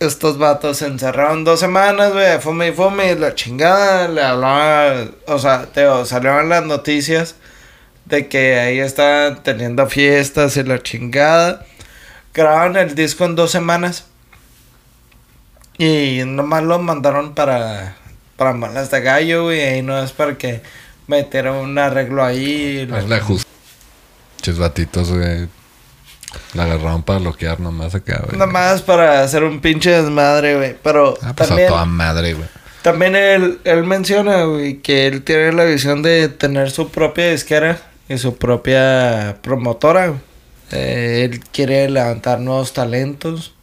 Estos 0.00 0.38
vatos 0.38 0.76
se 0.76 0.86
encerraron 0.86 1.42
dos 1.42 1.58
semanas, 1.58 2.12
güey. 2.12 2.38
Fume 2.40 2.68
y 2.68 2.72
fume, 2.72 3.14
la 3.16 3.34
chingada. 3.34 4.06
Le 4.06 4.22
hablaba, 4.22 5.06
o 5.26 5.38
sea, 5.38 5.66
te 5.66 5.86
salieron 6.04 6.48
las 6.48 6.64
noticias 6.64 7.34
de 8.04 8.28
que 8.28 8.58
ahí 8.58 8.78
estaban 8.78 9.42
teniendo 9.42 9.86
fiestas 9.88 10.56
y 10.56 10.62
la 10.62 10.82
chingada. 10.82 11.66
Grabaron 12.34 12.76
el 12.76 12.94
disco 12.94 13.24
en 13.24 13.34
dos 13.36 13.50
semanas. 13.50 14.06
Y 15.78 16.22
nomás 16.26 16.62
lo 16.64 16.78
mandaron 16.78 17.34
para, 17.34 17.96
para 18.36 18.52
Malas 18.52 18.90
de 18.90 19.00
Gallo, 19.00 19.44
güey. 19.44 19.78
Y 19.78 19.82
no 19.82 20.02
es 20.02 20.12
para 20.12 20.36
que 20.36 20.62
metieran 21.06 21.54
un 21.54 21.78
arreglo 21.78 22.24
ahí. 22.24 22.88
Es 22.96 23.08
la 23.08 23.20
batitos, 24.58 25.12
güey. 25.12 25.48
La 26.54 26.64
agarraron 26.64 27.02
para 27.02 27.18
bloquear 27.18 27.60
nomás 27.60 27.94
acá, 27.94 28.22
güey. 28.26 28.38
Nomás 28.38 28.82
para 28.82 29.22
hacer 29.22 29.44
un 29.44 29.60
pinche 29.60 29.90
desmadre, 29.90 30.56
güey. 30.56 30.76
Pero 30.82 31.14
Ah, 31.22 31.32
pues 31.36 31.48
también, 31.48 31.68
a 31.68 31.72
toda 31.72 31.84
madre, 31.84 32.34
güey. 32.34 32.48
también 32.82 33.16
él, 33.16 33.60
él 33.64 33.84
menciona, 33.84 34.44
güey, 34.44 34.78
que 34.78 35.06
él 35.06 35.22
tiene 35.22 35.52
la 35.52 35.64
visión 35.64 36.02
de 36.02 36.28
tener 36.28 36.70
su 36.70 36.90
propia 36.90 37.30
disquera 37.30 37.78
y 38.08 38.18
su 38.18 38.36
propia 38.36 39.36
promotora. 39.42 40.08
güey. 40.08 40.20
Eh, 40.72 41.28
él 41.30 41.40
quiere 41.52 41.88
levantar 41.88 42.40
nuevos 42.40 42.72
talentos. 42.72 43.54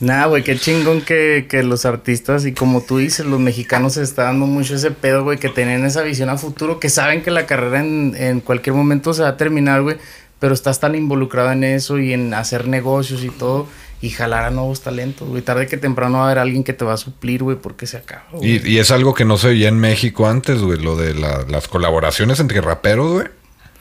Nah, 0.00 0.26
güey, 0.26 0.44
qué 0.44 0.56
chingón 0.56 1.00
que, 1.00 1.46
que 1.50 1.64
los 1.64 1.84
artistas 1.84 2.46
y 2.46 2.52
como 2.52 2.82
tú 2.82 2.98
dices, 2.98 3.26
los 3.26 3.40
mexicanos 3.40 3.94
se 3.94 4.02
está 4.04 4.24
dando 4.24 4.46
mucho 4.46 4.76
ese 4.76 4.92
pedo, 4.92 5.24
güey, 5.24 5.38
que 5.38 5.48
tienen 5.48 5.84
esa 5.84 6.02
visión 6.02 6.28
a 6.28 6.38
futuro, 6.38 6.78
que 6.78 6.88
saben 6.88 7.22
que 7.22 7.32
la 7.32 7.46
carrera 7.46 7.80
en, 7.80 8.14
en 8.16 8.40
cualquier 8.40 8.76
momento 8.76 9.12
se 9.12 9.22
va 9.22 9.30
a 9.30 9.36
terminar, 9.36 9.82
güey, 9.82 9.96
pero 10.38 10.54
estás 10.54 10.78
tan 10.78 10.94
involucrado 10.94 11.50
en 11.50 11.64
eso 11.64 11.98
y 11.98 12.12
en 12.12 12.32
hacer 12.32 12.68
negocios 12.68 13.24
y 13.24 13.28
todo 13.30 13.66
y 14.00 14.10
jalar 14.10 14.44
a 14.44 14.50
nuevos 14.52 14.82
talentos, 14.82 15.28
güey. 15.28 15.42
Tarde 15.42 15.66
que 15.66 15.76
temprano 15.76 16.18
va 16.18 16.22
a 16.22 16.26
haber 16.26 16.38
alguien 16.38 16.62
que 16.62 16.72
te 16.72 16.84
va 16.84 16.92
a 16.92 16.96
suplir, 16.96 17.42
güey, 17.42 17.56
porque 17.56 17.88
se 17.88 17.96
acaba, 17.96 18.22
güey. 18.30 18.64
Y, 18.64 18.74
y 18.74 18.78
es 18.78 18.92
algo 18.92 19.14
que 19.14 19.24
no 19.24 19.36
se 19.36 19.48
veía 19.48 19.66
en 19.68 19.80
México 19.80 20.28
antes, 20.28 20.62
güey. 20.62 20.78
Lo 20.80 20.94
de 20.96 21.14
la- 21.14 21.44
las 21.48 21.66
colaboraciones 21.66 22.38
entre 22.38 22.60
raperos, 22.60 23.10
güey. 23.14 23.26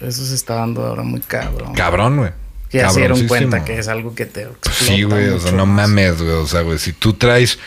Eso 0.01 0.25
se 0.25 0.33
está 0.33 0.55
dando 0.55 0.83
ahora 0.83 1.03
muy 1.03 1.19
cabrón. 1.19 1.73
Cabrón, 1.75 2.17
güey. 2.17 2.31
Que 2.69 2.79
ya 2.79 2.89
se 2.89 2.99
dieron 2.99 3.27
cuenta 3.27 3.63
que 3.63 3.77
es 3.79 3.87
algo 3.87 4.13
que 4.15 4.25
te... 4.25 4.47
Sí, 4.71 5.01
explota 5.01 5.15
güey. 5.15 5.27
O 5.29 5.39
sea, 5.39 5.51
no 5.53 5.65
más. 5.65 5.87
mames, 5.89 6.21
güey. 6.21 6.35
O 6.35 6.47
sea, 6.47 6.61
güey, 6.61 6.77
si 6.77 6.93
tú 6.93 7.13
traes 7.13 7.59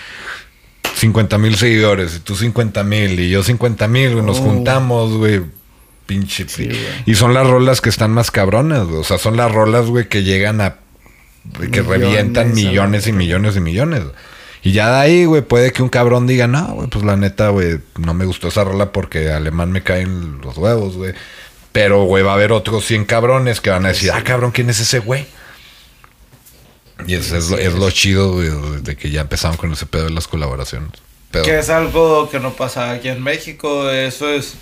50 0.96 1.38
mil 1.38 1.56
seguidores 1.56 2.16
y 2.16 2.20
tú 2.20 2.36
50 2.36 2.82
mil 2.84 3.18
y 3.18 3.30
yo 3.30 3.42
50 3.42 3.88
mil, 3.88 4.12
güey, 4.12 4.24
nos 4.24 4.38
Oh. 4.38 4.42
juntamos, 4.42 5.12
güey. 5.16 5.42
Pinche. 6.06 6.46
Sí, 6.48 6.66
güey. 6.66 6.78
y 7.06 7.14
son 7.14 7.34
las 7.34 7.46
rolas 7.46 7.80
que 7.80 7.88
están 7.88 8.10
más 8.12 8.30
cabronas, 8.30 8.86
güey. 8.86 9.00
O 9.00 9.04
sea, 9.04 9.16
son 9.18 9.36
las 9.36 9.50
rolas, 9.52 9.86
güey, 9.86 10.08
que 10.08 10.22
llegan 10.24 10.60
a. 10.60 10.76
que 11.58 11.68
Millones, 11.68 11.86
revientan 11.86 12.52
millones 12.54 13.06
y 13.06 13.12
millones 13.12 13.56
y 13.56 13.60
millones. 13.60 14.02
Y 14.62 14.72
ya 14.72 14.90
de 14.90 14.96
ahí, 14.98 15.24
güey, 15.24 15.40
puede 15.40 15.72
que 15.72 15.82
un 15.82 15.88
cabrón 15.88 16.26
diga, 16.26 16.46
no, 16.46 16.66
güey, 16.74 16.88
pues 16.88 17.02
la 17.04 17.16
neta, 17.16 17.48
güey, 17.48 17.78
no 17.98 18.12
me 18.12 18.26
gustó 18.26 18.48
esa 18.48 18.62
rola 18.64 18.92
porque 18.92 19.30
alemán 19.30 19.70
me 19.72 19.82
caen 19.82 20.40
los 20.42 20.58
huevos, 20.58 20.96
güey. 20.96 21.14
Pero, 21.72 22.04
güey, 22.04 22.22
va 22.24 22.32
a 22.32 22.34
haber 22.34 22.52
otros 22.52 22.84
100 22.84 23.04
cabrones 23.04 23.60
que 23.60 23.70
van 23.70 23.84
a 23.84 23.88
decir, 23.88 24.10
ah, 24.12 24.24
cabrón, 24.24 24.50
¿quién 24.50 24.70
es 24.70 24.80
ese 24.80 24.98
güey? 24.98 25.26
Y 27.06 27.14
es, 27.14 27.32
es, 27.32 27.50
lo, 27.50 27.58
es 27.58 27.72
lo 27.74 27.90
chido, 27.90 28.32
güey, 28.32 28.50
de 28.82 28.96
que 28.96 29.10
ya 29.10 29.22
empezaron 29.22 29.56
con 29.56 29.72
ese 29.72 29.86
pedo 29.86 30.04
de 30.04 30.10
las 30.10 30.26
colaboraciones. 30.26 30.90
Que 31.30 31.58
es 31.60 31.70
algo 31.70 32.28
que 32.28 32.40
no 32.40 32.52
pasa 32.54 32.90
aquí 32.90 33.08
en 33.08 33.22
México. 33.22 33.88
Eso 33.88 34.28
es 34.28 34.54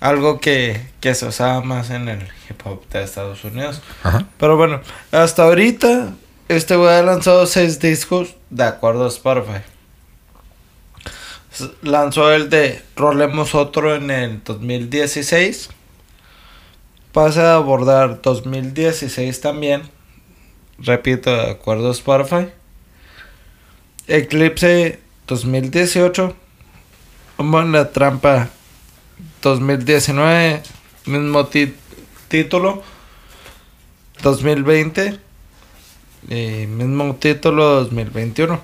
algo 0.00 0.38
que, 0.38 0.82
que 1.00 1.14
se 1.14 1.26
usaba 1.26 1.62
más 1.62 1.90
en 1.90 2.08
el 2.08 2.28
hip 2.48 2.60
hop 2.64 2.86
de 2.90 3.02
Estados 3.02 3.42
Unidos. 3.44 3.80
Ajá. 4.02 4.26
Pero 4.38 4.56
bueno, 4.58 4.82
hasta 5.12 5.44
ahorita 5.44 6.14
este 6.48 6.76
güey 6.76 6.94
ha 6.94 7.02
lanzado 7.02 7.46
seis 7.46 7.80
discos 7.80 8.34
de 8.50 8.64
acuerdo 8.64 9.06
a 9.06 9.08
Spotify. 9.08 9.62
Lanzó 11.82 12.32
el 12.32 12.50
de 12.50 12.82
Rolemos 12.94 13.54
Otro 13.54 13.94
en 13.94 14.10
el 14.10 14.44
2016. 14.44 15.70
Pasa 17.18 17.54
a 17.54 17.56
abordar 17.56 18.22
2016 18.22 19.40
también. 19.40 19.82
Repito, 20.78 21.34
de 21.34 21.50
acuerdo 21.50 21.88
a 21.88 21.90
Spotify. 21.90 22.46
Eclipse 24.06 25.00
2018. 25.26 26.36
Humo 27.38 27.60
en 27.60 27.72
la 27.72 27.90
trampa 27.90 28.50
2019. 29.42 30.62
Mismo 31.06 31.46
ti- 31.46 31.74
título. 32.28 32.84
2020. 34.22 35.18
Y 36.28 36.66
mismo 36.68 37.16
título 37.16 37.64
2021. 37.82 38.60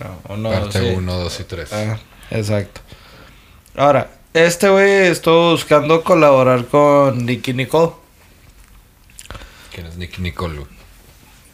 No, 0.00 0.34
uno, 0.34 0.48
parte 0.50 0.80
sí. 0.80 0.94
1, 0.96 1.12
2 1.12 1.40
y 1.40 1.44
3. 1.44 1.72
Ah, 1.74 1.98
exacto. 2.30 2.80
Ahora, 3.76 4.10
este 4.46 4.68
güey 4.68 5.08
estuvo 5.08 5.52
buscando 5.52 6.04
colaborar 6.04 6.66
con 6.66 7.26
Nicky 7.26 7.52
Nicole. 7.52 7.92
¿Quién 9.74 9.86
es 9.86 9.96
Nicky 9.96 10.22
Nicole, 10.22 10.60
güey? 10.60 10.70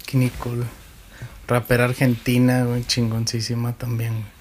Qué 0.07 0.19
Nicole. 0.19 0.65
Rapera 1.47 1.85
argentina, 1.85 2.65
güey, 2.65 2.85
chingoncísima 2.85 3.73
también, 3.73 4.13
güey. 4.13 4.35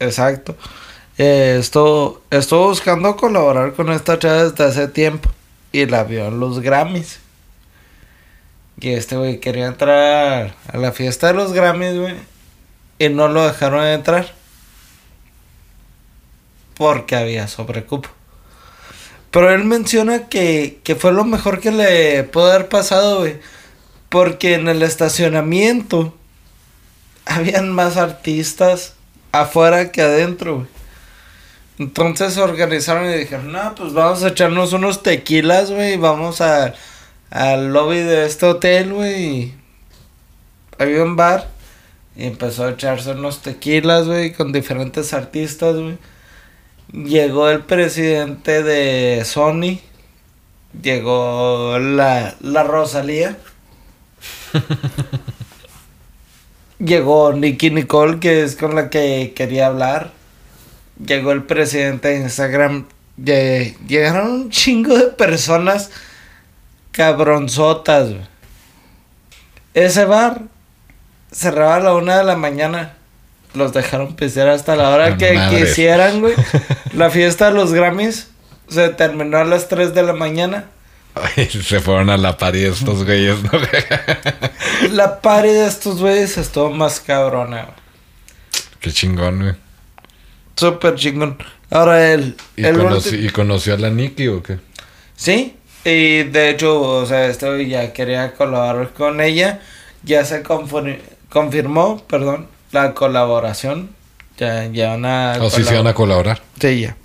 Exacto. 0.00 0.56
Eh, 1.18 1.56
estuvo, 1.58 2.22
estuvo 2.30 2.68
buscando 2.68 3.16
colaborar 3.16 3.74
con 3.74 3.90
esta 3.90 4.18
chava 4.18 4.44
desde 4.44 4.64
hace 4.64 4.88
tiempo. 4.88 5.30
Y 5.72 5.86
la 5.86 6.04
vio 6.04 6.26
en 6.26 6.40
los 6.40 6.60
Grammys. 6.60 7.20
Y 8.80 8.90
este 8.90 9.16
güey 9.16 9.40
quería 9.40 9.66
entrar 9.66 10.54
a 10.66 10.76
la 10.76 10.92
fiesta 10.92 11.28
de 11.28 11.34
los 11.34 11.52
Grammys, 11.52 11.98
güey. 11.98 12.16
Y 12.98 13.08
no 13.08 13.28
lo 13.28 13.46
dejaron 13.46 13.84
entrar. 13.86 14.41
Porque 16.74 17.16
había 17.16 17.48
sobrecupo. 17.48 18.08
Pero 19.30 19.50
él 19.50 19.64
menciona 19.64 20.28
que, 20.28 20.80
que 20.84 20.94
fue 20.94 21.12
lo 21.12 21.24
mejor 21.24 21.60
que 21.60 21.70
le 21.70 22.24
pudo 22.24 22.50
haber 22.50 22.68
pasado, 22.68 23.20
güey. 23.20 23.36
Porque 24.08 24.54
en 24.54 24.68
el 24.68 24.82
estacionamiento 24.82 26.14
habían 27.24 27.70
más 27.72 27.96
artistas 27.96 28.94
afuera 29.32 29.90
que 29.90 30.02
adentro, 30.02 30.56
güey. 30.56 30.68
Entonces 31.78 32.34
se 32.34 32.40
organizaron 32.40 33.06
y 33.10 33.14
dijeron, 33.14 33.50
no, 33.50 33.74
pues 33.74 33.92
vamos 33.92 34.22
a 34.22 34.28
echarnos 34.28 34.72
unos 34.72 35.02
tequilas, 35.02 35.70
güey. 35.70 35.96
Vamos 35.96 36.40
a, 36.40 36.74
al 37.30 37.72
lobby 37.72 38.00
de 38.00 38.26
este 38.26 38.46
hotel, 38.46 38.92
güey. 38.92 39.54
Había 40.78 41.02
un 41.02 41.16
bar. 41.16 41.48
Y 42.14 42.26
empezó 42.26 42.66
a 42.66 42.70
echarse 42.72 43.12
unos 43.12 43.40
tequilas, 43.40 44.06
güey, 44.06 44.32
con 44.32 44.52
diferentes 44.52 45.14
artistas, 45.14 45.76
güey. 45.76 45.96
Llegó 46.92 47.48
el 47.48 47.60
presidente 47.64 48.62
de 48.62 49.24
Sony. 49.24 49.80
Llegó 50.82 51.78
la, 51.78 52.34
la 52.40 52.62
Rosalía. 52.64 53.38
Llegó 56.78 57.32
Nicky 57.32 57.70
Nicole, 57.70 58.18
que 58.18 58.42
es 58.42 58.56
con 58.56 58.74
la 58.74 58.90
que 58.90 59.32
quería 59.36 59.66
hablar. 59.68 60.10
Llegó 61.04 61.32
el 61.32 61.44
presidente 61.44 62.08
de 62.08 62.16
Instagram. 62.20 62.86
Lle- 63.22 63.76
Llegaron 63.86 64.30
un 64.30 64.50
chingo 64.50 64.96
de 64.96 65.06
personas 65.08 65.90
cabronzotas. 66.90 68.10
Ese 69.74 70.04
bar 70.04 70.42
cerraba 71.30 71.76
a 71.76 71.80
la 71.80 71.94
una 71.94 72.18
de 72.18 72.24
la 72.24 72.36
mañana. 72.36 72.96
Los 73.54 73.72
dejaron 73.72 74.14
pistear 74.16 74.48
hasta 74.48 74.76
la 74.76 74.90
hora 74.90 75.16
que 75.18 75.38
quisieran, 75.50 76.20
güey. 76.20 76.34
La 76.94 77.10
fiesta 77.10 77.46
de 77.50 77.52
los 77.54 77.72
Grammys 77.72 78.28
se 78.68 78.88
terminó 78.90 79.38
a 79.38 79.44
las 79.44 79.68
3 79.68 79.92
de 79.94 80.02
la 80.02 80.12
mañana. 80.14 80.66
Ay, 81.14 81.46
se 81.46 81.80
fueron 81.80 82.08
a 82.08 82.16
la 82.16 82.38
party 82.38 82.64
estos 82.64 83.04
güeyes, 83.04 83.36
¿no? 83.42 83.50
La 84.92 85.20
party 85.20 85.48
de 85.48 85.66
estos 85.66 86.00
güeyes 86.00 86.38
estuvo 86.38 86.70
más 86.70 87.00
cabrona, 87.00 87.62
güey. 87.64 87.76
Qué 88.80 88.90
chingón, 88.92 89.40
güey. 89.42 89.54
Súper 90.56 90.94
chingón. 90.94 91.36
Ahora 91.70 92.12
el... 92.12 92.36
¿Y, 92.56 92.62
conocí- 92.62 93.10
ulti- 93.12 93.26
¿Y 93.26 93.28
conoció 93.30 93.74
a 93.74 93.78
la 93.78 93.90
Nicky 93.90 94.28
o 94.28 94.42
qué? 94.42 94.58
Sí, 95.16 95.56
y 95.84 96.22
de 96.24 96.50
hecho, 96.50 96.80
o 96.80 97.06
sea, 97.06 97.26
este 97.26 97.68
ya 97.68 97.92
quería 97.92 98.32
colaborar 98.34 98.92
con 98.94 99.20
ella. 99.20 99.60
Ya 100.04 100.24
se 100.24 100.42
confirmó, 100.42 102.02
perdón, 102.08 102.48
la 102.72 102.94
colaboración. 102.94 103.90
Ya, 104.38 104.66
ya 104.66 104.94
una... 104.94 105.34
O 105.40 105.50
si 105.50 105.62
se 105.62 105.76
van 105.76 105.86
a 105.86 105.94
colaborar. 105.94 106.42
Sí, 106.60 106.80
ya. 106.80 106.96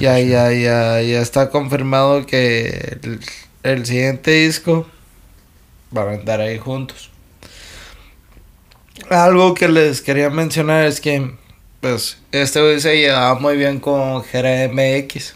Ya, 0.00 0.18
ya, 0.18 0.50
ya, 0.52 1.02
ya 1.02 1.20
está 1.20 1.50
confirmado 1.50 2.24
que 2.24 2.98
el, 3.02 3.20
el 3.62 3.84
siguiente 3.86 4.30
disco 4.30 4.86
van 5.90 6.08
a 6.08 6.12
andar 6.12 6.40
ahí 6.40 6.58
juntos. 6.58 7.10
Algo 9.10 9.52
que 9.54 9.68
les 9.68 10.00
quería 10.00 10.30
mencionar 10.30 10.86
es 10.86 11.00
que, 11.00 11.34
pues, 11.80 12.18
este 12.32 12.62
güey 12.62 12.80
se 12.80 12.96
llevaba 12.96 13.38
muy 13.38 13.56
bien 13.56 13.78
con 13.80 14.24
Jera 14.24 14.68
MX. 14.72 15.34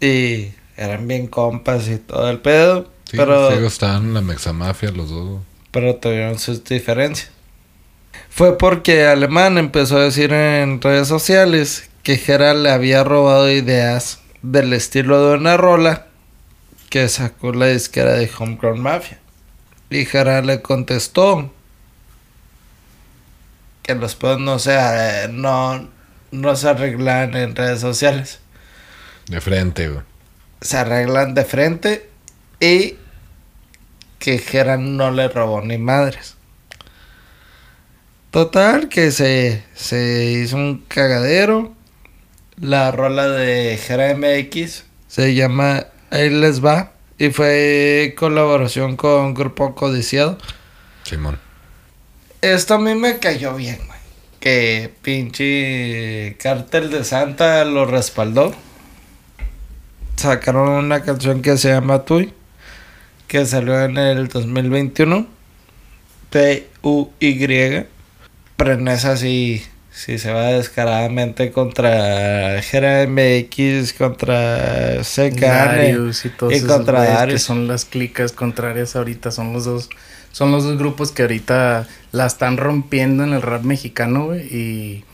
Y 0.00 0.52
eran 0.76 1.06
bien 1.06 1.26
compas 1.26 1.88
y 1.88 1.98
todo 1.98 2.30
el 2.30 2.38
pedo. 2.38 2.90
Sí, 3.04 3.16
pero 3.16 3.50
luego 3.50 3.66
estaban 3.66 4.04
en 4.04 4.14
la 4.14 4.20
Mexamafia 4.20 4.90
los 4.90 5.10
dos. 5.10 5.40
pero 5.70 5.96
tuvieron 5.96 6.38
sus 6.38 6.64
diferencias. 6.64 7.30
Fue 8.38 8.56
porque 8.56 9.04
Alemán 9.04 9.58
empezó 9.58 9.96
a 9.96 10.04
decir 10.04 10.32
en 10.32 10.80
redes 10.80 11.08
sociales 11.08 11.90
que 12.04 12.18
Jera 12.18 12.54
le 12.54 12.70
había 12.70 13.02
robado 13.02 13.50
ideas 13.50 14.20
del 14.42 14.72
estilo 14.74 15.28
de 15.28 15.38
una 15.38 15.56
rola 15.56 16.06
que 16.88 17.08
sacó 17.08 17.52
la 17.52 17.66
disquera 17.66 18.12
de 18.12 18.30
Homegrown 18.38 18.78
Mafia. 18.78 19.18
Y 19.90 20.04
Jera 20.04 20.40
le 20.42 20.62
contestó 20.62 21.52
que 23.82 23.96
los 23.96 24.14
pedos 24.14 24.38
no 24.38 24.60
se, 24.60 24.76
eh, 24.78 25.26
no, 25.28 25.88
no 26.30 26.54
se 26.54 26.68
arreglan 26.68 27.34
en 27.34 27.56
redes 27.56 27.80
sociales. 27.80 28.38
De 29.26 29.40
frente, 29.40 29.88
güey. 29.88 30.04
Se 30.60 30.76
arreglan 30.76 31.34
de 31.34 31.44
frente 31.44 32.08
y 32.60 32.94
que 34.20 34.38
Jera 34.38 34.76
no 34.76 35.10
le 35.10 35.26
robó 35.26 35.60
ni 35.60 35.76
madres. 35.76 36.37
Total, 38.30 38.88
que 38.88 39.10
se, 39.10 39.62
se 39.74 40.24
hizo 40.24 40.56
un 40.56 40.84
cagadero. 40.86 41.74
La 42.60 42.90
rola 42.90 43.28
de 43.28 43.78
Jera 43.78 44.14
MX 44.14 44.84
se 45.08 45.34
llama 45.34 45.86
Ahí 46.10 46.30
les 46.30 46.64
va. 46.64 46.92
Y 47.18 47.30
fue 47.30 48.14
colaboración 48.16 48.96
con 48.96 49.34
Grupo 49.34 49.74
Codiciado. 49.74 50.38
Simón. 51.02 51.38
Esto 52.42 52.74
a 52.74 52.78
mí 52.78 52.94
me 52.94 53.18
cayó 53.18 53.56
bien, 53.56 53.78
güey. 53.86 53.98
Que 54.38 54.94
pinche 55.02 56.36
Cártel 56.40 56.90
de 56.90 57.02
Santa 57.02 57.64
lo 57.64 57.86
respaldó. 57.86 58.54
Sacaron 60.14 60.68
una 60.68 61.02
canción 61.02 61.42
que 61.42 61.56
se 61.56 61.70
llama 61.70 62.04
Tuy. 62.04 62.32
Que 63.26 63.46
salió 63.46 63.80
en 63.82 63.98
el 63.98 64.28
2021. 64.28 65.26
T-U-Y. 66.30 67.86
Pero 68.58 68.72
en 68.72 68.88
esa 68.88 69.16
sí, 69.16 69.62
sí 69.92 70.18
se 70.18 70.32
va 70.32 70.48
descaradamente 70.48 71.50
contra 71.52 72.60
Jera 72.60 73.06
MX, 73.06 73.92
contra. 73.94 75.00
Darius 75.40 76.24
y 76.26 76.28
todos 76.30 76.52
y 76.52 76.56
esos 76.56 76.68
contra 76.68 76.94
güeyes 76.98 77.08
que 77.12 77.18
Darius. 77.18 77.42
son 77.42 77.66
las 77.68 77.84
clicas 77.86 78.32
contrarias 78.32 78.96
ahorita, 78.96 79.30
son 79.30 79.52
los 79.52 79.64
dos, 79.64 79.88
son 80.32 80.50
los 80.50 80.64
dos 80.64 80.76
grupos 80.76 81.12
que 81.12 81.22
ahorita 81.22 81.86
la 82.12 82.26
están 82.26 82.56
rompiendo 82.56 83.22
en 83.24 83.32
el 83.32 83.42
rap 83.42 83.62
mexicano, 83.62 84.26
güey, 84.26 84.40
y 84.54 85.04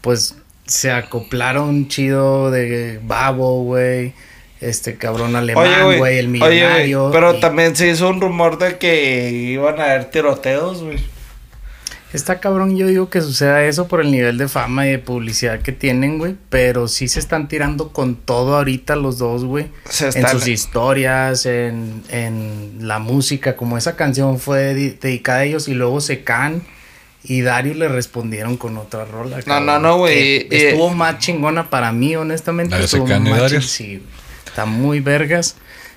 pues 0.00 0.36
se 0.66 0.90
acoplaron 0.92 1.88
chido 1.88 2.50
de 2.52 3.00
Babo, 3.02 3.64
güey, 3.64 4.12
este 4.60 4.94
cabrón 4.96 5.34
alemán, 5.36 5.96
güey, 5.98 6.18
el 6.18 6.26
oye, 6.28 6.38
millonario. 6.62 7.10
pero 7.12 7.36
y- 7.36 7.40
también 7.40 7.74
se 7.74 7.88
hizo 7.88 8.08
un 8.08 8.20
rumor 8.20 8.58
de 8.58 8.78
que 8.78 9.30
iban 9.30 9.80
a 9.80 9.84
haber 9.86 10.04
tiroteos, 10.06 10.84
güey. 10.84 10.98
Está 12.16 12.40
cabrón, 12.40 12.76
yo 12.76 12.86
digo 12.88 13.08
que 13.10 13.20
suceda 13.20 13.62
eso 13.64 13.86
por 13.86 14.00
el 14.00 14.10
nivel 14.10 14.38
de 14.38 14.48
fama 14.48 14.86
y 14.86 14.90
de 14.90 14.98
publicidad 14.98 15.60
que 15.60 15.70
tienen, 15.72 16.18
güey. 16.18 16.34
Pero 16.48 16.88
sí 16.88 17.06
se 17.08 17.20
están 17.20 17.46
tirando 17.48 17.92
con 17.92 18.16
todo 18.16 18.56
ahorita 18.56 18.96
los 18.96 19.18
dos, 19.18 19.44
güey. 19.44 19.66
Se 19.88 20.06
En 20.06 20.26
sus 20.28 20.48
historias, 20.48 21.46
en, 21.46 22.02
en 22.08 22.78
la 22.88 22.98
música, 22.98 23.56
como 23.56 23.76
esa 23.78 23.96
canción 23.96 24.38
fue 24.38 24.74
di- 24.74 24.90
dedicada 25.00 25.38
a 25.40 25.44
ellos 25.44 25.68
y 25.68 25.74
luego 25.74 26.00
se 26.00 26.24
can 26.24 26.62
y 27.22 27.40
Dario 27.42 27.74
le 27.74 27.88
respondieron 27.88 28.56
con 28.56 28.76
otra 28.78 29.04
rola. 29.04 29.42
cabrón, 29.42 29.66
no, 29.66 29.78
no, 29.78 29.98
güey, 29.98 30.46
y- 30.48 30.48
Estuvo 30.50 30.90
más 30.94 31.18
chingona 31.18 31.70
para 31.70 31.92
mí, 31.92 32.14
honestamente. 32.16 32.70
¿La 32.72 32.78
de 32.78 32.84
estuvo 32.84 33.06
más 33.06 33.40
Dario? 33.40 33.58
ching- 33.60 33.62
Sí. 33.62 34.02
Está 34.46 34.64
muy 34.64 35.00
vergas. 35.00 35.56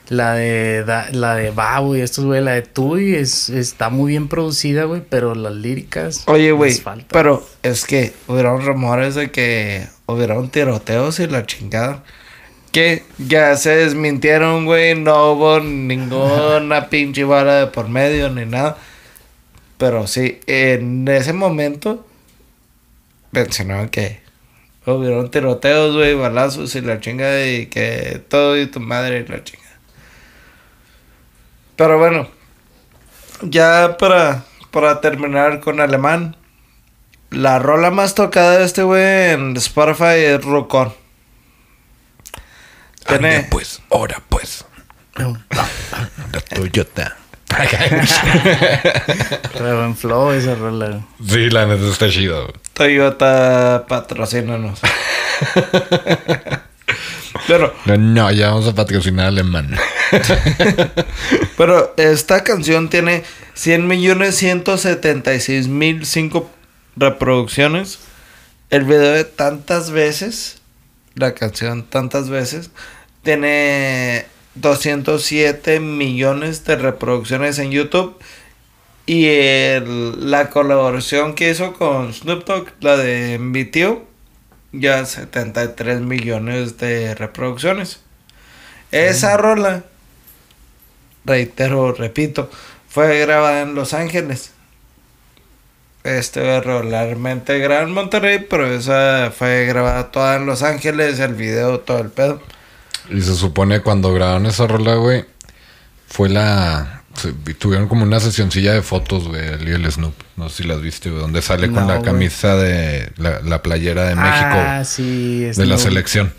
La 0.10 0.34
de, 0.34 0.84
Da- 0.84 1.10
la 1.12 1.36
de 1.36 1.51
Babo 1.51 1.95
y 1.95 2.01
estos, 2.01 2.26
güey, 2.26 2.41
la 2.41 2.53
de 2.53 2.64
Tui 2.64 3.14
es, 3.16 3.49
está 3.49 3.89
muy 3.89 4.10
bien 4.12 4.28
producida, 4.28 4.86
güey, 4.86 5.03
pero 5.07 5.36
las 5.36 5.53
líricas. 5.53 6.24
Oye, 6.28 6.51
güey, 6.51 6.72
pero 7.10 7.47
es 7.62 7.86
que 7.86 8.14
hubieron 8.28 8.66
rumores 8.66 9.14
de 9.14 9.30
que 9.30 9.88
hubieron 10.07 10.49
tiroteos 10.49 11.20
y 11.20 11.28
la 11.28 11.45
chingada. 11.45 12.03
Que 12.72 13.03
ya 13.20 13.55
se 13.55 13.70
desmintieron, 13.76 14.66
güey, 14.66 14.95
no 14.95 15.32
hubo 15.34 15.60
ninguna 15.60 16.88
pinche 16.89 17.24
bala 17.24 17.55
de 17.60 17.68
por 17.68 17.88
medio 17.89 18.30
ni 18.30 18.45
nada. 18.45 18.78
Pero 19.78 20.07
sí, 20.07 20.39
en 20.47 21.07
ese 21.07 21.34
momento 21.34 22.05
mencionaron 23.32 23.89
que 23.89 24.20
hubieron 24.86 25.30
tiroteos, 25.30 25.95
güey, 25.95 26.16
balazos 26.16 26.76
y 26.76 26.82
la 26.82 26.99
chingada 26.99 27.45
y 27.47 27.68
que 27.68 28.22
todo 28.28 28.60
y 28.60 28.66
tu 28.68 28.80
madre 28.80 29.20
y 29.28 29.32
la 29.32 29.43
chingada. 29.43 29.68
Pero 31.80 31.97
bueno, 31.97 32.27
ya 33.41 33.95
para, 33.97 34.43
para 34.69 34.99
terminar 34.99 35.61
con 35.61 35.80
alemán. 35.80 36.36
La 37.30 37.57
rola 37.57 37.89
más 37.89 38.15
tocada 38.15 38.57
de 38.57 38.65
este 38.65 38.84
güey 38.84 39.32
en 39.32 39.55
Spotify 39.55 40.17
es 40.25 40.43
Rucón. 40.43 40.93
Tiene- 43.07 43.36
Ande, 43.38 43.47
pues, 43.49 43.82
ahora 43.89 44.21
pues. 44.27 44.65
La 45.15 46.41
Toyota. 46.53 47.15
Pero 49.53 49.86
en 49.86 49.95
flow 49.95 50.32
esa 50.34 50.55
rola. 50.55 50.88
güey. 50.89 51.01
sí, 51.30 51.49
la 51.49 51.65
neta 51.65 51.88
está 51.89 52.09
chido. 52.09 52.41
güey. 52.43 52.55
Toyota 52.73 53.86
patrocínanos. 53.88 54.82
pero, 57.47 57.73
No, 57.97 58.32
ya 58.32 58.49
vamos 58.49 58.67
a 58.67 58.75
patrocinar 58.75 59.27
alemán. 59.27 59.75
pero 61.57 61.93
esta 61.97 62.43
canción 62.43 62.89
tiene 62.89 63.23
100 63.53 63.88
millones 63.88 64.36
176 64.38 65.67
mil 65.67 66.05
5 66.05 66.49
reproducciones. 66.95 67.99
El 68.69 68.84
video 68.86 69.11
de 69.13 69.23
tantas 69.25 69.91
veces, 69.91 70.61
la 71.15 71.34
canción 71.34 71.84
tantas 71.84 72.30
veces, 72.30 72.69
tiene 73.23 74.25
207 74.55 75.80
millones 75.80 76.65
de 76.65 76.75
reproducciones 76.75 77.57
en 77.59 77.71
YouTube. 77.71 78.17
Y 79.05 79.25
el- 79.25 80.30
la 80.30 80.51
colaboración 80.51 81.34
que 81.34 81.49
hizo 81.49 81.73
con 81.73 82.13
Snoop 82.13 82.45
Dogg, 82.45 82.67
la 82.82 82.95
de 82.95 83.39
mi 83.39 83.65
tío, 83.65 84.03
ya 84.72 85.05
73 85.05 86.01
millones 86.01 86.78
de 86.78 87.15
reproducciones. 87.15 87.99
Esa 88.91 89.38
rola, 89.38 89.84
reitero, 91.26 91.93
repito, 91.93 92.49
fue 92.88 93.20
grabada 93.20 93.61
en 93.61 93.76
Los 93.76 93.93
Ángeles. 93.93 94.51
Este 96.03 96.61
regularmente 96.61 97.59
grabada 97.59 97.88
en 97.88 97.93
Monterrey, 97.93 98.45
pero 98.49 98.65
esa 98.65 99.32
fue 99.38 99.65
grabada 99.65 100.11
toda 100.11 100.38
en 100.38 100.45
Los 100.45 100.63
Ángeles, 100.63 101.20
el 101.20 101.36
video, 101.36 101.82
todo 101.82 101.99
el 101.99 102.09
pedo. 102.09 102.41
Y 103.09 103.22
se 103.22 103.36
supone 103.36 103.82
cuando 103.82 104.13
grabaron 104.13 104.45
esa 104.45 104.67
rola, 104.67 104.95
güey, 104.95 105.26
fue 106.07 106.30
la... 106.30 106.99
se- 107.20 107.53
tuvieron 107.53 107.88
como 107.88 108.03
una 108.03 108.20
sesioncilla 108.20 108.74
de 108.74 108.82
fotos, 108.82 109.28
güey, 109.28 109.41
él 109.45 109.67
y 109.67 109.72
el 109.72 109.91
Snoop. 109.91 110.13
No 110.38 110.49
sé 110.49 110.63
si 110.63 110.70
las 110.70 110.82
viste, 110.82 111.09
güey, 111.09 111.22
donde 111.22 111.41
sale 111.41 111.67
con 111.72 111.88
la 111.88 111.95
güey. 111.97 112.03
camisa 112.05 112.55
de... 112.55 113.11
La, 113.17 113.41
la 113.41 113.61
playera 113.61 114.05
de 114.05 114.15
México. 114.15 114.47
Ah, 114.51 114.84
sí. 114.86 115.41
de 115.55 115.65
la 115.65 115.78
selección. 115.78 116.34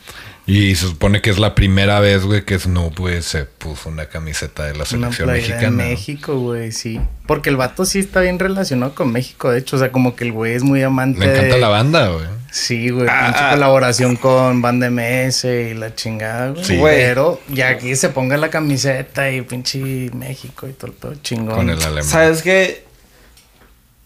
Y 0.47 0.75
se 0.75 0.87
supone 0.89 1.21
que 1.21 1.31
es 1.31 1.39
la 1.39 1.55
primera 1.55 2.01
vez, 2.01 2.25
güey, 2.25 2.45
que 2.45 2.59
Snoop, 2.59 2.99
güey, 2.99 3.23
se 3.23 3.45
puso 3.45 3.89
una 3.89 4.07
camiseta 4.07 4.65
de 4.65 4.71
la 4.73 4.79
Una 4.79 4.85
selección 4.87 5.29
de 5.29 5.35
mexicana. 5.35 5.71
México, 5.71 6.39
güey, 6.41 6.73
sí. 6.73 7.01
Porque 7.27 7.51
el 7.51 7.57
vato 7.57 7.85
sí 7.85 8.01
está 8.01 8.21
bien 8.21 8.39
relacionado 8.39 8.95
con 8.95 9.13
México, 9.13 9.51
de 9.51 9.61
hecho. 9.61 9.77
O 9.77 9.79
sea, 9.79 9.93
como 9.93 10.17
que 10.17 10.25
el 10.25 10.33
güey 10.33 10.55
es 10.55 10.65
muy 10.65 10.83
amante 10.83 11.21
Le 11.21 11.27
encanta 11.33 11.55
de- 11.55 11.61
la 11.61 11.69
banda, 11.69 12.09
güey. 12.09 12.25
Sí, 12.51 12.91
güey. 12.91 13.07
Ah, 13.09 13.27
pinche 13.27 13.41
ah. 13.45 13.51
colaboración 13.53 14.17
con 14.17 14.61
Banda 14.61 14.91
MS 14.91 15.45
y 15.45 15.75
la 15.75 15.95
chingada, 15.95 16.51
güey. 16.51 16.65
Sí. 16.65 16.77
Güey. 16.79 16.97
Pero 16.97 17.41
ya 17.49 17.69
aquí 17.69 17.95
se 17.97 18.09
ponga 18.09 18.37
la 18.37 18.51
camiseta 18.51 19.31
y 19.31 19.43
pinche 19.43 19.79
México 20.15 20.67
y 20.69 20.73
todo 20.73 20.89
el 20.89 20.93
pedo 20.95 21.15
chingón. 21.23 21.55
Con 21.55 21.71
el 21.71 21.81
alemán. 21.81 22.05
¿Sabes 22.05 22.43
qué? 22.43 22.85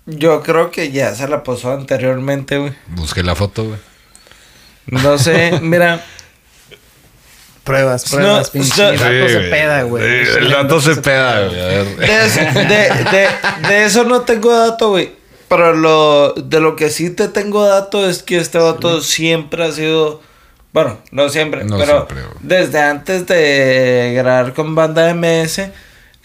Yo 0.06 0.42
creo 0.42 0.70
que 0.70 0.90
ya 0.92 1.14
se 1.14 1.26
la 1.28 1.42
posó 1.42 1.72
anteriormente, 1.72 2.58
güey. 2.58 2.74
Busqué 2.88 3.22
la 3.22 3.34
foto, 3.34 3.64
güey. 3.64 3.78
No 4.86 5.16
sé, 5.16 5.58
mira. 5.62 6.04
Pruebas, 7.64 8.04
No, 8.12 8.18
pruebas, 8.18 8.50
pinche. 8.50 8.82
no. 8.82 8.90
El 8.90 8.98
dato 8.98 9.28
se 9.30 9.40
peda, 9.48 9.82
güey. 9.84 10.26
Sí, 10.26 10.30
El 10.38 10.50
dato 10.50 10.80
se 10.82 10.96
peda, 10.96 11.46
güey. 11.48 11.60
A 11.62 11.66
ver. 11.66 11.96
De, 11.96 12.24
es- 12.26 12.34
de, 12.54 12.60
de- 12.68 13.68
de 13.68 13.84
eso 13.86 14.04
no 14.04 14.20
tengo 14.20 14.54
dato, 14.54 14.90
güey. 14.90 15.23
Pero 15.48 15.74
lo, 15.74 16.32
de 16.32 16.60
lo 16.60 16.76
que 16.76 16.90
sí 16.90 17.10
te 17.10 17.28
tengo 17.28 17.64
dato 17.64 18.08
es 18.08 18.22
que 18.22 18.38
este 18.38 18.58
dato 18.58 19.00
siempre 19.00 19.64
ha 19.64 19.72
sido. 19.72 20.20
Bueno, 20.72 20.98
no 21.12 21.28
siempre, 21.28 21.64
No 21.64 21.78
pero 21.78 22.06
siempre, 22.08 22.16
desde 22.40 22.80
antes 22.80 23.26
de 23.26 24.12
grabar 24.16 24.54
con 24.54 24.74
banda 24.74 25.14
MS, 25.14 25.70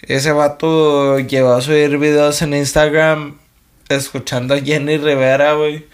ese 0.02 0.32
vato 0.32 1.18
llevó 1.20 1.52
a 1.52 1.60
subir 1.60 1.98
videos 1.98 2.42
en 2.42 2.54
Instagram 2.54 3.38
escuchando 3.88 4.54
a 4.54 4.60
Jenny 4.60 4.96
Rivera, 4.96 5.52
güey. 5.52 5.86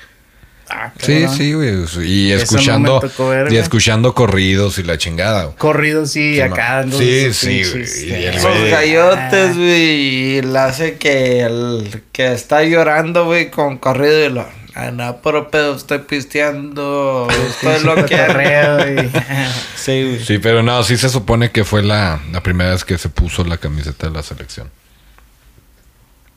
Ah, 0.68 0.92
Sí, 1.00 1.26
sí, 1.28 1.52
güey. 1.52 1.84
Y 2.04 2.32
escuchando, 2.32 3.00
y 3.04 3.22
güey. 3.22 3.56
escuchando 3.56 4.14
corridos 4.14 4.78
y 4.78 4.82
la 4.82 4.98
chingada. 4.98 5.44
güey. 5.44 5.56
Corrido, 5.56 6.06
sí, 6.06 6.34
Sí, 6.34 6.40
acá. 6.40 6.82
no. 6.84 6.98
Sí, 6.98 7.32
sí, 7.32 7.46
pinches, 7.62 8.04
güey. 8.06 8.12
Eh, 8.12 8.30
Esos 8.34 8.56
güey- 8.56 8.70
gallotes, 8.70 9.50
Ah. 9.50 9.54
güey, 9.54 9.90
y 10.38 10.42
le 10.42 10.58
hace 10.58 10.96
que 10.96 11.42
el 11.42 12.02
que 12.12 12.32
está 12.32 12.64
llorando, 12.64 13.26
güey, 13.26 13.50
con 13.50 13.78
corrido 13.78 14.26
y 14.26 14.28
lo... 14.30 14.46
Ah, 14.74 14.90
no, 14.90 15.20
pero 15.22 15.50
pedo, 15.50 15.74
estoy 15.74 16.00
pisteando, 16.00 17.28
estoy 17.48 17.82
lo 17.84 17.94
que... 18.04 18.16
Cotorreo 18.18 19.02
y- 19.04 19.10
Sí, 19.76 20.02
güey. 20.04 20.24
Sí, 20.24 20.38
pero 20.38 20.62
no, 20.64 20.82
sí 20.82 20.96
se 20.98 21.08
supone 21.08 21.50
que 21.52 21.64
fue 21.64 21.82
la, 21.82 22.20
la 22.32 22.42
primera 22.42 22.72
vez 22.72 22.84
que 22.84 22.98
se 22.98 23.08
puso 23.08 23.44
la 23.44 23.56
camiseta 23.56 24.08
de 24.08 24.12
la 24.12 24.22
selección. 24.22 24.68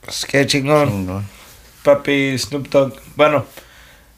Pues 0.06 0.26
qué 0.26 0.46
chingón, 0.48 0.88
Chingón. 0.90 1.26
papi 1.84 2.38
Snoop 2.38 2.70
Dogg. 2.70 2.94
Bueno, 3.16 3.46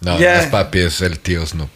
No, 0.01 0.19
Ya. 0.19 0.35
no 0.35 0.39
es 0.41 0.47
papi, 0.47 0.79
es 0.79 1.01
el 1.01 1.19
tío 1.19 1.45
Snoop. 1.45 1.69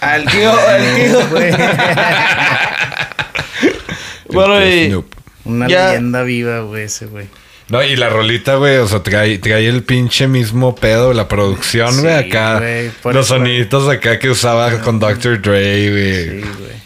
al 0.00 0.24
tío, 0.26 0.52
al 0.68 0.94
tío, 0.94 1.20
Bueno, 4.32 4.64
y- 4.66 4.88
Snoop. 4.88 5.12
Una 5.44 5.66
Ya. 5.68 5.88
leyenda 5.88 6.22
viva, 6.22 6.60
güey, 6.60 6.84
ese 6.84 7.06
güey. 7.06 7.26
No, 7.68 7.82
y 7.82 7.96
la 7.96 8.08
rolita, 8.08 8.56
güey, 8.56 8.76
o 8.76 8.86
sea, 8.86 9.02
trae, 9.02 9.38
trae 9.38 9.66
el 9.66 9.82
pinche 9.82 10.28
mismo 10.28 10.74
pedo, 10.76 11.12
la 11.14 11.26
producción, 11.26 12.00
güey, 12.00 12.22
Sí, 12.22 12.28
acá. 12.28 12.60
los 12.60 13.04
eso- 13.04 13.24
soniditos 13.24 13.88
acá 13.88 14.18
que 14.18 14.30
usaba 14.30 14.78
con 14.80 15.00
Dr. 15.00 15.40
Dre, 15.40 15.90
güey. 15.90 16.42
Sí, 16.42 16.48
güey. 16.58 16.82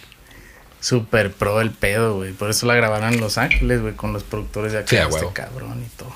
Super 0.80 1.32
pro 1.32 1.60
el 1.60 1.70
pedo, 1.72 2.14
güey. 2.14 2.32
Por 2.32 2.50
eso 2.50 2.66
la 2.66 2.74
grabaron 2.74 3.14
en 3.14 3.20
Los 3.20 3.36
Ángeles, 3.38 3.82
güey, 3.82 3.94
con 3.94 4.12
los 4.12 4.22
productores 4.22 4.72
de 4.72 4.78
acá, 4.78 4.88
Sí, 4.88 4.96
este 4.96 5.26
cabrón 5.32 5.82
y 5.84 5.88
todo. 5.96 6.12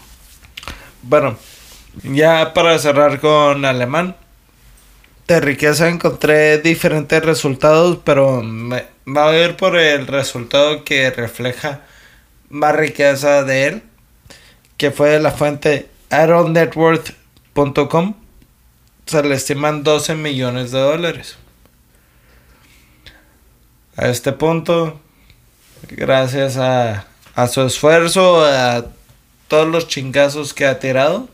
Bueno, 1.03 1.37
ya 2.05 2.55
para 2.55 2.78
cerrar 2.78 3.18
con 3.20 3.64
alemán. 3.64 4.16
De 5.31 5.39
riqueza 5.39 5.89
encontré 5.89 6.59
diferentes 6.59 7.24
resultados, 7.24 8.01
pero 8.03 8.43
me 8.43 8.87
va 9.07 9.31
a 9.31 9.37
ir 9.37 9.57
por 9.57 9.76
el 9.76 10.09
resultado 10.09 10.83
que 10.83 11.09
refleja 11.09 11.83
más 12.49 12.74
riqueza 12.74 13.45
de 13.45 13.66
él, 13.68 13.83
que 14.76 14.91
fue 14.91 15.11
de 15.11 15.20
la 15.20 15.31
fuente 15.31 15.89
ironetworth.com. 16.11 18.14
Se 19.07 19.22
le 19.22 19.37
estiman 19.37 19.85
12 19.85 20.16
millones 20.16 20.72
de 20.72 20.81
dólares. 20.81 21.37
A 23.95 24.09
este 24.09 24.33
punto, 24.33 25.01
gracias 25.91 26.57
a, 26.57 27.07
a 27.37 27.47
su 27.47 27.62
esfuerzo, 27.62 28.45
a 28.45 28.87
todos 29.47 29.68
los 29.68 29.87
chingazos 29.87 30.55
que 30.55 30.66
ha 30.66 30.81
tirado, 30.81 31.28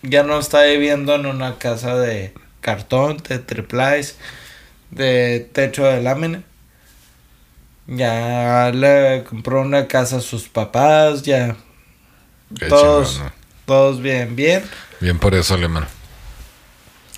ya 0.00 0.22
no 0.22 0.38
está 0.38 0.62
viviendo 0.62 1.16
en 1.16 1.26
una 1.26 1.58
casa 1.58 1.98
de 1.98 2.32
cartón, 2.60 3.18
de 3.28 3.38
triplies, 3.38 4.16
de 4.90 5.48
techo 5.52 5.84
de 5.84 6.02
lámina. 6.02 6.42
Ya 7.86 8.70
le 8.72 9.24
compró 9.24 9.62
una 9.62 9.88
casa 9.88 10.18
a 10.18 10.20
sus 10.20 10.48
papás, 10.48 11.22
ya 11.22 11.56
Qué 12.58 12.66
todos, 12.66 13.20
todos 13.66 14.00
bien, 14.00 14.36
bien. 14.36 14.62
Bien 15.00 15.18
por 15.18 15.34
eso, 15.34 15.54
alemán. 15.54 15.86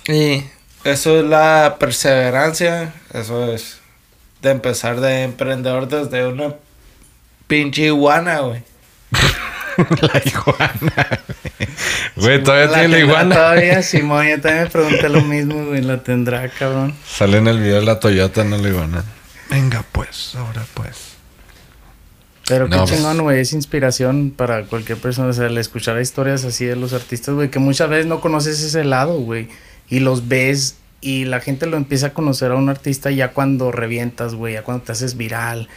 Y 0.07 0.43
eso 0.83 1.19
es 1.19 1.25
la 1.25 1.77
perseverancia, 1.79 2.93
eso 3.13 3.51
es 3.53 3.79
de 4.41 4.51
empezar 4.51 4.99
de 4.99 5.23
emprendedor 5.23 5.87
desde 5.87 6.27
una 6.27 6.55
pinche 7.47 7.83
iguana, 7.83 8.39
güey. 8.39 8.63
la 10.01 10.21
iguana. 10.25 11.19
Güey, 12.15 12.43
todavía 12.43 12.67
La 12.67 12.79
tiene 12.79 12.87
la 12.89 12.99
iguana. 12.99 13.35
Todavía, 13.35 13.81
Simón, 13.83 14.27
yo 14.27 14.39
también 14.41 14.63
me 14.65 14.69
pregunté 14.69 15.09
lo 15.09 15.21
mismo, 15.21 15.65
güey. 15.65 15.81
La 15.81 16.03
tendrá, 16.03 16.47
cabrón. 16.49 16.93
Sale 17.07 17.37
en 17.37 17.47
el 17.47 17.59
video 17.59 17.79
de 17.79 17.85
la 17.85 17.99
Toyota, 17.99 18.43
no 18.43 18.57
la 18.57 18.69
iguana. 18.69 19.03
Venga, 19.49 19.83
pues, 19.91 20.35
ahora 20.35 20.63
pues. 20.73 21.13
Pero 22.47 22.65
qué 22.69 22.75
No, 22.75 22.85
pues- 22.85 22.91
chingón, 22.95 23.21
güey. 23.21 23.39
Es 23.39 23.53
inspiración 23.53 24.31
para 24.35 24.63
cualquier 24.65 24.97
persona. 24.99 25.29
O 25.29 25.33
sea, 25.33 25.47
el 25.47 25.57
escuchar 25.57 25.99
historias 25.99 26.43
así 26.43 26.65
de 26.65 26.75
los 26.75 26.93
artistas, 26.93 27.33
güey, 27.33 27.49
que 27.49 27.59
muchas 27.59 27.89
veces 27.89 28.05
no 28.05 28.21
conoces 28.21 28.61
ese 28.61 28.83
lado, 28.83 29.19
güey. 29.19 29.47
Y 29.89 29.99
los 29.99 30.27
ves 30.27 30.75
y 31.01 31.25
la 31.25 31.39
gente 31.39 31.65
lo 31.65 31.77
empieza 31.77 32.07
a 32.07 32.13
conocer 32.13 32.51
a 32.51 32.55
un 32.55 32.69
artista 32.69 33.11
ya 33.11 33.31
cuando 33.31 33.71
revientas, 33.71 34.35
güey, 34.35 34.53
ya 34.53 34.63
cuando 34.63 34.83
te 34.85 34.91
haces 34.93 35.17
viral. 35.17 35.67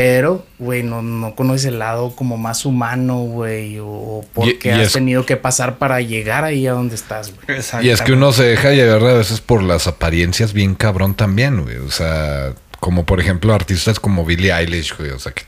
Pero, 0.00 0.46
güey, 0.60 0.84
no, 0.84 1.02
no 1.02 1.34
conoces 1.34 1.64
el 1.64 1.80
lado 1.80 2.14
como 2.14 2.36
más 2.36 2.64
humano, 2.64 3.16
güey, 3.18 3.78
o 3.80 4.24
por 4.32 4.46
Y- 4.46 4.56
qué 4.56 4.70
has 4.70 4.86
es- 4.86 4.92
tenido 4.92 5.26
que 5.26 5.36
pasar 5.36 5.78
para 5.78 6.00
llegar 6.00 6.44
ahí 6.44 6.68
a 6.68 6.72
donde 6.72 6.94
estás, 6.94 7.32
güey. 7.34 7.58
Y 7.84 7.88
es 7.90 8.00
que 8.02 8.12
uno 8.12 8.30
se 8.32 8.44
deja 8.44 8.70
llevar 8.70 9.02
a 9.02 9.14
veces 9.14 9.40
por 9.40 9.60
las 9.60 9.88
apariencias 9.88 10.52
bien 10.52 10.76
cabrón 10.76 11.14
también, 11.16 11.64
güey. 11.64 11.78
O 11.78 11.90
sea, 11.90 12.52
como 12.78 13.04
por 13.06 13.18
ejemplo 13.18 13.52
artistas 13.52 13.98
como 13.98 14.24
Billie 14.24 14.52
Eilish, 14.52 14.96
güey. 14.96 15.10
O 15.10 15.18
sea, 15.18 15.32
que 15.32 15.42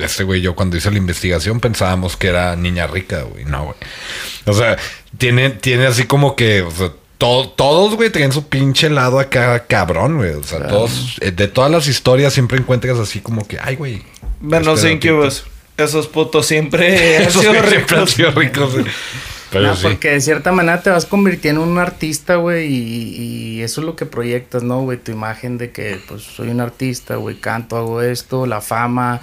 este 0.00 0.22
güey, 0.22 0.40
yo 0.42 0.54
cuando 0.54 0.76
hice 0.76 0.92
la 0.92 0.98
investigación 0.98 1.58
pensábamos 1.58 2.16
que 2.16 2.28
era 2.28 2.54
niña 2.54 2.86
rica, 2.86 3.22
güey. 3.22 3.44
No, 3.46 3.64
güey. 3.64 3.76
O 4.46 4.52
sea, 4.52 4.76
tiene, 5.18 5.50
tiene 5.50 5.86
así 5.86 6.04
como 6.04 6.36
que, 6.36 6.62
o 6.62 6.70
sea, 6.70 6.92
to- 7.22 7.48
todos, 7.56 7.94
güey, 7.94 8.10
tienen 8.10 8.32
su 8.32 8.48
pinche 8.48 8.90
lado 8.90 9.20
acá 9.20 9.64
cabrón, 9.66 10.16
güey. 10.16 10.32
O 10.32 10.42
sea, 10.42 10.66
todos, 10.66 11.16
eh, 11.20 11.30
de 11.30 11.46
todas 11.48 11.70
las 11.70 11.86
historias 11.86 12.32
siempre 12.32 12.58
encuentras 12.58 12.98
así 12.98 13.20
como 13.20 13.46
que, 13.46 13.58
ay, 13.62 13.76
güey. 13.76 14.02
Menos 14.40 14.82
este 14.84 14.92
Incubus. 15.08 15.44
Esos 15.76 16.08
putos 16.08 16.46
siempre 16.46 17.16
han 17.18 17.22
Esos 17.22 17.42
sido 17.42 17.54
güey 17.54 17.68
siempre 17.70 17.96
han 17.96 18.00
ricos. 18.06 18.10
sido 18.10 18.30
ricos, 18.32 18.72
güey. 18.74 18.86
Pero 19.50 19.66
No, 19.68 19.76
sí. 19.76 19.82
porque 19.82 20.10
de 20.10 20.20
cierta 20.20 20.50
manera 20.50 20.82
te 20.82 20.90
vas 20.90 21.04
convirtiendo 21.06 21.62
en 21.62 21.68
un 21.68 21.78
artista, 21.78 22.36
güey, 22.36 22.66
y, 22.72 23.16
y 23.58 23.62
eso 23.62 23.82
es 23.82 23.86
lo 23.86 23.94
que 23.96 24.06
proyectas, 24.06 24.62
¿no, 24.62 24.80
güey? 24.80 24.98
Tu 24.98 25.12
imagen 25.12 25.58
de 25.58 25.70
que, 25.70 26.00
pues, 26.08 26.22
soy 26.22 26.48
un 26.48 26.60
artista, 26.60 27.16
güey, 27.16 27.36
canto, 27.36 27.76
hago 27.76 28.00
esto, 28.02 28.46
la 28.46 28.60
fama, 28.62 29.20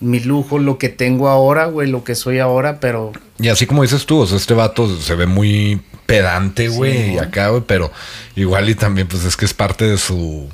mi 0.00 0.20
lujo, 0.20 0.58
lo 0.58 0.78
que 0.78 0.88
tengo 0.88 1.28
ahora, 1.28 1.66
güey, 1.66 1.88
lo 1.88 2.04
que 2.04 2.14
soy 2.14 2.38
ahora, 2.38 2.80
pero 2.80 3.12
Y 3.38 3.48
así 3.48 3.66
como 3.66 3.82
dices 3.82 4.06
tú, 4.06 4.20
o 4.20 4.26
sea, 4.26 4.38
este 4.38 4.54
vato 4.54 4.96
se 4.98 5.14
ve 5.14 5.26
muy 5.26 5.80
pedante, 6.06 6.68
güey, 6.68 6.92
Sí, 6.92 7.12
y 7.14 7.18
acá, 7.18 7.48
güey, 7.48 7.62
pero 7.66 7.92
igual 8.34 8.68
y 8.68 8.74
también, 8.74 9.06
pues 9.06 9.24
es 9.24 9.36
que 9.36 9.44
es 9.44 9.54
parte 9.54 9.84
de 9.84 9.98
su... 9.98 10.48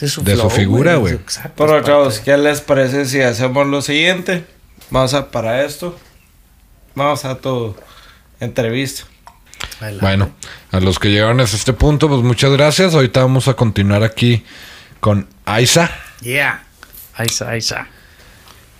de 0.00 0.08
su, 0.08 0.24
De 0.24 0.32
su 0.32 0.40
flow, 0.40 0.50
figura, 0.50 0.96
güey. 0.96 1.18
Pero 1.56 1.82
chavos, 1.82 2.20
¿qué 2.20 2.36
les 2.38 2.60
parece 2.60 3.04
si 3.06 3.20
hacemos 3.20 3.66
lo 3.66 3.82
siguiente? 3.82 4.44
Vamos 4.90 5.12
a 5.14 5.30
para 5.30 5.64
esto. 5.64 5.96
Vamos 6.94 7.24
a 7.24 7.36
tu 7.36 7.76
entrevista. 8.40 9.04
Adelante. 9.80 10.04
Bueno, 10.04 10.30
a 10.72 10.80
los 10.80 10.98
que 10.98 11.10
llegaron 11.10 11.40
hasta 11.40 11.56
este 11.56 11.72
punto, 11.72 12.08
pues 12.08 12.22
muchas 12.22 12.50
gracias. 12.52 12.94
Ahorita 12.94 13.20
vamos 13.20 13.48
a 13.48 13.54
continuar 13.54 14.02
aquí 14.02 14.44
con 15.00 15.28
Aiza. 15.44 15.90
Yeah. 16.22 16.64
Aiza, 17.14 17.50
Aiza. 17.50 17.86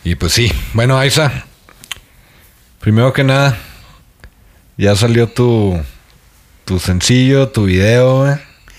Y 0.09 0.15
pues 0.15 0.33
sí, 0.33 0.51
bueno, 0.73 0.99
Aiza, 0.99 1.45
primero 2.81 3.13
que 3.13 3.25
nada, 3.25 3.59
ya 4.79 4.97
salió 4.97 5.27
tu, 5.29 5.79
tu 6.65 6.79
sencillo, 6.79 7.49
tu 7.49 7.67
video, 7.67 8.21
güey. 8.23 8.37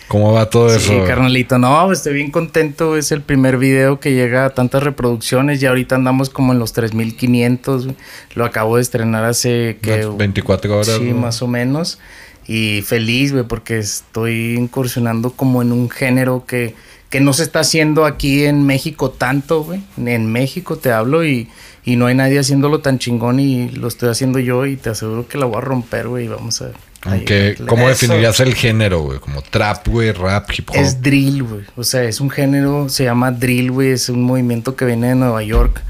¿Cómo 0.08 0.34
va 0.34 0.50
todo 0.50 0.70
Sí, 0.72 0.92
eso? 0.92 1.06
carnalito, 1.06 1.60
no, 1.60 1.86
pues, 1.86 2.00
estoy 2.00 2.16
bien 2.16 2.32
contento. 2.32 2.98
Es 2.98 3.12
el 3.12 3.22
primer 3.22 3.60
video 3.60 4.00
que 4.00 4.14
llega 4.14 4.46
a 4.46 4.50
tantas 4.56 4.82
reproducciones. 4.82 5.62
Y 5.62 5.68
ahorita 5.68 5.94
andamos 5.94 6.32
como 6.32 6.52
en 6.52 6.58
los 6.58 6.74
3500. 6.74 7.86
güey. 7.86 7.96
Lo 8.34 8.44
acabo 8.44 8.78
de 8.78 8.82
estrenar 8.82 9.24
hace 9.26 9.78
que. 9.84 10.08
Unas 10.08 10.18
24 10.18 10.74
horas. 10.74 10.88
Sí, 10.88 11.12
¿no? 11.12 11.18
más 11.22 11.44
o 11.44 11.48
menos. 11.48 12.00
Y 12.48 12.82
feliz, 12.82 13.34
güey, 13.34 13.44
porque 13.44 13.78
estoy 13.78 14.56
incursionando 14.56 15.30
como 15.34 15.62
en 15.62 15.72
un 15.72 15.92
género 15.92 16.44
que, 16.48 16.74
que 17.10 17.20
no 17.20 17.34
se 17.34 17.44
está 17.44 17.62
haciendo 17.62 18.06
aquí 18.06 18.46
en 18.46 18.66
México 18.66 19.10
tanto, 19.12 19.64
güey. 19.64 19.82
En 19.98 20.32
México 20.32 20.78
te 20.78 20.92
hablo 20.92 21.26
y, 21.26 21.50
y 21.84 21.96
no 21.96 22.06
hay 22.06 22.16
nadie 22.16 22.40
haciéndolo 22.40 22.80
tan 22.82 23.00
chingón 23.00 23.40
y 23.40 23.70
lo 23.70 23.88
estoy 23.88 24.10
haciendo 24.10 24.38
yo 24.40 24.66
y 24.66 24.76
te 24.76 24.90
aseguro 24.92 25.28
que 25.28 25.38
la 25.38 25.46
voy 25.46 25.58
a 25.58 25.62
romper, 25.62 26.08
güey. 26.08 26.26
Y 26.26 26.28
vamos 26.28 26.62
a... 26.62 26.70
Aunque. 27.04 27.56
¿cómo 27.68 27.90
Eso. 27.90 28.06
definirías 28.08 28.40
el 28.42 28.54
género, 28.56 29.02
güey? 29.02 29.20
Como 29.20 29.42
trap, 29.42 29.88
güey, 29.88 30.12
rap, 30.12 30.50
hip 30.56 30.70
hop. 30.70 30.76
Es 30.76 31.02
drill, 31.02 31.44
güey. 31.44 31.62
O 31.78 31.84
sea, 31.86 32.04
es 32.04 32.20
un 32.20 32.30
género, 32.30 32.90
se 32.90 33.06
llama 33.06 33.32
drill, 33.32 33.72
güey. 33.72 33.92
Es 33.92 34.10
un 34.10 34.22
movimiento 34.22 34.76
que 34.76 34.84
viene 34.86 35.08
de 35.08 35.16
Nueva 35.16 35.42
York. 35.42 35.82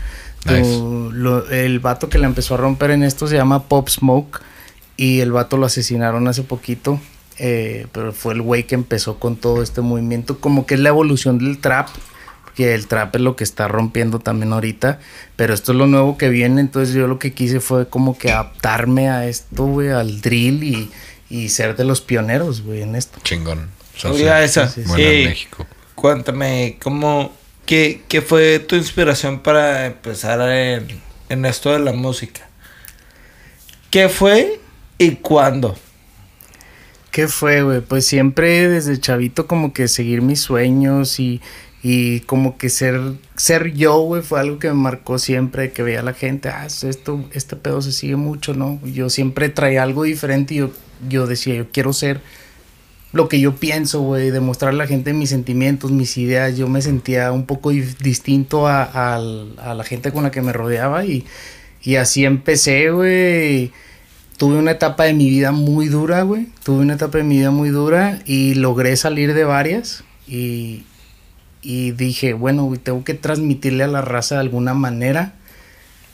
Nice. 0.46 0.62
Tu- 0.62 1.12
lo- 1.12 1.50
el 1.50 1.80
vato 1.80 2.10
que 2.10 2.20
la 2.20 2.28
empezó 2.28 2.54
a 2.54 2.58
romper 2.58 2.92
en 2.92 3.02
esto 3.04 3.28
se 3.28 3.36
llama 3.36 3.64
Pop 3.64 3.90
Smoke. 3.90 4.40
Y 4.98 5.22
el 5.22 5.32
vato 5.32 5.58
lo 5.58 5.66
asesinaron 5.66 6.28
hace 6.28 6.44
poquito. 6.44 7.02
Eh, 7.40 7.88
pero 7.92 8.12
fue 8.12 8.34
el 8.34 8.42
güey 8.42 8.64
que 8.64 8.76
empezó 8.76 9.18
con 9.18 9.38
todo 9.38 9.64
este 9.64 9.82
movimiento. 9.82 10.40
Como 10.40 10.66
que 10.66 10.76
es 10.76 10.80
la 10.80 10.90
evolución 10.90 11.40
del 11.40 11.60
trap. 11.60 11.88
Que 12.56 12.76
el 12.76 12.88
trap 12.88 13.16
es 13.16 13.22
lo 13.22 13.38
que 13.38 13.46
está 13.46 13.70
rompiendo 13.70 14.20
también 14.20 14.52
ahorita. 14.52 15.00
Pero 15.38 15.54
esto 15.54 15.72
es 15.72 15.78
lo 15.78 15.88
nuevo 15.88 16.18
que 16.18 16.30
viene. 16.30 16.60
Entonces 16.62 16.94
yo 16.94 17.08
lo 17.08 17.18
que 17.18 17.34
quise 17.34 17.62
fue 17.62 17.88
como 17.88 18.18
que 18.18 18.32
adaptarme 18.32 19.10
a 19.10 19.28
esto, 19.28 19.66
güey, 19.66 19.90
al 19.90 20.22
drill 20.22 20.64
y, 20.64 20.92
y 21.30 21.50
ser 21.50 21.76
de 21.76 21.86
los 21.86 22.02
pioneros, 22.02 22.62
güey, 22.62 22.82
en 22.82 22.96
esto. 22.96 23.20
Chingón. 23.24 23.70
O 23.96 24.14
sea, 24.14 24.40
sí. 24.40 24.46
esa. 24.46 24.68
sí, 24.68 24.82
sí. 24.84 24.88
Bueno, 24.88 25.04
en. 25.04 25.30
México. 25.30 25.68
Cuéntame, 25.96 26.78
¿cómo, 26.82 27.34
qué, 27.66 28.04
qué 28.08 28.22
fue 28.22 28.60
tu 28.60 28.78
inspiración 28.78 29.40
para 29.40 29.86
empezar 29.86 30.40
en, 30.50 30.88
en 31.28 31.46
esto 31.46 31.74
de 31.74 31.80
la 31.80 31.92
música? 31.92 32.48
¿Qué 33.90 34.08
fue 34.08 34.62
y 34.98 35.16
cuándo? 35.16 35.78
¿Qué 37.12 37.28
fue, 37.28 37.64
güey? 37.64 37.82
Pues 37.82 38.06
siempre 38.06 38.70
desde 38.70 39.00
chavito 39.00 39.48
como 39.48 39.74
que 39.74 39.88
seguir 39.88 40.22
mis 40.22 40.42
sueños 40.42 41.20
y, 41.20 41.42
y 41.82 42.20
como 42.22 42.58
que 42.58 42.70
ser, 42.70 43.00
ser 43.36 43.74
yo, 43.74 44.00
güey, 44.02 44.22
fue 44.22 44.40
algo 44.40 44.60
que 44.60 44.68
me 44.68 44.76
marcó 44.76 45.18
siempre, 45.18 45.72
que 45.72 45.82
veía 45.82 46.02
a 46.02 46.04
la 46.04 46.14
gente, 46.14 46.50
ah, 46.50 46.66
esto, 46.68 47.26
este 47.34 47.56
pedo 47.56 47.82
se 47.82 47.92
sigue 47.92 48.16
mucho, 48.16 48.54
¿no? 48.54 48.80
Yo 48.86 49.10
siempre 49.10 49.50
traía 49.50 49.82
algo 49.84 50.04
diferente 50.04 50.54
y 50.54 50.58
yo, 50.58 50.72
yo 51.10 51.26
decía, 51.26 51.56
yo 51.56 51.72
quiero 51.72 51.94
ser 51.94 52.22
lo 53.12 53.28
que 53.28 53.40
yo 53.40 53.56
pienso, 53.56 54.02
güey, 54.02 54.30
demostrar 54.30 54.74
a 54.74 54.78
la 54.78 54.86
gente 54.86 55.14
mis 55.14 55.30
sentimientos, 55.30 55.92
mis 55.92 56.16
ideas. 56.18 56.56
Yo 56.58 56.68
me 56.68 56.82
sentía 56.82 57.32
un 57.32 57.46
poco 57.48 57.72
distinto 57.72 58.68
a, 58.68 58.84
a 59.16 59.74
la 59.74 59.84
gente 59.84 60.12
con 60.12 60.24
la 60.24 60.32
que 60.32 60.42
me 60.42 60.54
rodeaba 60.54 61.06
y, 61.06 61.26
y 61.82 61.96
así 61.96 62.26
empecé, 62.26 62.92
güey. 62.92 63.72
Tuve 64.40 64.58
una 64.58 64.72
etapa 64.72 65.04
de 65.04 65.14
mi 65.14 65.30
vida 65.30 65.52
muy 65.52 65.88
dura, 65.90 66.24
güey. 66.24 66.48
Tuve 66.64 66.80
una 66.80 66.94
etapa 66.94 67.20
de 67.20 67.26
mi 67.26 67.38
vida 67.38 67.52
muy 67.52 67.70
dura 67.70 68.20
y 68.26 68.56
logré 68.56 68.96
salir 68.96 69.34
de 69.36 69.44
varias. 69.44 70.04
Y, 70.28 70.86
y 71.62 71.92
dije, 71.92 72.34
bueno, 72.34 72.64
güey, 72.64 72.80
tengo 72.80 73.04
que 73.04 73.14
transmitirle 73.14 73.84
a 73.84 73.88
la 73.88 74.02
raza 74.02 74.36
de 74.36 74.42
alguna 74.42 74.74
manera 74.74 75.34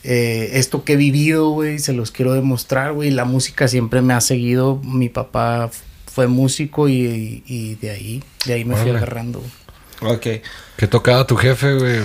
eh, 0.08 0.58
esto 0.58 0.84
que 0.84 0.94
he 0.94 0.96
vivido, 0.96 1.50
güey. 1.50 1.78
Se 1.78 1.92
los 1.92 2.10
quiero 2.10 2.32
demostrar, 2.34 2.92
güey. 2.92 3.10
La 3.10 3.24
música 3.24 3.68
siempre 3.68 4.02
me 4.02 4.12
ha 4.14 4.20
seguido. 4.20 4.80
Mi 4.84 5.08
papá 5.08 5.70
fue 6.06 6.26
músico 6.26 6.88
y, 6.88 7.42
y 7.46 7.76
de 7.76 7.90
ahí, 7.90 8.22
de 8.44 8.54
ahí 8.54 8.64
me 8.64 8.76
fui 8.76 8.90
agarrando. 8.90 9.38
güey. 9.38 9.50
Ok. 10.02 10.26
¿Qué 10.76 10.86
tocaba 10.86 11.26
tu 11.26 11.36
jefe, 11.36 11.74
güey? 11.74 12.00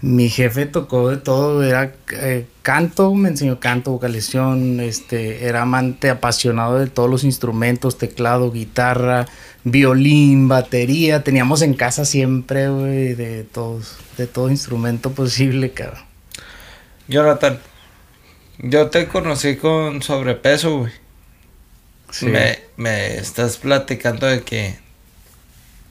Mi 0.00 0.28
jefe 0.28 0.66
tocó 0.66 1.10
de 1.10 1.16
todo, 1.16 1.62
era 1.62 1.94
eh, 2.12 2.46
canto, 2.62 3.14
me 3.14 3.28
enseñó 3.28 3.60
canto, 3.60 3.92
vocalización, 3.92 4.80
este, 4.80 5.46
era 5.46 5.62
amante 5.62 6.10
apasionado 6.10 6.78
de 6.80 6.88
todos 6.88 7.08
los 7.08 7.22
instrumentos, 7.22 7.98
teclado, 7.98 8.50
guitarra, 8.50 9.26
violín, 9.62 10.48
batería, 10.48 11.22
teníamos 11.22 11.62
en 11.62 11.74
casa 11.74 12.04
siempre, 12.04 12.68
güey, 12.68 13.14
de 13.14 13.44
todos, 13.44 13.96
de 14.16 14.26
todo 14.26 14.50
instrumento 14.50 15.12
posible, 15.12 15.70
cabrón. 15.70 16.02
Jonathan, 17.06 17.60
yo 18.58 18.90
te 18.90 19.06
conocí 19.06 19.54
con 19.54 20.02
sobrepeso, 20.02 20.78
güey. 20.78 20.92
Sí. 22.10 22.26
Me, 22.26 22.58
me 22.76 23.18
estás 23.18 23.56
platicando 23.56 24.26
de 24.26 24.42
que 24.42 24.78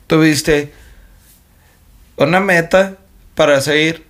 tuviste 0.07 0.73
una 2.17 2.39
meta 2.39 2.97
para 3.35 3.61
seguir, 3.61 4.05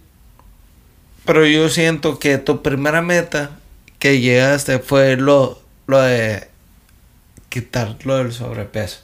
pero 1.25 1.45
yo 1.45 1.69
siento 1.69 2.19
que 2.19 2.37
tu 2.37 2.61
primera 2.61 3.01
meta 3.01 3.51
que 3.99 4.19
llegaste 4.19 4.79
fue 4.79 5.17
lo, 5.17 5.61
lo 5.87 6.01
de 6.01 6.47
quitar 7.49 7.95
lo 8.03 8.17
del 8.17 8.33
sobrepeso. 8.33 8.99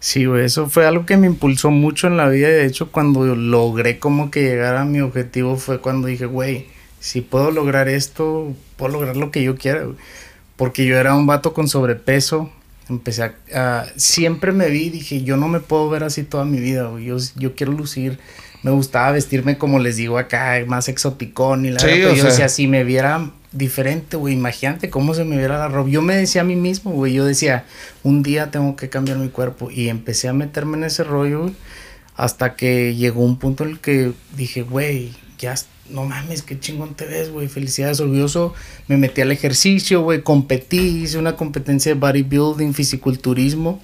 Sí, 0.00 0.26
eso 0.42 0.68
fue 0.68 0.86
algo 0.86 1.06
que 1.06 1.16
me 1.16 1.26
impulsó 1.26 1.70
mucho 1.70 2.06
en 2.06 2.16
la 2.16 2.28
vida. 2.28 2.48
De 2.48 2.66
hecho, 2.66 2.90
cuando 2.90 3.24
logré 3.36 3.98
como 3.98 4.30
que 4.30 4.42
llegar 4.42 4.76
a 4.76 4.84
mi 4.84 5.00
objetivo 5.00 5.56
fue 5.56 5.80
cuando 5.80 6.08
dije, 6.08 6.26
güey, 6.26 6.66
si 6.98 7.20
puedo 7.20 7.50
lograr 7.50 7.88
esto, 7.88 8.54
puedo 8.76 8.92
lograr 8.92 9.16
lo 9.16 9.30
que 9.30 9.42
yo 9.42 9.56
quiera, 9.56 9.86
porque 10.56 10.84
yo 10.86 10.98
era 10.98 11.14
un 11.14 11.26
vato 11.26 11.52
con 11.54 11.68
sobrepeso. 11.68 12.50
Empecé 12.90 13.32
a, 13.54 13.86
siempre 13.96 14.52
me 14.52 14.68
vi, 14.68 14.90
dije, 14.90 15.22
yo 15.22 15.36
no 15.36 15.48
me 15.48 15.60
puedo 15.60 15.88
ver 15.88 16.04
así 16.04 16.22
toda 16.24 16.44
mi 16.44 16.60
vida, 16.60 16.84
güey. 16.88 17.04
Yo, 17.06 17.16
yo 17.36 17.54
quiero 17.54 17.72
lucir. 17.72 18.18
Me 18.62 18.70
gustaba 18.70 19.12
vestirme 19.12 19.56
como 19.56 19.78
les 19.78 19.96
digo 19.96 20.18
acá, 20.18 20.56
más 20.66 20.88
exoticón 20.88 21.64
y 21.64 21.70
la 21.70 21.80
Sí, 21.80 21.86
verdad, 21.86 22.00
pero 22.02 22.14
yo 22.14 22.22
sea. 22.22 22.30
decía, 22.30 22.48
si 22.50 22.66
me 22.66 22.84
viera 22.84 23.30
diferente, 23.52 24.16
güey, 24.18 24.34
imagínate 24.34 24.90
cómo 24.90 25.14
se 25.14 25.24
me 25.24 25.38
viera 25.38 25.56
la 25.58 25.68
ropa. 25.68 25.88
Yo 25.88 26.02
me 26.02 26.14
decía 26.14 26.42
a 26.42 26.44
mí 26.44 26.56
mismo, 26.56 26.90
güey, 26.92 27.14
yo 27.14 27.24
decía, 27.24 27.64
un 28.02 28.22
día 28.22 28.50
tengo 28.50 28.76
que 28.76 28.90
cambiar 28.90 29.16
mi 29.16 29.28
cuerpo 29.30 29.70
y 29.70 29.88
empecé 29.88 30.28
a 30.28 30.34
meterme 30.34 30.76
en 30.76 30.84
ese 30.84 31.04
rollo, 31.04 31.42
güey, 31.44 31.54
hasta 32.16 32.54
que 32.54 32.94
llegó 32.94 33.24
un 33.24 33.38
punto 33.38 33.64
en 33.64 33.70
el 33.70 33.78
que 33.80 34.12
dije, 34.36 34.60
güey, 34.62 35.12
ya, 35.38 35.54
es- 35.54 35.66
no 35.92 36.04
mames, 36.04 36.42
qué 36.42 36.58
chingón 36.58 36.94
te 36.94 37.06
ves, 37.06 37.30
güey, 37.30 37.48
felicidades, 37.48 38.00
orgulloso. 38.00 38.54
Me 38.88 38.96
metí 38.96 39.20
al 39.20 39.32
ejercicio, 39.32 40.02
güey, 40.02 40.22
competí, 40.22 41.02
hice 41.02 41.18
una 41.18 41.36
competencia 41.36 41.94
de 41.94 42.00
bodybuilding, 42.00 42.74
fisiculturismo. 42.74 43.80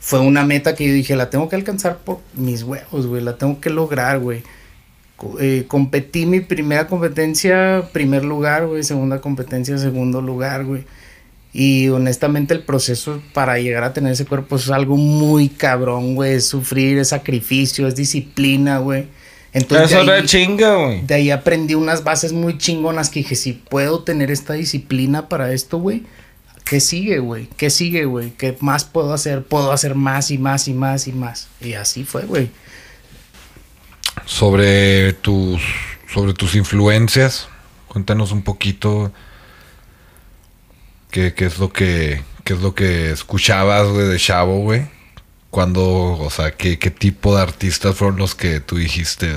Fue 0.00 0.20
una 0.20 0.44
meta 0.44 0.74
que 0.74 0.86
yo 0.86 0.92
dije, 0.92 1.16
la 1.16 1.30
tengo 1.30 1.48
que 1.48 1.56
alcanzar 1.56 1.98
por 1.98 2.20
mis 2.34 2.62
huevos, 2.62 3.06
güey, 3.06 3.22
la 3.22 3.36
tengo 3.36 3.60
que 3.60 3.70
lograr, 3.70 4.20
güey. 4.20 4.42
Eh, 5.40 5.64
competí 5.66 6.26
mi 6.26 6.40
primera 6.40 6.86
competencia, 6.86 7.88
primer 7.92 8.24
lugar, 8.24 8.66
güey, 8.66 8.84
segunda 8.84 9.20
competencia, 9.20 9.76
segundo 9.76 10.20
lugar, 10.20 10.64
güey. 10.64 10.84
Y 11.52 11.88
honestamente 11.88 12.54
el 12.54 12.62
proceso 12.62 13.20
para 13.32 13.58
llegar 13.58 13.82
a 13.82 13.92
tener 13.92 14.12
ese 14.12 14.26
cuerpo 14.26 14.56
es 14.56 14.70
algo 14.70 14.96
muy 14.96 15.48
cabrón, 15.48 16.14
güey. 16.14 16.34
Es 16.34 16.46
sufrir, 16.46 16.98
es 16.98 17.08
sacrificio, 17.08 17.88
es 17.88 17.96
disciplina, 17.96 18.78
güey. 18.78 19.06
Entonces 19.52 19.90
Eso 19.90 20.00
de 20.00 20.04
era 20.04 20.14
ahí, 20.16 20.26
chinga, 20.26 20.74
güey. 20.76 21.02
de 21.06 21.14
ahí 21.14 21.30
aprendí 21.30 21.74
unas 21.74 22.04
bases 22.04 22.32
muy 22.32 22.58
chingonas 22.58 23.08
que 23.10 23.20
dije, 23.20 23.34
si 23.34 23.54
puedo 23.54 24.02
tener 24.04 24.30
esta 24.30 24.52
disciplina 24.54 25.28
para 25.28 25.52
esto, 25.52 25.78
güey, 25.78 26.02
¿qué 26.64 26.80
sigue, 26.80 27.18
güey? 27.18 27.48
¿Qué 27.56 27.70
sigue, 27.70 28.04
güey? 28.04 28.30
¿Qué 28.32 28.56
más 28.60 28.84
puedo 28.84 29.12
hacer? 29.14 29.42
Puedo 29.44 29.72
hacer 29.72 29.94
más 29.94 30.30
y 30.30 30.36
más 30.38 30.68
y 30.68 30.74
más 30.74 31.08
y 31.08 31.12
más. 31.12 31.48
Y 31.62 31.72
así 31.72 32.04
fue, 32.04 32.24
güey. 32.24 32.50
Sobre 34.26 35.14
tus, 35.14 35.62
sobre 36.12 36.34
tus 36.34 36.54
influencias, 36.54 37.48
cuéntanos 37.88 38.32
un 38.32 38.42
poquito 38.42 39.12
qué, 41.10 41.32
qué 41.32 41.46
es 41.46 41.58
lo 41.58 41.72
que, 41.72 42.22
qué 42.44 42.52
es 42.52 42.60
lo 42.60 42.74
que 42.74 43.12
escuchabas, 43.12 43.88
güey, 43.88 44.06
de 44.08 44.18
Chavo, 44.18 44.60
güey. 44.60 44.86
Cuando, 45.50 46.18
o 46.18 46.30
sea, 46.30 46.50
qué, 46.50 46.78
qué 46.78 46.90
tipo 46.90 47.34
de 47.34 47.42
artistas 47.42 47.96
fueron 47.96 48.18
los 48.18 48.34
que 48.34 48.60
tú 48.60 48.76
dijiste. 48.76 49.34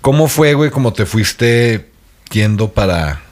¿Cómo 0.00 0.28
fue, 0.28 0.54
güey, 0.54 0.70
cómo 0.70 0.92
te 0.92 1.06
fuiste 1.06 1.88
yendo 2.30 2.72
para, 2.72 3.22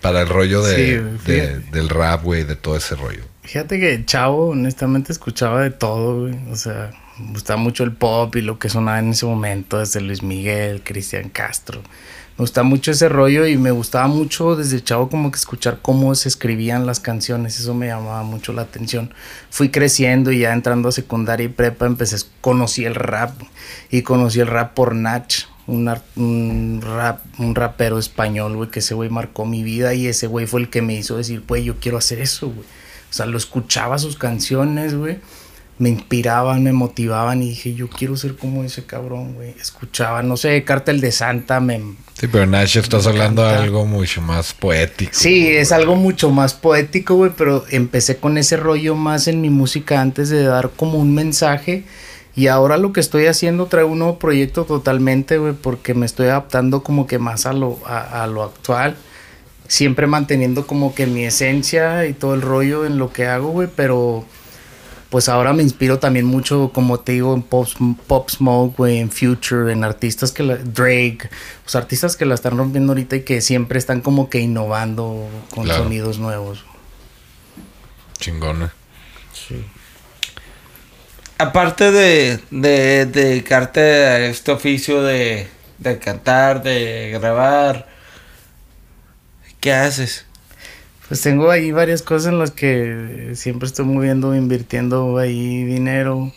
para 0.00 0.22
el 0.22 0.28
rollo 0.28 0.62
de, 0.62 1.18
Sí, 1.24 1.70
del 1.72 1.88
rap, 1.88 2.22
güey, 2.22 2.44
de 2.44 2.56
todo 2.56 2.76
ese 2.76 2.94
rollo? 2.94 3.22
Fíjate 3.42 3.80
que 3.80 4.04
Chavo, 4.04 4.50
honestamente, 4.50 5.12
escuchaba 5.12 5.62
de 5.62 5.70
todo, 5.70 6.20
güey. 6.20 6.38
O 6.50 6.56
sea, 6.56 6.92
me 7.18 7.32
gustaba 7.32 7.58
mucho 7.58 7.84
el 7.84 7.92
pop 7.92 8.34
y 8.36 8.42
lo 8.42 8.58
que 8.58 8.68
sonaba 8.68 8.98
en 8.98 9.10
ese 9.10 9.26
momento, 9.26 9.78
desde 9.78 10.00
Luis 10.00 10.22
Miguel, 10.22 10.82
Cristian 10.84 11.30
Castro. 11.30 11.82
Me 12.40 12.44
gustaba 12.44 12.66
mucho 12.66 12.90
ese 12.90 13.10
rollo 13.10 13.46
y 13.46 13.58
me 13.58 13.70
gustaba 13.70 14.06
mucho 14.06 14.56
desde 14.56 14.82
Chavo 14.82 15.10
como 15.10 15.30
que 15.30 15.36
escuchar 15.36 15.80
cómo 15.82 16.14
se 16.14 16.26
escribían 16.30 16.86
las 16.86 16.98
canciones. 16.98 17.60
Eso 17.60 17.74
me 17.74 17.88
llamaba 17.88 18.22
mucho 18.22 18.54
la 18.54 18.62
atención. 18.62 19.12
Fui 19.50 19.68
creciendo 19.68 20.32
y 20.32 20.38
ya 20.38 20.54
entrando 20.54 20.88
a 20.88 20.92
secundaria 20.92 21.44
y 21.44 21.48
prepa 21.50 21.84
empecé, 21.84 22.16
conocí 22.40 22.86
el 22.86 22.94
rap 22.94 23.38
y 23.90 24.00
conocí 24.00 24.40
el 24.40 24.46
rap 24.46 24.72
por 24.72 24.94
Nach. 24.94 25.34
Un, 25.66 25.84
rap, 26.82 27.20
un 27.38 27.54
rapero 27.54 27.98
español, 27.98 28.56
güey, 28.56 28.70
que 28.70 28.78
ese 28.78 28.94
güey 28.94 29.10
marcó 29.10 29.44
mi 29.44 29.62
vida 29.62 29.92
y 29.92 30.06
ese 30.06 30.26
güey 30.26 30.46
fue 30.46 30.62
el 30.62 30.70
que 30.70 30.80
me 30.80 30.94
hizo 30.94 31.18
decir, 31.18 31.44
güey, 31.46 31.64
yo 31.64 31.76
quiero 31.78 31.98
hacer 31.98 32.20
eso, 32.20 32.46
güey. 32.46 32.66
O 33.10 33.12
sea, 33.12 33.26
lo 33.26 33.36
escuchaba 33.36 33.98
sus 33.98 34.16
canciones, 34.16 34.94
güey. 34.94 35.18
Me 35.80 35.88
inspiraban, 35.88 36.62
me 36.62 36.72
motivaban 36.72 37.42
y 37.42 37.48
dije, 37.48 37.72
yo 37.72 37.88
quiero 37.88 38.14
ser 38.14 38.36
como 38.36 38.62
ese 38.64 38.84
cabrón, 38.84 39.32
güey. 39.32 39.54
Escuchaba, 39.58 40.22
no 40.22 40.36
sé, 40.36 40.62
Cártel 40.62 41.00
de 41.00 41.10
Santa, 41.10 41.58
me... 41.58 41.80
Sí, 42.12 42.28
pero 42.28 42.44
Nash, 42.44 42.76
estás 42.76 43.06
hablando 43.06 43.42
de 43.42 43.54
algo 43.54 43.86
mucho 43.86 44.20
más 44.20 44.52
poético. 44.52 45.10
Sí, 45.14 45.44
güey. 45.44 45.56
es 45.56 45.72
algo 45.72 45.96
mucho 45.96 46.30
más 46.30 46.52
poético, 46.52 47.14
güey, 47.14 47.32
pero 47.34 47.64
empecé 47.70 48.18
con 48.18 48.36
ese 48.36 48.58
rollo 48.58 48.94
más 48.94 49.26
en 49.26 49.40
mi 49.40 49.48
música 49.48 50.02
antes 50.02 50.28
de 50.28 50.42
dar 50.42 50.70
como 50.76 50.98
un 50.98 51.14
mensaje. 51.14 51.84
Y 52.36 52.48
ahora 52.48 52.76
lo 52.76 52.92
que 52.92 53.00
estoy 53.00 53.24
haciendo 53.24 53.64
trae 53.64 53.84
un 53.84 54.00
nuevo 54.00 54.18
proyecto 54.18 54.66
totalmente, 54.66 55.38
güey, 55.38 55.54
porque 55.54 55.94
me 55.94 56.04
estoy 56.04 56.26
adaptando 56.26 56.82
como 56.82 57.06
que 57.06 57.18
más 57.18 57.46
a 57.46 57.54
lo, 57.54 57.78
a, 57.86 58.22
a 58.22 58.26
lo 58.26 58.42
actual. 58.42 58.96
Siempre 59.66 60.06
manteniendo 60.06 60.66
como 60.66 60.94
que 60.94 61.06
mi 61.06 61.24
esencia 61.24 62.04
y 62.04 62.12
todo 62.12 62.34
el 62.34 62.42
rollo 62.42 62.84
en 62.84 62.98
lo 62.98 63.12
que 63.14 63.26
hago, 63.26 63.48
güey, 63.48 63.68
pero 63.74 64.26
pues 65.10 65.28
ahora 65.28 65.52
me 65.52 65.62
inspiro 65.62 65.98
también 65.98 66.24
mucho, 66.24 66.70
como 66.72 67.00
te 67.00 67.12
digo, 67.12 67.34
en 67.34 67.42
Pop, 67.42 67.68
Pop 68.06 68.30
Smoke, 68.30 68.76
güey, 68.76 68.98
en 68.98 69.10
Future, 69.10 69.72
en 69.72 69.82
artistas 69.84 70.30
que 70.32 70.42
la, 70.44 70.56
Drake, 70.56 71.28
pues 71.64 71.74
artistas 71.74 72.16
que 72.16 72.24
la 72.26 72.34
están 72.34 72.56
rompiendo 72.56 72.92
ahorita 72.92 73.16
y 73.16 73.22
que 73.22 73.40
siempre 73.40 73.78
están 73.78 74.00
como 74.02 74.30
que 74.30 74.38
innovando 74.40 75.28
con 75.52 75.64
Claro. 75.64 75.82
sonidos 75.84 76.18
nuevos. 76.18 76.64
Chingón, 78.18 78.58
güey. 78.58 78.70
Aparte 81.38 81.90
de, 81.90 82.38
de, 82.50 83.06
de 83.06 83.06
dedicarte 83.06 83.80
a 83.80 84.18
este 84.26 84.52
oficio 84.52 85.02
de, 85.02 85.48
de 85.78 85.98
cantar, 85.98 86.62
de 86.62 87.10
grabar, 87.12 87.88
¿qué 89.58 89.72
haces? 89.72 90.26
Pues 91.10 91.22
tengo 91.22 91.50
ahí 91.50 91.72
varias 91.72 92.02
cosas 92.02 92.32
en 92.32 92.38
las 92.38 92.52
que 92.52 93.32
siempre 93.34 93.66
estoy 93.66 93.84
moviendo, 93.84 94.32
invirtiendo 94.32 95.18
ahí 95.18 95.64
dinero. 95.64 96.30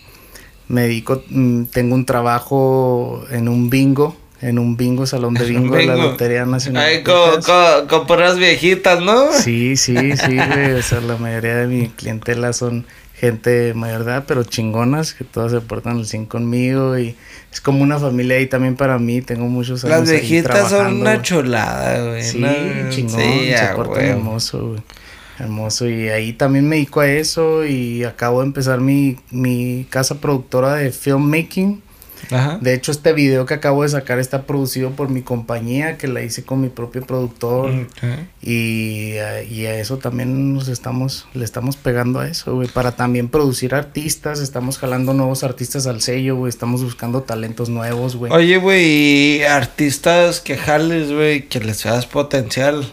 Me 0.68 0.82
dedico, 0.82 1.22
mm, 1.30 1.66
tengo 1.66 1.94
un 1.94 2.08
trabajo 2.08 3.24
en 3.30 3.50
un 3.50 3.70
bingo, 3.70 4.18
en 4.42 4.58
un 4.58 4.76
bingo, 4.76 5.06
salón 5.06 5.36
de 5.36 5.46
bingo, 5.50 5.76
de 5.76 5.86
la. 5.86 5.96
Lotería 5.96 6.48
Nacional. 6.48 6.86
Ay, 6.86 7.04
con, 7.04 7.44
con, 7.44 7.88
con 7.88 8.08
puras 8.08 8.40
viejitas, 8.40 9.00
¿no? 9.00 9.32
Sí, 9.34 9.78
sí, 9.78 10.18
sí, 10.18 10.38
güey. 10.38 10.72
O 10.72 10.82
sea, 10.82 11.02
la 11.02 11.18
mayoría 11.18 11.56
de 11.56 11.68
mi 11.68 11.90
clientela 11.96 12.52
son 12.52 12.88
gente 13.24 13.74
mayor 13.74 14.04
de 14.04 14.12
edad, 14.12 14.26
pero 14.28 14.44
chingonas, 14.44 15.14
que 15.14 15.24
todas 15.24 15.52
se 15.52 15.62
portan 15.62 15.98
al 15.98 16.06
100 16.06 16.26
conmigo 16.26 16.98
y 16.98 17.16
es 17.52 17.62
como 17.62 17.82
una 17.84 17.98
familia 18.00 18.36
ahí 18.38 18.48
también 18.48 18.76
para 18.76 19.00
mí. 19.00 19.22
Tengo 19.22 19.46
muchos 19.48 19.86
años 19.86 20.00
Las 20.02 20.10
ahí 20.10 20.20
viejitas 20.20 20.70
son 20.70 21.02
una 21.02 21.12
güey. 21.12 21.22
chulada, 21.22 22.10
güey. 22.10 22.24
Sí, 22.24 22.40
¿no? 22.40 22.90
chingón, 22.90 23.22
Sí, 23.22 23.54
se 23.56 23.68
portan 23.76 24.04
hermoso, 24.06 24.70
güey. 24.70 24.82
Hermoso. 25.40 25.88
Y 25.90 26.10
ahí 26.10 26.34
también 26.34 26.68
me 26.68 26.76
dedico 26.76 27.00
a 27.00 27.08
eso 27.08 27.66
y 27.66 28.04
acabo 28.04 28.42
de 28.42 28.48
empezar 28.48 28.82
mi, 28.82 29.18
mi 29.32 29.88
casa 29.90 30.20
productora 30.20 30.76
de 30.76 30.92
filmmaking. 30.92 31.82
Ajá. 32.32 32.58
De 32.62 32.74
hecho, 32.74 32.92
este 32.92 33.14
video 33.14 33.46
que 33.46 33.54
acabo 33.54 33.84
de 33.84 33.90
sacar 33.90 34.20
está 34.20 34.44
producido 34.44 34.92
por 34.92 35.10
mi 35.10 35.22
compañía, 35.22 35.98
que 35.98 36.08
la 36.08 36.22
hice 36.22 36.44
con 36.44 36.62
mi 36.62 36.70
propio 36.70 37.02
productor. 37.06 37.72
Ok. 37.72 38.04
Y, 38.42 39.18
a- 39.18 39.44
y 39.44 39.66
a 39.66 39.76
eso 39.80 39.98
también 39.98 40.54
nos 40.54 40.68
estamos, 40.68 41.28
le 41.34 41.46
estamos 41.46 41.76
pegando 41.78 42.20
a 42.20 42.28
eso, 42.28 42.56
güey. 42.56 42.68
Para 42.68 42.94
también 42.96 43.30
producir 43.30 43.74
artistas, 43.76 44.40
estamos 44.40 44.78
jalando 44.78 45.14
nuevos 45.14 45.44
artistas 45.44 45.88
al 45.88 46.02
sello, 46.02 46.36
güey. 46.36 46.50
Estamos 46.50 46.84
buscando 46.84 47.22
talentos 47.24 47.70
nuevos, 47.70 48.16
güey. 48.16 48.32
Oye, 48.32 48.58
güey, 48.58 49.44
artistas 49.44 50.40
que 50.42 50.58
jales, 50.58 51.12
güey, 51.12 51.48
que 51.48 51.60
les 51.60 51.84
veas 51.84 52.06
potencial. 52.06 52.92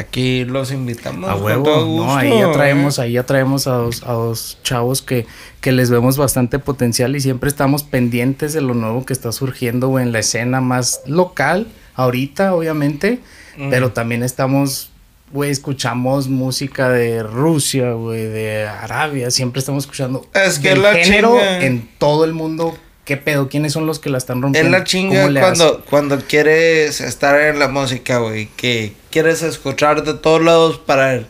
Aquí 0.00 0.44
los 0.44 0.72
invitamos. 0.72 1.28
A 1.28 1.34
con 1.34 1.42
huevo, 1.44 2.04
no, 2.04 2.16
ahí 2.16 2.30
ya 2.30 2.50
traemos, 2.52 2.98
ahí 2.98 3.12
ya 3.12 3.24
traemos 3.24 3.66
a 3.66 3.72
dos, 3.72 4.02
a 4.02 4.12
dos 4.12 4.58
chavos 4.62 5.02
que, 5.02 5.26
que 5.60 5.72
les 5.72 5.90
vemos 5.90 6.16
bastante 6.16 6.58
potencial 6.58 7.14
y 7.16 7.20
siempre 7.20 7.48
estamos 7.48 7.82
pendientes 7.82 8.52
de 8.52 8.60
lo 8.62 8.74
nuevo 8.74 9.04
que 9.04 9.12
está 9.12 9.30
surgiendo, 9.32 9.88
güey, 9.88 10.04
en 10.04 10.12
la 10.12 10.20
escena 10.20 10.60
más 10.60 11.02
local, 11.06 11.66
ahorita, 11.94 12.54
obviamente, 12.54 13.20
Mm. 13.56 13.68
pero 13.68 13.90
también 13.92 14.22
estamos, 14.22 14.90
güey, 15.32 15.50
escuchamos 15.50 16.28
música 16.28 16.88
de 16.88 17.22
Rusia, 17.24 17.92
güey, 17.92 18.22
de 18.26 18.66
Arabia, 18.66 19.30
siempre 19.32 19.58
estamos 19.58 19.84
escuchando 19.84 20.24
Es 20.32 20.60
que 20.60 20.70
del 20.70 20.82
la 20.82 20.94
género 20.94 21.30
chinga. 21.32 21.64
en 21.64 21.88
todo 21.98 22.24
el 22.24 22.32
mundo. 22.32 22.78
¿Qué 23.10 23.16
pedo? 23.16 23.48
¿Quiénes 23.48 23.72
son 23.72 23.86
los 23.86 23.98
que 23.98 24.08
la 24.08 24.18
están 24.18 24.36
Es 24.36 24.42
rompiendo? 24.44 24.70
la 24.70 24.84
chinga 24.84 25.22
¿Cómo 25.22 25.32
le 25.32 25.40
cuando, 25.40 25.84
cuando 25.90 26.18
quieres 26.20 27.00
estar 27.00 27.40
en 27.40 27.58
la 27.58 27.66
música, 27.66 28.18
güey. 28.18 28.46
Que 28.56 28.92
quieres 29.10 29.42
escuchar 29.42 30.04
de 30.04 30.14
todos 30.14 30.40
lados 30.40 30.78
para 30.78 31.06
ver 31.06 31.26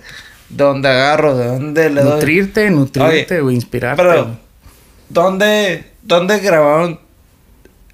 de 0.50 0.62
dónde 0.62 0.90
agarro, 0.90 1.38
de 1.38 1.46
dónde 1.46 1.88
le 1.88 2.02
doy. 2.02 2.12
Nutrirte, 2.16 2.68
nutrirte, 2.68 3.32
Oye, 3.32 3.40
güey, 3.40 3.56
inspirarte. 3.56 4.02
Pero. 4.02 4.36
¿dónde, 5.08 5.86
¿dónde 6.02 6.38
grabaron 6.40 7.00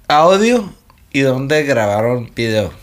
audio 0.09 0.73
y 1.13 1.21
dónde 1.21 1.63
grabaron 1.63 2.29
video? 2.35 2.73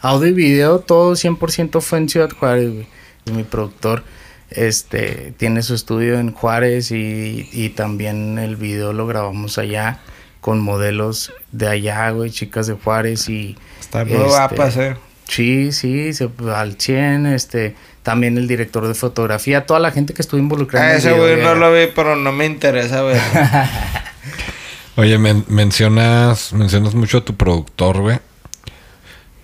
Audio 0.00 0.28
y 0.28 0.32
video, 0.32 0.78
todo 0.78 1.12
100% 1.12 1.82
fue 1.82 1.98
en 1.98 2.08
Ciudad 2.08 2.30
Juárez, 2.30 2.72
güey. 2.72 2.86
Y 3.26 3.32
mi 3.32 3.44
productor 3.44 4.02
este, 4.50 5.32
tiene 5.36 5.62
su 5.62 5.74
estudio 5.74 6.18
en 6.18 6.32
Juárez 6.32 6.90
y, 6.92 7.48
y 7.52 7.70
también 7.70 8.38
el 8.38 8.56
video 8.56 8.92
lo 8.92 9.06
grabamos 9.06 9.58
allá 9.58 9.98
con 10.40 10.60
modelos 10.60 11.32
de 11.52 11.68
allá, 11.68 12.10
güey, 12.10 12.30
chicas 12.30 12.66
de 12.68 12.74
Juárez 12.74 13.28
y... 13.28 13.56
Está 13.80 14.04
muy 14.04 14.14
Este, 14.14 14.24
guapas, 14.28 14.76
eh. 14.76 14.96
Sí, 15.28 15.72
sí, 15.72 16.12
se, 16.14 16.30
al 16.54 16.76
100, 16.80 17.26
este, 17.26 17.74
también 18.04 18.38
el 18.38 18.46
director 18.46 18.86
de 18.86 18.94
fotografía, 18.94 19.66
toda 19.66 19.80
la 19.80 19.90
gente 19.90 20.14
que 20.14 20.22
estuvo 20.22 20.38
involucrada. 20.38 20.86
Ah, 20.86 20.90
en 20.90 20.94
el 20.94 20.98
ese 21.00 21.12
güey 21.12 21.42
no 21.42 21.56
lo 21.56 21.72
vi, 21.72 21.88
pero 21.92 22.14
no 22.14 22.30
me 22.30 22.46
interesa 22.46 23.02
ver. 23.02 23.20
Oye, 24.96 25.18
men- 25.18 25.44
mencionas, 25.48 26.52
mencionas 26.52 26.94
mucho 26.94 27.18
a 27.18 27.24
tu 27.24 27.34
productor, 27.36 28.00
güey. 28.00 28.18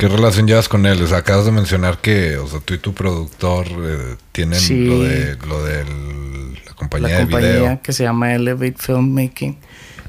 ¿Qué 0.03 0.09
relación 0.09 0.49
llevas 0.49 0.69
con 0.69 0.85
él? 0.85 1.01
O 1.01 1.07
sea, 1.07 1.19
acabas 1.19 1.45
de 1.45 1.53
mencionar 1.53 1.99
que, 1.99 2.37
o 2.37 2.49
sea, 2.49 2.59
tú 2.59 2.75
y 2.75 2.79
tu 2.79 2.93
productor 2.93 3.67
eh, 3.69 4.17
tienen 4.33 4.59
Sí. 4.59 4.85
lo 4.85 5.01
de 5.05 5.37
lo 5.47 5.65
de 5.65 5.85
la 6.67 6.75
compañía 6.75 7.09
La 7.09 7.15
de 7.19 7.23
compañía 7.23 7.51
video. 7.53 7.81
que 7.85 7.93
se 7.93 8.03
llama 8.03 8.35
Elevate 8.35 8.75
Filmmaking. 8.79 9.57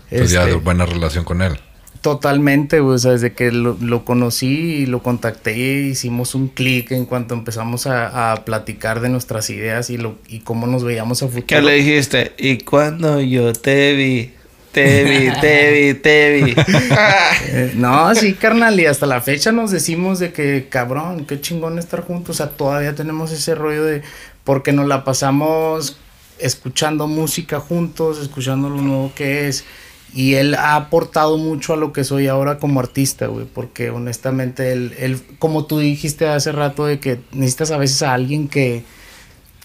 Entonces 0.09 0.31
ya 0.31 0.39
Este, 0.41 0.53
de 0.53 0.57
buena 0.57 0.87
relación 0.87 1.23
con 1.23 1.43
él. 1.43 1.59
Totalmente. 2.01 2.79
O 2.79 2.97
sea, 2.97 3.11
desde 3.11 3.33
que 3.33 3.51
lo, 3.51 3.77
lo 3.81 4.03
conocí 4.03 4.47
y 4.47 4.85
lo 4.87 5.03
contacté, 5.03 5.55
hicimos 5.83 6.33
un 6.33 6.47
clic 6.47 6.91
en 6.91 7.05
cuanto 7.05 7.35
empezamos 7.35 7.85
a, 7.85 8.31
a 8.33 8.45
platicar 8.45 8.99
de 8.99 9.09
nuestras 9.09 9.49
ideas 9.51 9.91
y, 9.91 9.97
lo, 9.99 10.15
y 10.27 10.39
cómo 10.39 10.65
nos 10.65 10.83
veíamos 10.83 11.21
a 11.21 11.27
futuro. 11.27 11.45
¿Qué 11.45 11.61
le 11.61 11.73
dijiste? 11.75 12.33
Y 12.39 12.57
cuando 12.57 13.21
yo 13.21 13.53
te 13.53 13.93
vi, 13.93 14.33
te 14.73 15.03
vi, 15.05 15.39
te 15.39 15.71
vi, 15.71 15.93
te 15.93 16.33
vi. 16.33 16.55
Eh, 17.47 17.73
no, 17.75 18.13
sí, 18.15 18.33
carnal, 18.33 18.79
y 18.79 18.85
hasta 18.85 19.05
la 19.05 19.21
fecha 19.21 19.51
nos 19.51 19.71
decimos 19.71 20.19
de 20.19 20.33
que, 20.33 20.67
cabrón, 20.69 21.25
qué 21.25 21.39
chingón 21.39 21.79
estar 21.79 22.01
juntos. 22.01 22.35
O 22.35 22.37
sea, 22.37 22.49
todavía 22.49 22.95
tenemos 22.95 23.31
ese 23.31 23.55
rollo 23.55 23.85
de. 23.85 24.01
Porque 24.43 24.73
nos 24.73 24.87
la 24.87 25.05
pasamos 25.05 25.97
escuchando 26.39 27.07
música 27.07 27.59
juntos, 27.59 28.19
escuchando 28.19 28.69
lo 28.69 28.81
nuevo 28.81 29.11
que 29.15 29.47
es. 29.47 29.63
Y 30.13 30.35
él 30.35 30.53
ha 30.53 30.75
aportado 30.75 31.37
mucho 31.37 31.73
a 31.73 31.77
lo 31.77 31.91
que 31.93 32.03
soy 32.03 32.27
ahora 32.27 32.57
como 32.57 32.79
artista, 32.79 33.27
güey. 33.27 33.45
Porque 33.45 33.89
honestamente, 33.89 34.71
él, 34.71 34.93
él, 34.99 35.21
como 35.39 35.65
tú 35.65 35.79
dijiste 35.79 36.27
hace 36.27 36.51
rato, 36.51 36.85
de 36.85 36.99
que 36.99 37.19
necesitas 37.31 37.71
a 37.71 37.77
veces 37.77 38.01
a 38.03 38.13
alguien 38.13 38.47
que 38.47 38.83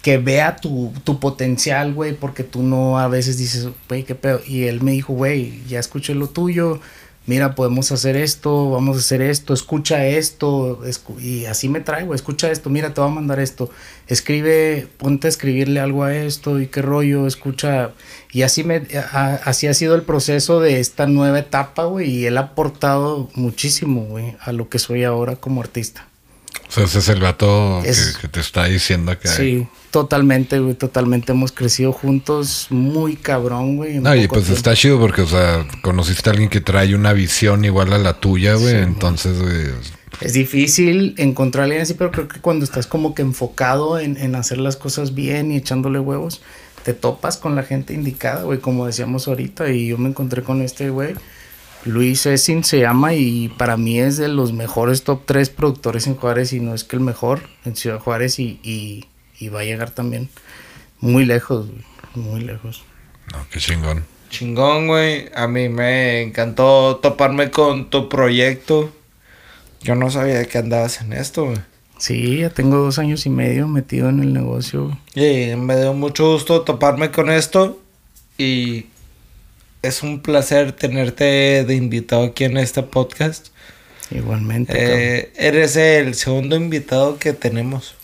que 0.02 0.18
vea 0.18 0.56
tu, 0.56 0.92
tu 1.04 1.18
potencial, 1.20 1.92
güey, 1.94 2.14
porque 2.14 2.44
tú 2.44 2.62
no 2.62 2.98
a 2.98 3.08
veces 3.08 3.38
dices, 3.38 3.68
güey, 3.88 4.04
qué 4.04 4.14
pedo. 4.14 4.40
Y 4.46 4.64
él 4.64 4.80
me 4.82 4.92
dijo, 4.92 5.12
güey, 5.12 5.62
ya 5.66 5.80
escuché 5.80 6.14
lo 6.14 6.28
tuyo, 6.28 6.80
mira, 7.28 7.54
podemos 7.54 7.92
hacer 7.92 8.16
esto, 8.16 8.70
vamos 8.70 8.96
a 8.96 9.00
hacer 9.00 9.20
esto, 9.20 9.52
escucha 9.52 10.06
esto, 10.06 10.80
y 11.20 11.44
así 11.44 11.68
me 11.68 11.80
trae, 11.80 12.04
güey, 12.04 12.16
escucha 12.16 12.50
esto, 12.50 12.70
mira, 12.70 12.94
te 12.94 13.02
voy 13.02 13.10
a 13.10 13.14
mandar 13.14 13.38
esto, 13.38 13.68
escribe, 14.06 14.88
ponte 14.96 15.26
a 15.26 15.30
escribirle 15.30 15.78
algo 15.78 16.04
a 16.04 16.16
esto, 16.16 16.58
y 16.58 16.68
qué 16.68 16.80
rollo, 16.80 17.26
escucha, 17.26 17.92
y 18.32 18.42
así 18.42 18.64
me, 18.64 18.82
así 19.12 19.66
ha 19.66 19.74
sido 19.74 19.94
el 19.94 20.02
proceso 20.02 20.60
de 20.60 20.80
esta 20.80 21.06
nueva 21.06 21.40
etapa, 21.40 21.84
güey, 21.84 22.10
y 22.10 22.24
él 22.24 22.38
ha 22.38 22.42
aportado 22.42 23.28
muchísimo, 23.34 24.04
güey, 24.06 24.34
a 24.40 24.52
lo 24.52 24.70
que 24.70 24.78
soy 24.78 25.04
ahora 25.04 25.36
como 25.36 25.60
artista. 25.60 26.07
O 26.68 26.72
sea, 26.72 26.84
ese 26.84 26.98
es 26.98 27.08
el 27.08 27.20
vato 27.20 27.82
Es- 27.84 28.16
que, 28.16 28.22
que 28.22 28.28
te 28.28 28.40
está 28.40 28.64
diciendo 28.66 29.18
que... 29.18 29.28
Sí, 29.28 29.66
totalmente, 29.90 30.58
güey, 30.60 30.74
totalmente. 30.74 31.32
Hemos 31.32 31.50
crecido 31.52 31.92
juntos 31.92 32.66
muy 32.70 33.16
cabrón, 33.16 33.76
güey. 33.76 33.98
No, 34.00 34.14
y 34.14 34.28
pues 34.28 34.42
tiempo. 34.44 34.56
está 34.56 34.74
chido 34.74 35.00
porque, 35.00 35.22
o 35.22 35.26
sea, 35.26 35.66
conociste 35.82 36.28
a 36.28 36.32
alguien 36.32 36.50
que 36.50 36.60
trae 36.60 36.94
una 36.94 37.12
visión 37.14 37.64
igual 37.64 37.92
a 37.94 37.98
la 37.98 38.20
tuya, 38.20 38.54
güey. 38.54 38.76
entonces, 38.76 39.40
güey, 39.40 39.68
Es 40.20 40.34
difícil 40.34 41.14
encontrar 41.16 41.62
a 41.62 41.64
alguien 41.64 41.82
así, 41.82 41.94
pero 41.94 42.10
creo 42.10 42.28
que 42.28 42.40
cuando 42.40 42.64
estás 42.64 42.86
como 42.86 43.14
que 43.14 43.22
enfocado 43.22 43.98
en, 43.98 44.16
en 44.18 44.34
hacer 44.34 44.58
las 44.58 44.76
cosas 44.76 45.14
bien 45.14 45.50
y 45.52 45.56
echándole 45.56 45.98
huevos, 46.00 46.42
te 46.84 46.92
topas 46.92 47.38
con 47.38 47.54
la 47.56 47.62
gente 47.62 47.94
indicada, 47.94 48.42
güey, 48.42 48.58
como 48.60 48.84
decíamos 48.86 49.26
ahorita. 49.26 49.70
Y 49.70 49.88
yo 49.88 49.96
me 49.98 50.08
encontré 50.10 50.42
con 50.42 50.60
este 50.62 50.90
güey. 50.90 51.14
Luis 51.84 52.26
Essin 52.26 52.64
se 52.64 52.80
llama 52.80 53.14
y 53.14 53.48
para 53.48 53.76
mí 53.76 53.98
es 53.98 54.16
de 54.16 54.28
los 54.28 54.52
mejores 54.52 55.04
top 55.04 55.22
3 55.24 55.50
productores 55.50 56.06
en 56.06 56.16
Juárez 56.16 56.52
y 56.52 56.60
no 56.60 56.74
es 56.74 56.84
que 56.84 56.96
el 56.96 57.02
mejor 57.02 57.42
en 57.64 57.76
Ciudad 57.76 57.98
Juárez 57.98 58.38
y, 58.38 58.60
y, 58.62 59.06
y 59.38 59.48
va 59.48 59.60
a 59.60 59.64
llegar 59.64 59.90
también 59.90 60.28
muy 61.00 61.24
lejos, 61.24 61.68
muy 62.14 62.40
lejos. 62.40 62.82
no, 63.32 63.46
qué 63.50 63.58
chingón. 63.58 64.04
Chingón, 64.30 64.88
güey. 64.88 65.30
A 65.34 65.48
mí 65.48 65.68
me 65.68 66.22
encantó 66.22 66.96
toparme 67.02 67.50
con 67.50 67.88
tu 67.90 68.08
proyecto. 68.08 68.92
Yo 69.80 69.94
no 69.94 70.10
sabía 70.10 70.44
que 70.44 70.58
andabas 70.58 71.00
en 71.00 71.12
esto, 71.12 71.46
güey. 71.46 71.58
Sí, 71.98 72.38
ya 72.38 72.50
tengo 72.50 72.76
dos 72.76 72.98
años 72.98 73.26
y 73.26 73.30
medio 73.30 73.66
metido 73.66 74.08
en 74.08 74.20
el 74.20 74.32
negocio. 74.32 74.96
Y 75.14 75.56
me 75.56 75.76
dio 75.80 75.94
mucho 75.94 76.32
gusto 76.32 76.60
toparme 76.62 77.10
con 77.10 77.30
esto. 77.30 77.80
Y 78.36 78.86
es 79.82 80.02
un 80.02 80.20
placer 80.20 80.72
tenerte 80.72 81.64
de 81.64 81.74
invitado 81.74 82.24
aquí 82.24 82.44
en 82.44 82.56
este 82.56 82.82
podcast. 82.82 83.48
Igualmente. 84.10 84.72
Eh, 84.74 85.32
eres 85.36 85.76
el 85.76 86.14
segundo 86.14 86.56
invitado 86.56 87.18
que 87.18 87.32
tenemos. 87.32 87.97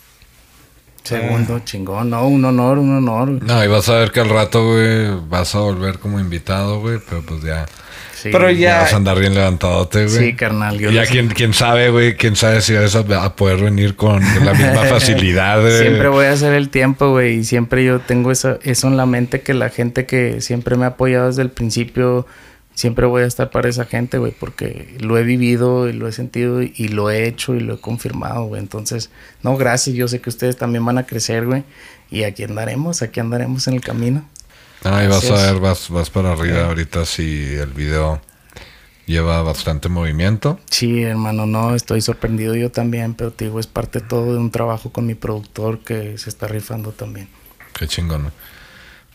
Segundo, 1.05 1.61
chingón. 1.61 2.11
No, 2.11 2.27
un 2.27 2.45
honor, 2.45 2.79
un 2.79 2.97
honor. 2.97 3.29
güey. 3.29 3.41
No, 3.47 3.63
y 3.65 3.69
vas 3.69 3.89
a 3.89 3.99
ver 3.99 4.11
que 4.11 4.21
al 4.21 4.31
rato, 4.31 4.67
güey, 4.67 5.11
vas 5.29 5.55
a 5.55 5.61
volver 5.61 5.99
como 5.99 6.19
invitado, 6.19 6.81
güey, 6.81 6.99
pero 7.09 7.23
pues 7.23 7.43
ya, 7.43 7.67
Sí, 8.15 8.31
Pero 8.33 8.49
ya 8.51 8.59
ya- 8.59 8.79
vas 8.81 8.93
a 8.95 8.97
andar 8.97 9.19
bien 9.21 9.35
levantadote, 9.35 10.07
güey. 10.07 10.17
Sí, 10.19 10.33
carnal. 10.35 10.79
yo 10.79 10.91
Y 10.91 10.95
ya 10.95 11.05
quién, 11.05 11.29
quién 11.29 11.53
sabe, 11.53 11.91
güey, 11.91 12.17
quién 12.17 12.37
sabe 12.37 12.63
si 12.63 12.73
vas 12.73 12.97
a, 12.97 13.01
a 13.23 13.37
poder 13.37 13.59
venir 13.63 13.97
con 13.97 14.23
la 14.43 14.55
misma 14.55 14.83
facilidad, 14.89 15.61
güey. 15.61 15.79
Siempre 15.79 16.09
voy 16.09 16.25
a 16.25 16.33
hacer 16.33 16.55
el 16.55 16.71
tiempo, 16.71 17.11
güey. 17.11 17.41
Y 17.41 17.45
siempre 17.45 17.85
yo 17.85 18.01
tengo 18.01 18.31
eso, 18.33 18.59
eso 18.63 18.89
en 18.89 18.97
la 18.97 19.05
mente 19.05 19.43
que 19.43 19.53
la 19.53 19.69
gente 19.69 20.07
que 20.07 20.41
siempre 20.41 20.77
me 20.79 20.85
ha 20.87 20.89
apoyado 20.89 21.27
desde 21.27 21.43
el 21.43 21.51
principio, 21.51 22.27
siempre 22.75 23.07
voy 23.07 23.23
a 23.23 23.27
estar 23.27 23.51
para 23.51 23.69
esa 23.69 23.85
gente, 23.85 24.19
güey. 24.19 24.33
Porque 24.33 24.97
lo 25.01 25.19
he 25.19 25.23
vivido 25.23 25.89
y 25.89 25.93
lo 25.93 26.09
he 26.09 26.13
sentido 26.13 26.63
y, 26.63 26.73
y 26.77 26.89
lo 26.89 27.11
he 27.11 27.27
hecho 27.27 27.55
y 27.55 27.61
lo 27.61 27.75
he 27.75 27.81
confirmado, 27.81 28.45
güey. 28.45 28.61
Entonces, 28.61 29.11
no, 29.43 29.57
gracias. 29.57 29.97
Yo 29.97 30.09
sé 30.09 30.21
que 30.21 30.31
ustedes 30.31 30.57
también 30.57 30.85
van 30.85 30.99
a 30.99 31.07
crecer, 31.07 31.47
güey. 31.47 31.65
Y 32.11 32.25
aquí 32.25 32.45
andaremos, 32.45 33.03
aquí 33.03 33.21
andaremos 33.21 33.67
en 33.69 33.75
el 33.75 33.81
camino. 33.81 34.29
No, 34.85 35.03
y 35.03 35.07
vas 35.07 35.31
a 35.31 35.53
ver, 35.53 35.61
vas, 35.61 35.89
vas 35.89 36.11
para 36.11 36.33
arriba 36.33 36.67
ahorita 36.67 37.07
si 37.07 37.55
el 37.55 37.71
video 37.71 38.21
lleva 39.07 39.43
bastante 39.43 39.89
movimiento. 39.89 40.61
Sí, 40.71 41.03
hermano, 41.03 41.47
no, 41.47 41.75
estoy 41.75 42.01
sorprendido 42.01 42.55
yo 42.55 42.71
también, 42.71 43.15
pero 43.15 43.33
te 43.33 43.47
digo, 43.47 43.61
es 43.61 43.67
parte 43.67 44.01
todo 44.01 44.33
de 44.33 44.39
un 44.39 44.51
trabajo 44.51 44.93
con 44.93 45.07
mi 45.07 45.15
productor 45.15 45.81
que 45.81 46.19
se 46.19 46.29
está 46.29 46.49
rifando 46.49 46.93
también. 46.93 47.29
Qué 47.79 47.89
chingón. 47.89 48.25
No, 48.25 48.31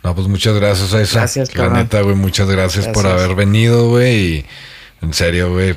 pues 0.01 0.27
muchas 0.27 0.55
gracias, 0.55 0.93
Aisa. 0.93 1.19
Gracias, 1.19 1.55
La 1.55 1.69
neta, 1.69 2.01
güey, 2.01 2.15
muchas 2.15 2.49
gracias, 2.49 2.87
por 2.87 3.05
haber 3.07 3.35
venido, 3.35 3.89
güey. 3.89 4.17
Y 4.37 4.45
en 5.01 5.13
serio, 5.13 5.51
güey. 5.51 5.75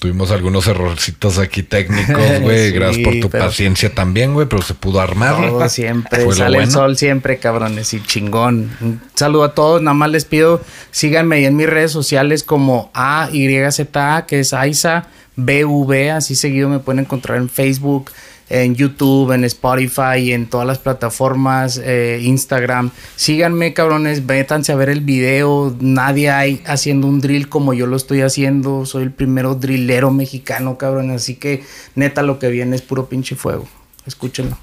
Tuvimos 0.00 0.30
algunos 0.30 0.64
errorcitos 0.68 1.38
aquí 1.38 1.64
técnicos, 1.64 2.14
güey. 2.40 2.68
Sí, 2.68 2.72
gracias 2.72 3.04
por 3.04 3.18
tu 3.18 3.30
pero- 3.30 3.46
paciencia 3.46 3.92
también, 3.92 4.32
güey, 4.32 4.46
pero 4.46 4.62
se 4.62 4.74
pudo 4.74 5.00
armar. 5.00 5.34
Todo 5.34 5.68
siempre, 5.68 6.24
Fue 6.24 6.36
sale 6.36 6.58
el 6.58 6.70
sol 6.70 6.96
siempre, 6.96 7.38
cabrones, 7.38 7.92
y 7.94 8.00
chingón. 8.02 8.70
Un 8.80 9.00
saludo 9.14 9.42
a 9.42 9.54
todos, 9.54 9.82
nada 9.82 9.94
más 9.94 10.10
les 10.10 10.24
pido, 10.24 10.62
síganme 10.92 11.36
ahí 11.36 11.46
en 11.46 11.56
mis 11.56 11.68
redes 11.68 11.90
sociales 11.90 12.44
como 12.44 12.92
AYZA, 12.94 14.24
que 14.26 14.38
es 14.40 14.52
Aiza 14.52 15.08
BV, 15.34 16.10
así 16.12 16.36
seguido 16.36 16.68
me 16.68 16.78
pueden 16.78 17.00
encontrar 17.00 17.38
en 17.38 17.48
Facebook, 17.48 18.10
en 18.50 18.74
YouTube, 18.74 19.32
en 19.32 19.44
Spotify, 19.44 20.32
en 20.32 20.46
todas 20.46 20.66
las 20.66 20.78
plataformas, 20.78 21.80
eh, 21.82 22.20
Instagram. 22.22 22.90
Síganme, 23.16 23.74
cabrones, 23.74 24.26
vétanse 24.26 24.72
a 24.72 24.76
ver 24.76 24.88
el 24.88 25.00
video. 25.00 25.74
Nadie 25.80 26.30
hay 26.30 26.62
haciendo 26.66 27.06
un 27.06 27.20
drill 27.20 27.48
como 27.48 27.74
yo 27.74 27.86
lo 27.86 27.96
estoy 27.96 28.22
haciendo. 28.22 28.86
Soy 28.86 29.04
el 29.04 29.12
primero 29.12 29.54
drillero 29.54 30.10
mexicano, 30.10 30.78
cabrón. 30.78 31.10
Así 31.10 31.34
que, 31.34 31.64
neta, 31.94 32.22
lo 32.22 32.38
que 32.38 32.48
viene 32.48 32.76
es 32.76 32.82
puro 32.82 33.08
pinche 33.08 33.36
fuego. 33.36 33.68
Escúchenlo. 34.06 34.56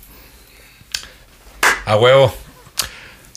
A 1.85 1.97
huevo. 1.97 2.33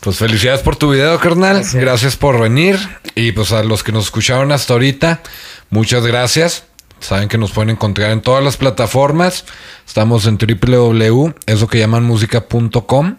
Pues 0.01 0.16
felicidades 0.16 0.62
por 0.62 0.76
tu 0.76 0.92
video, 0.92 1.18
carnal. 1.18 1.57
Gracias. 1.57 1.74
Gracias. 1.74 2.16
por 2.16 2.40
venir. 2.40 2.78
Y 3.14 3.32
pues 3.32 3.53
a 3.53 3.62
los 3.64 3.82
que 3.82 3.92
nos 3.92 4.05
escucharon 4.05 4.53
hasta 4.53 4.72
ahorita, 4.72 5.22
muchas 5.70 6.07
gracias. 6.07 6.67
Saben 7.01 7.28
que 7.28 7.38
nos 7.38 7.53
pueden 7.53 7.70
encontrar 7.70 8.11
en 8.11 8.20
todas 8.20 8.42
las 8.42 8.57
plataformas. 8.57 9.44
Estamos 9.86 10.26
en 10.26 10.38
www, 10.38 11.34
eso 11.46 11.68
que 11.68 11.78
llaman 11.78 12.05
música.com. 12.05 13.16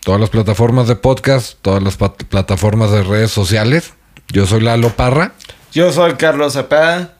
Todas 0.00 0.20
las 0.20 0.30
plataformas 0.30 0.88
de 0.88 0.96
podcast, 0.96 1.58
todas 1.62 1.82
las 1.82 1.96
plataformas 1.96 2.90
de 2.90 3.04
redes 3.04 3.30
sociales. 3.30 3.94
Yo 4.28 4.46
soy 4.46 4.60
Lalo 4.60 4.90
Parra. 4.90 5.34
Yo 5.72 5.92
soy 5.92 6.14
Carlos 6.14 6.54
Cepeda. 6.54 7.14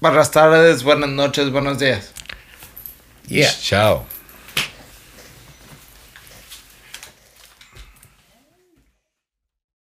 Buenas 0.00 0.30
tardes, 0.30 0.82
buenas 0.82 1.10
noches, 1.10 1.50
buenos 1.50 1.78
días. 1.78 2.12
Yeah. 3.28 3.50
Chao. 3.62 4.11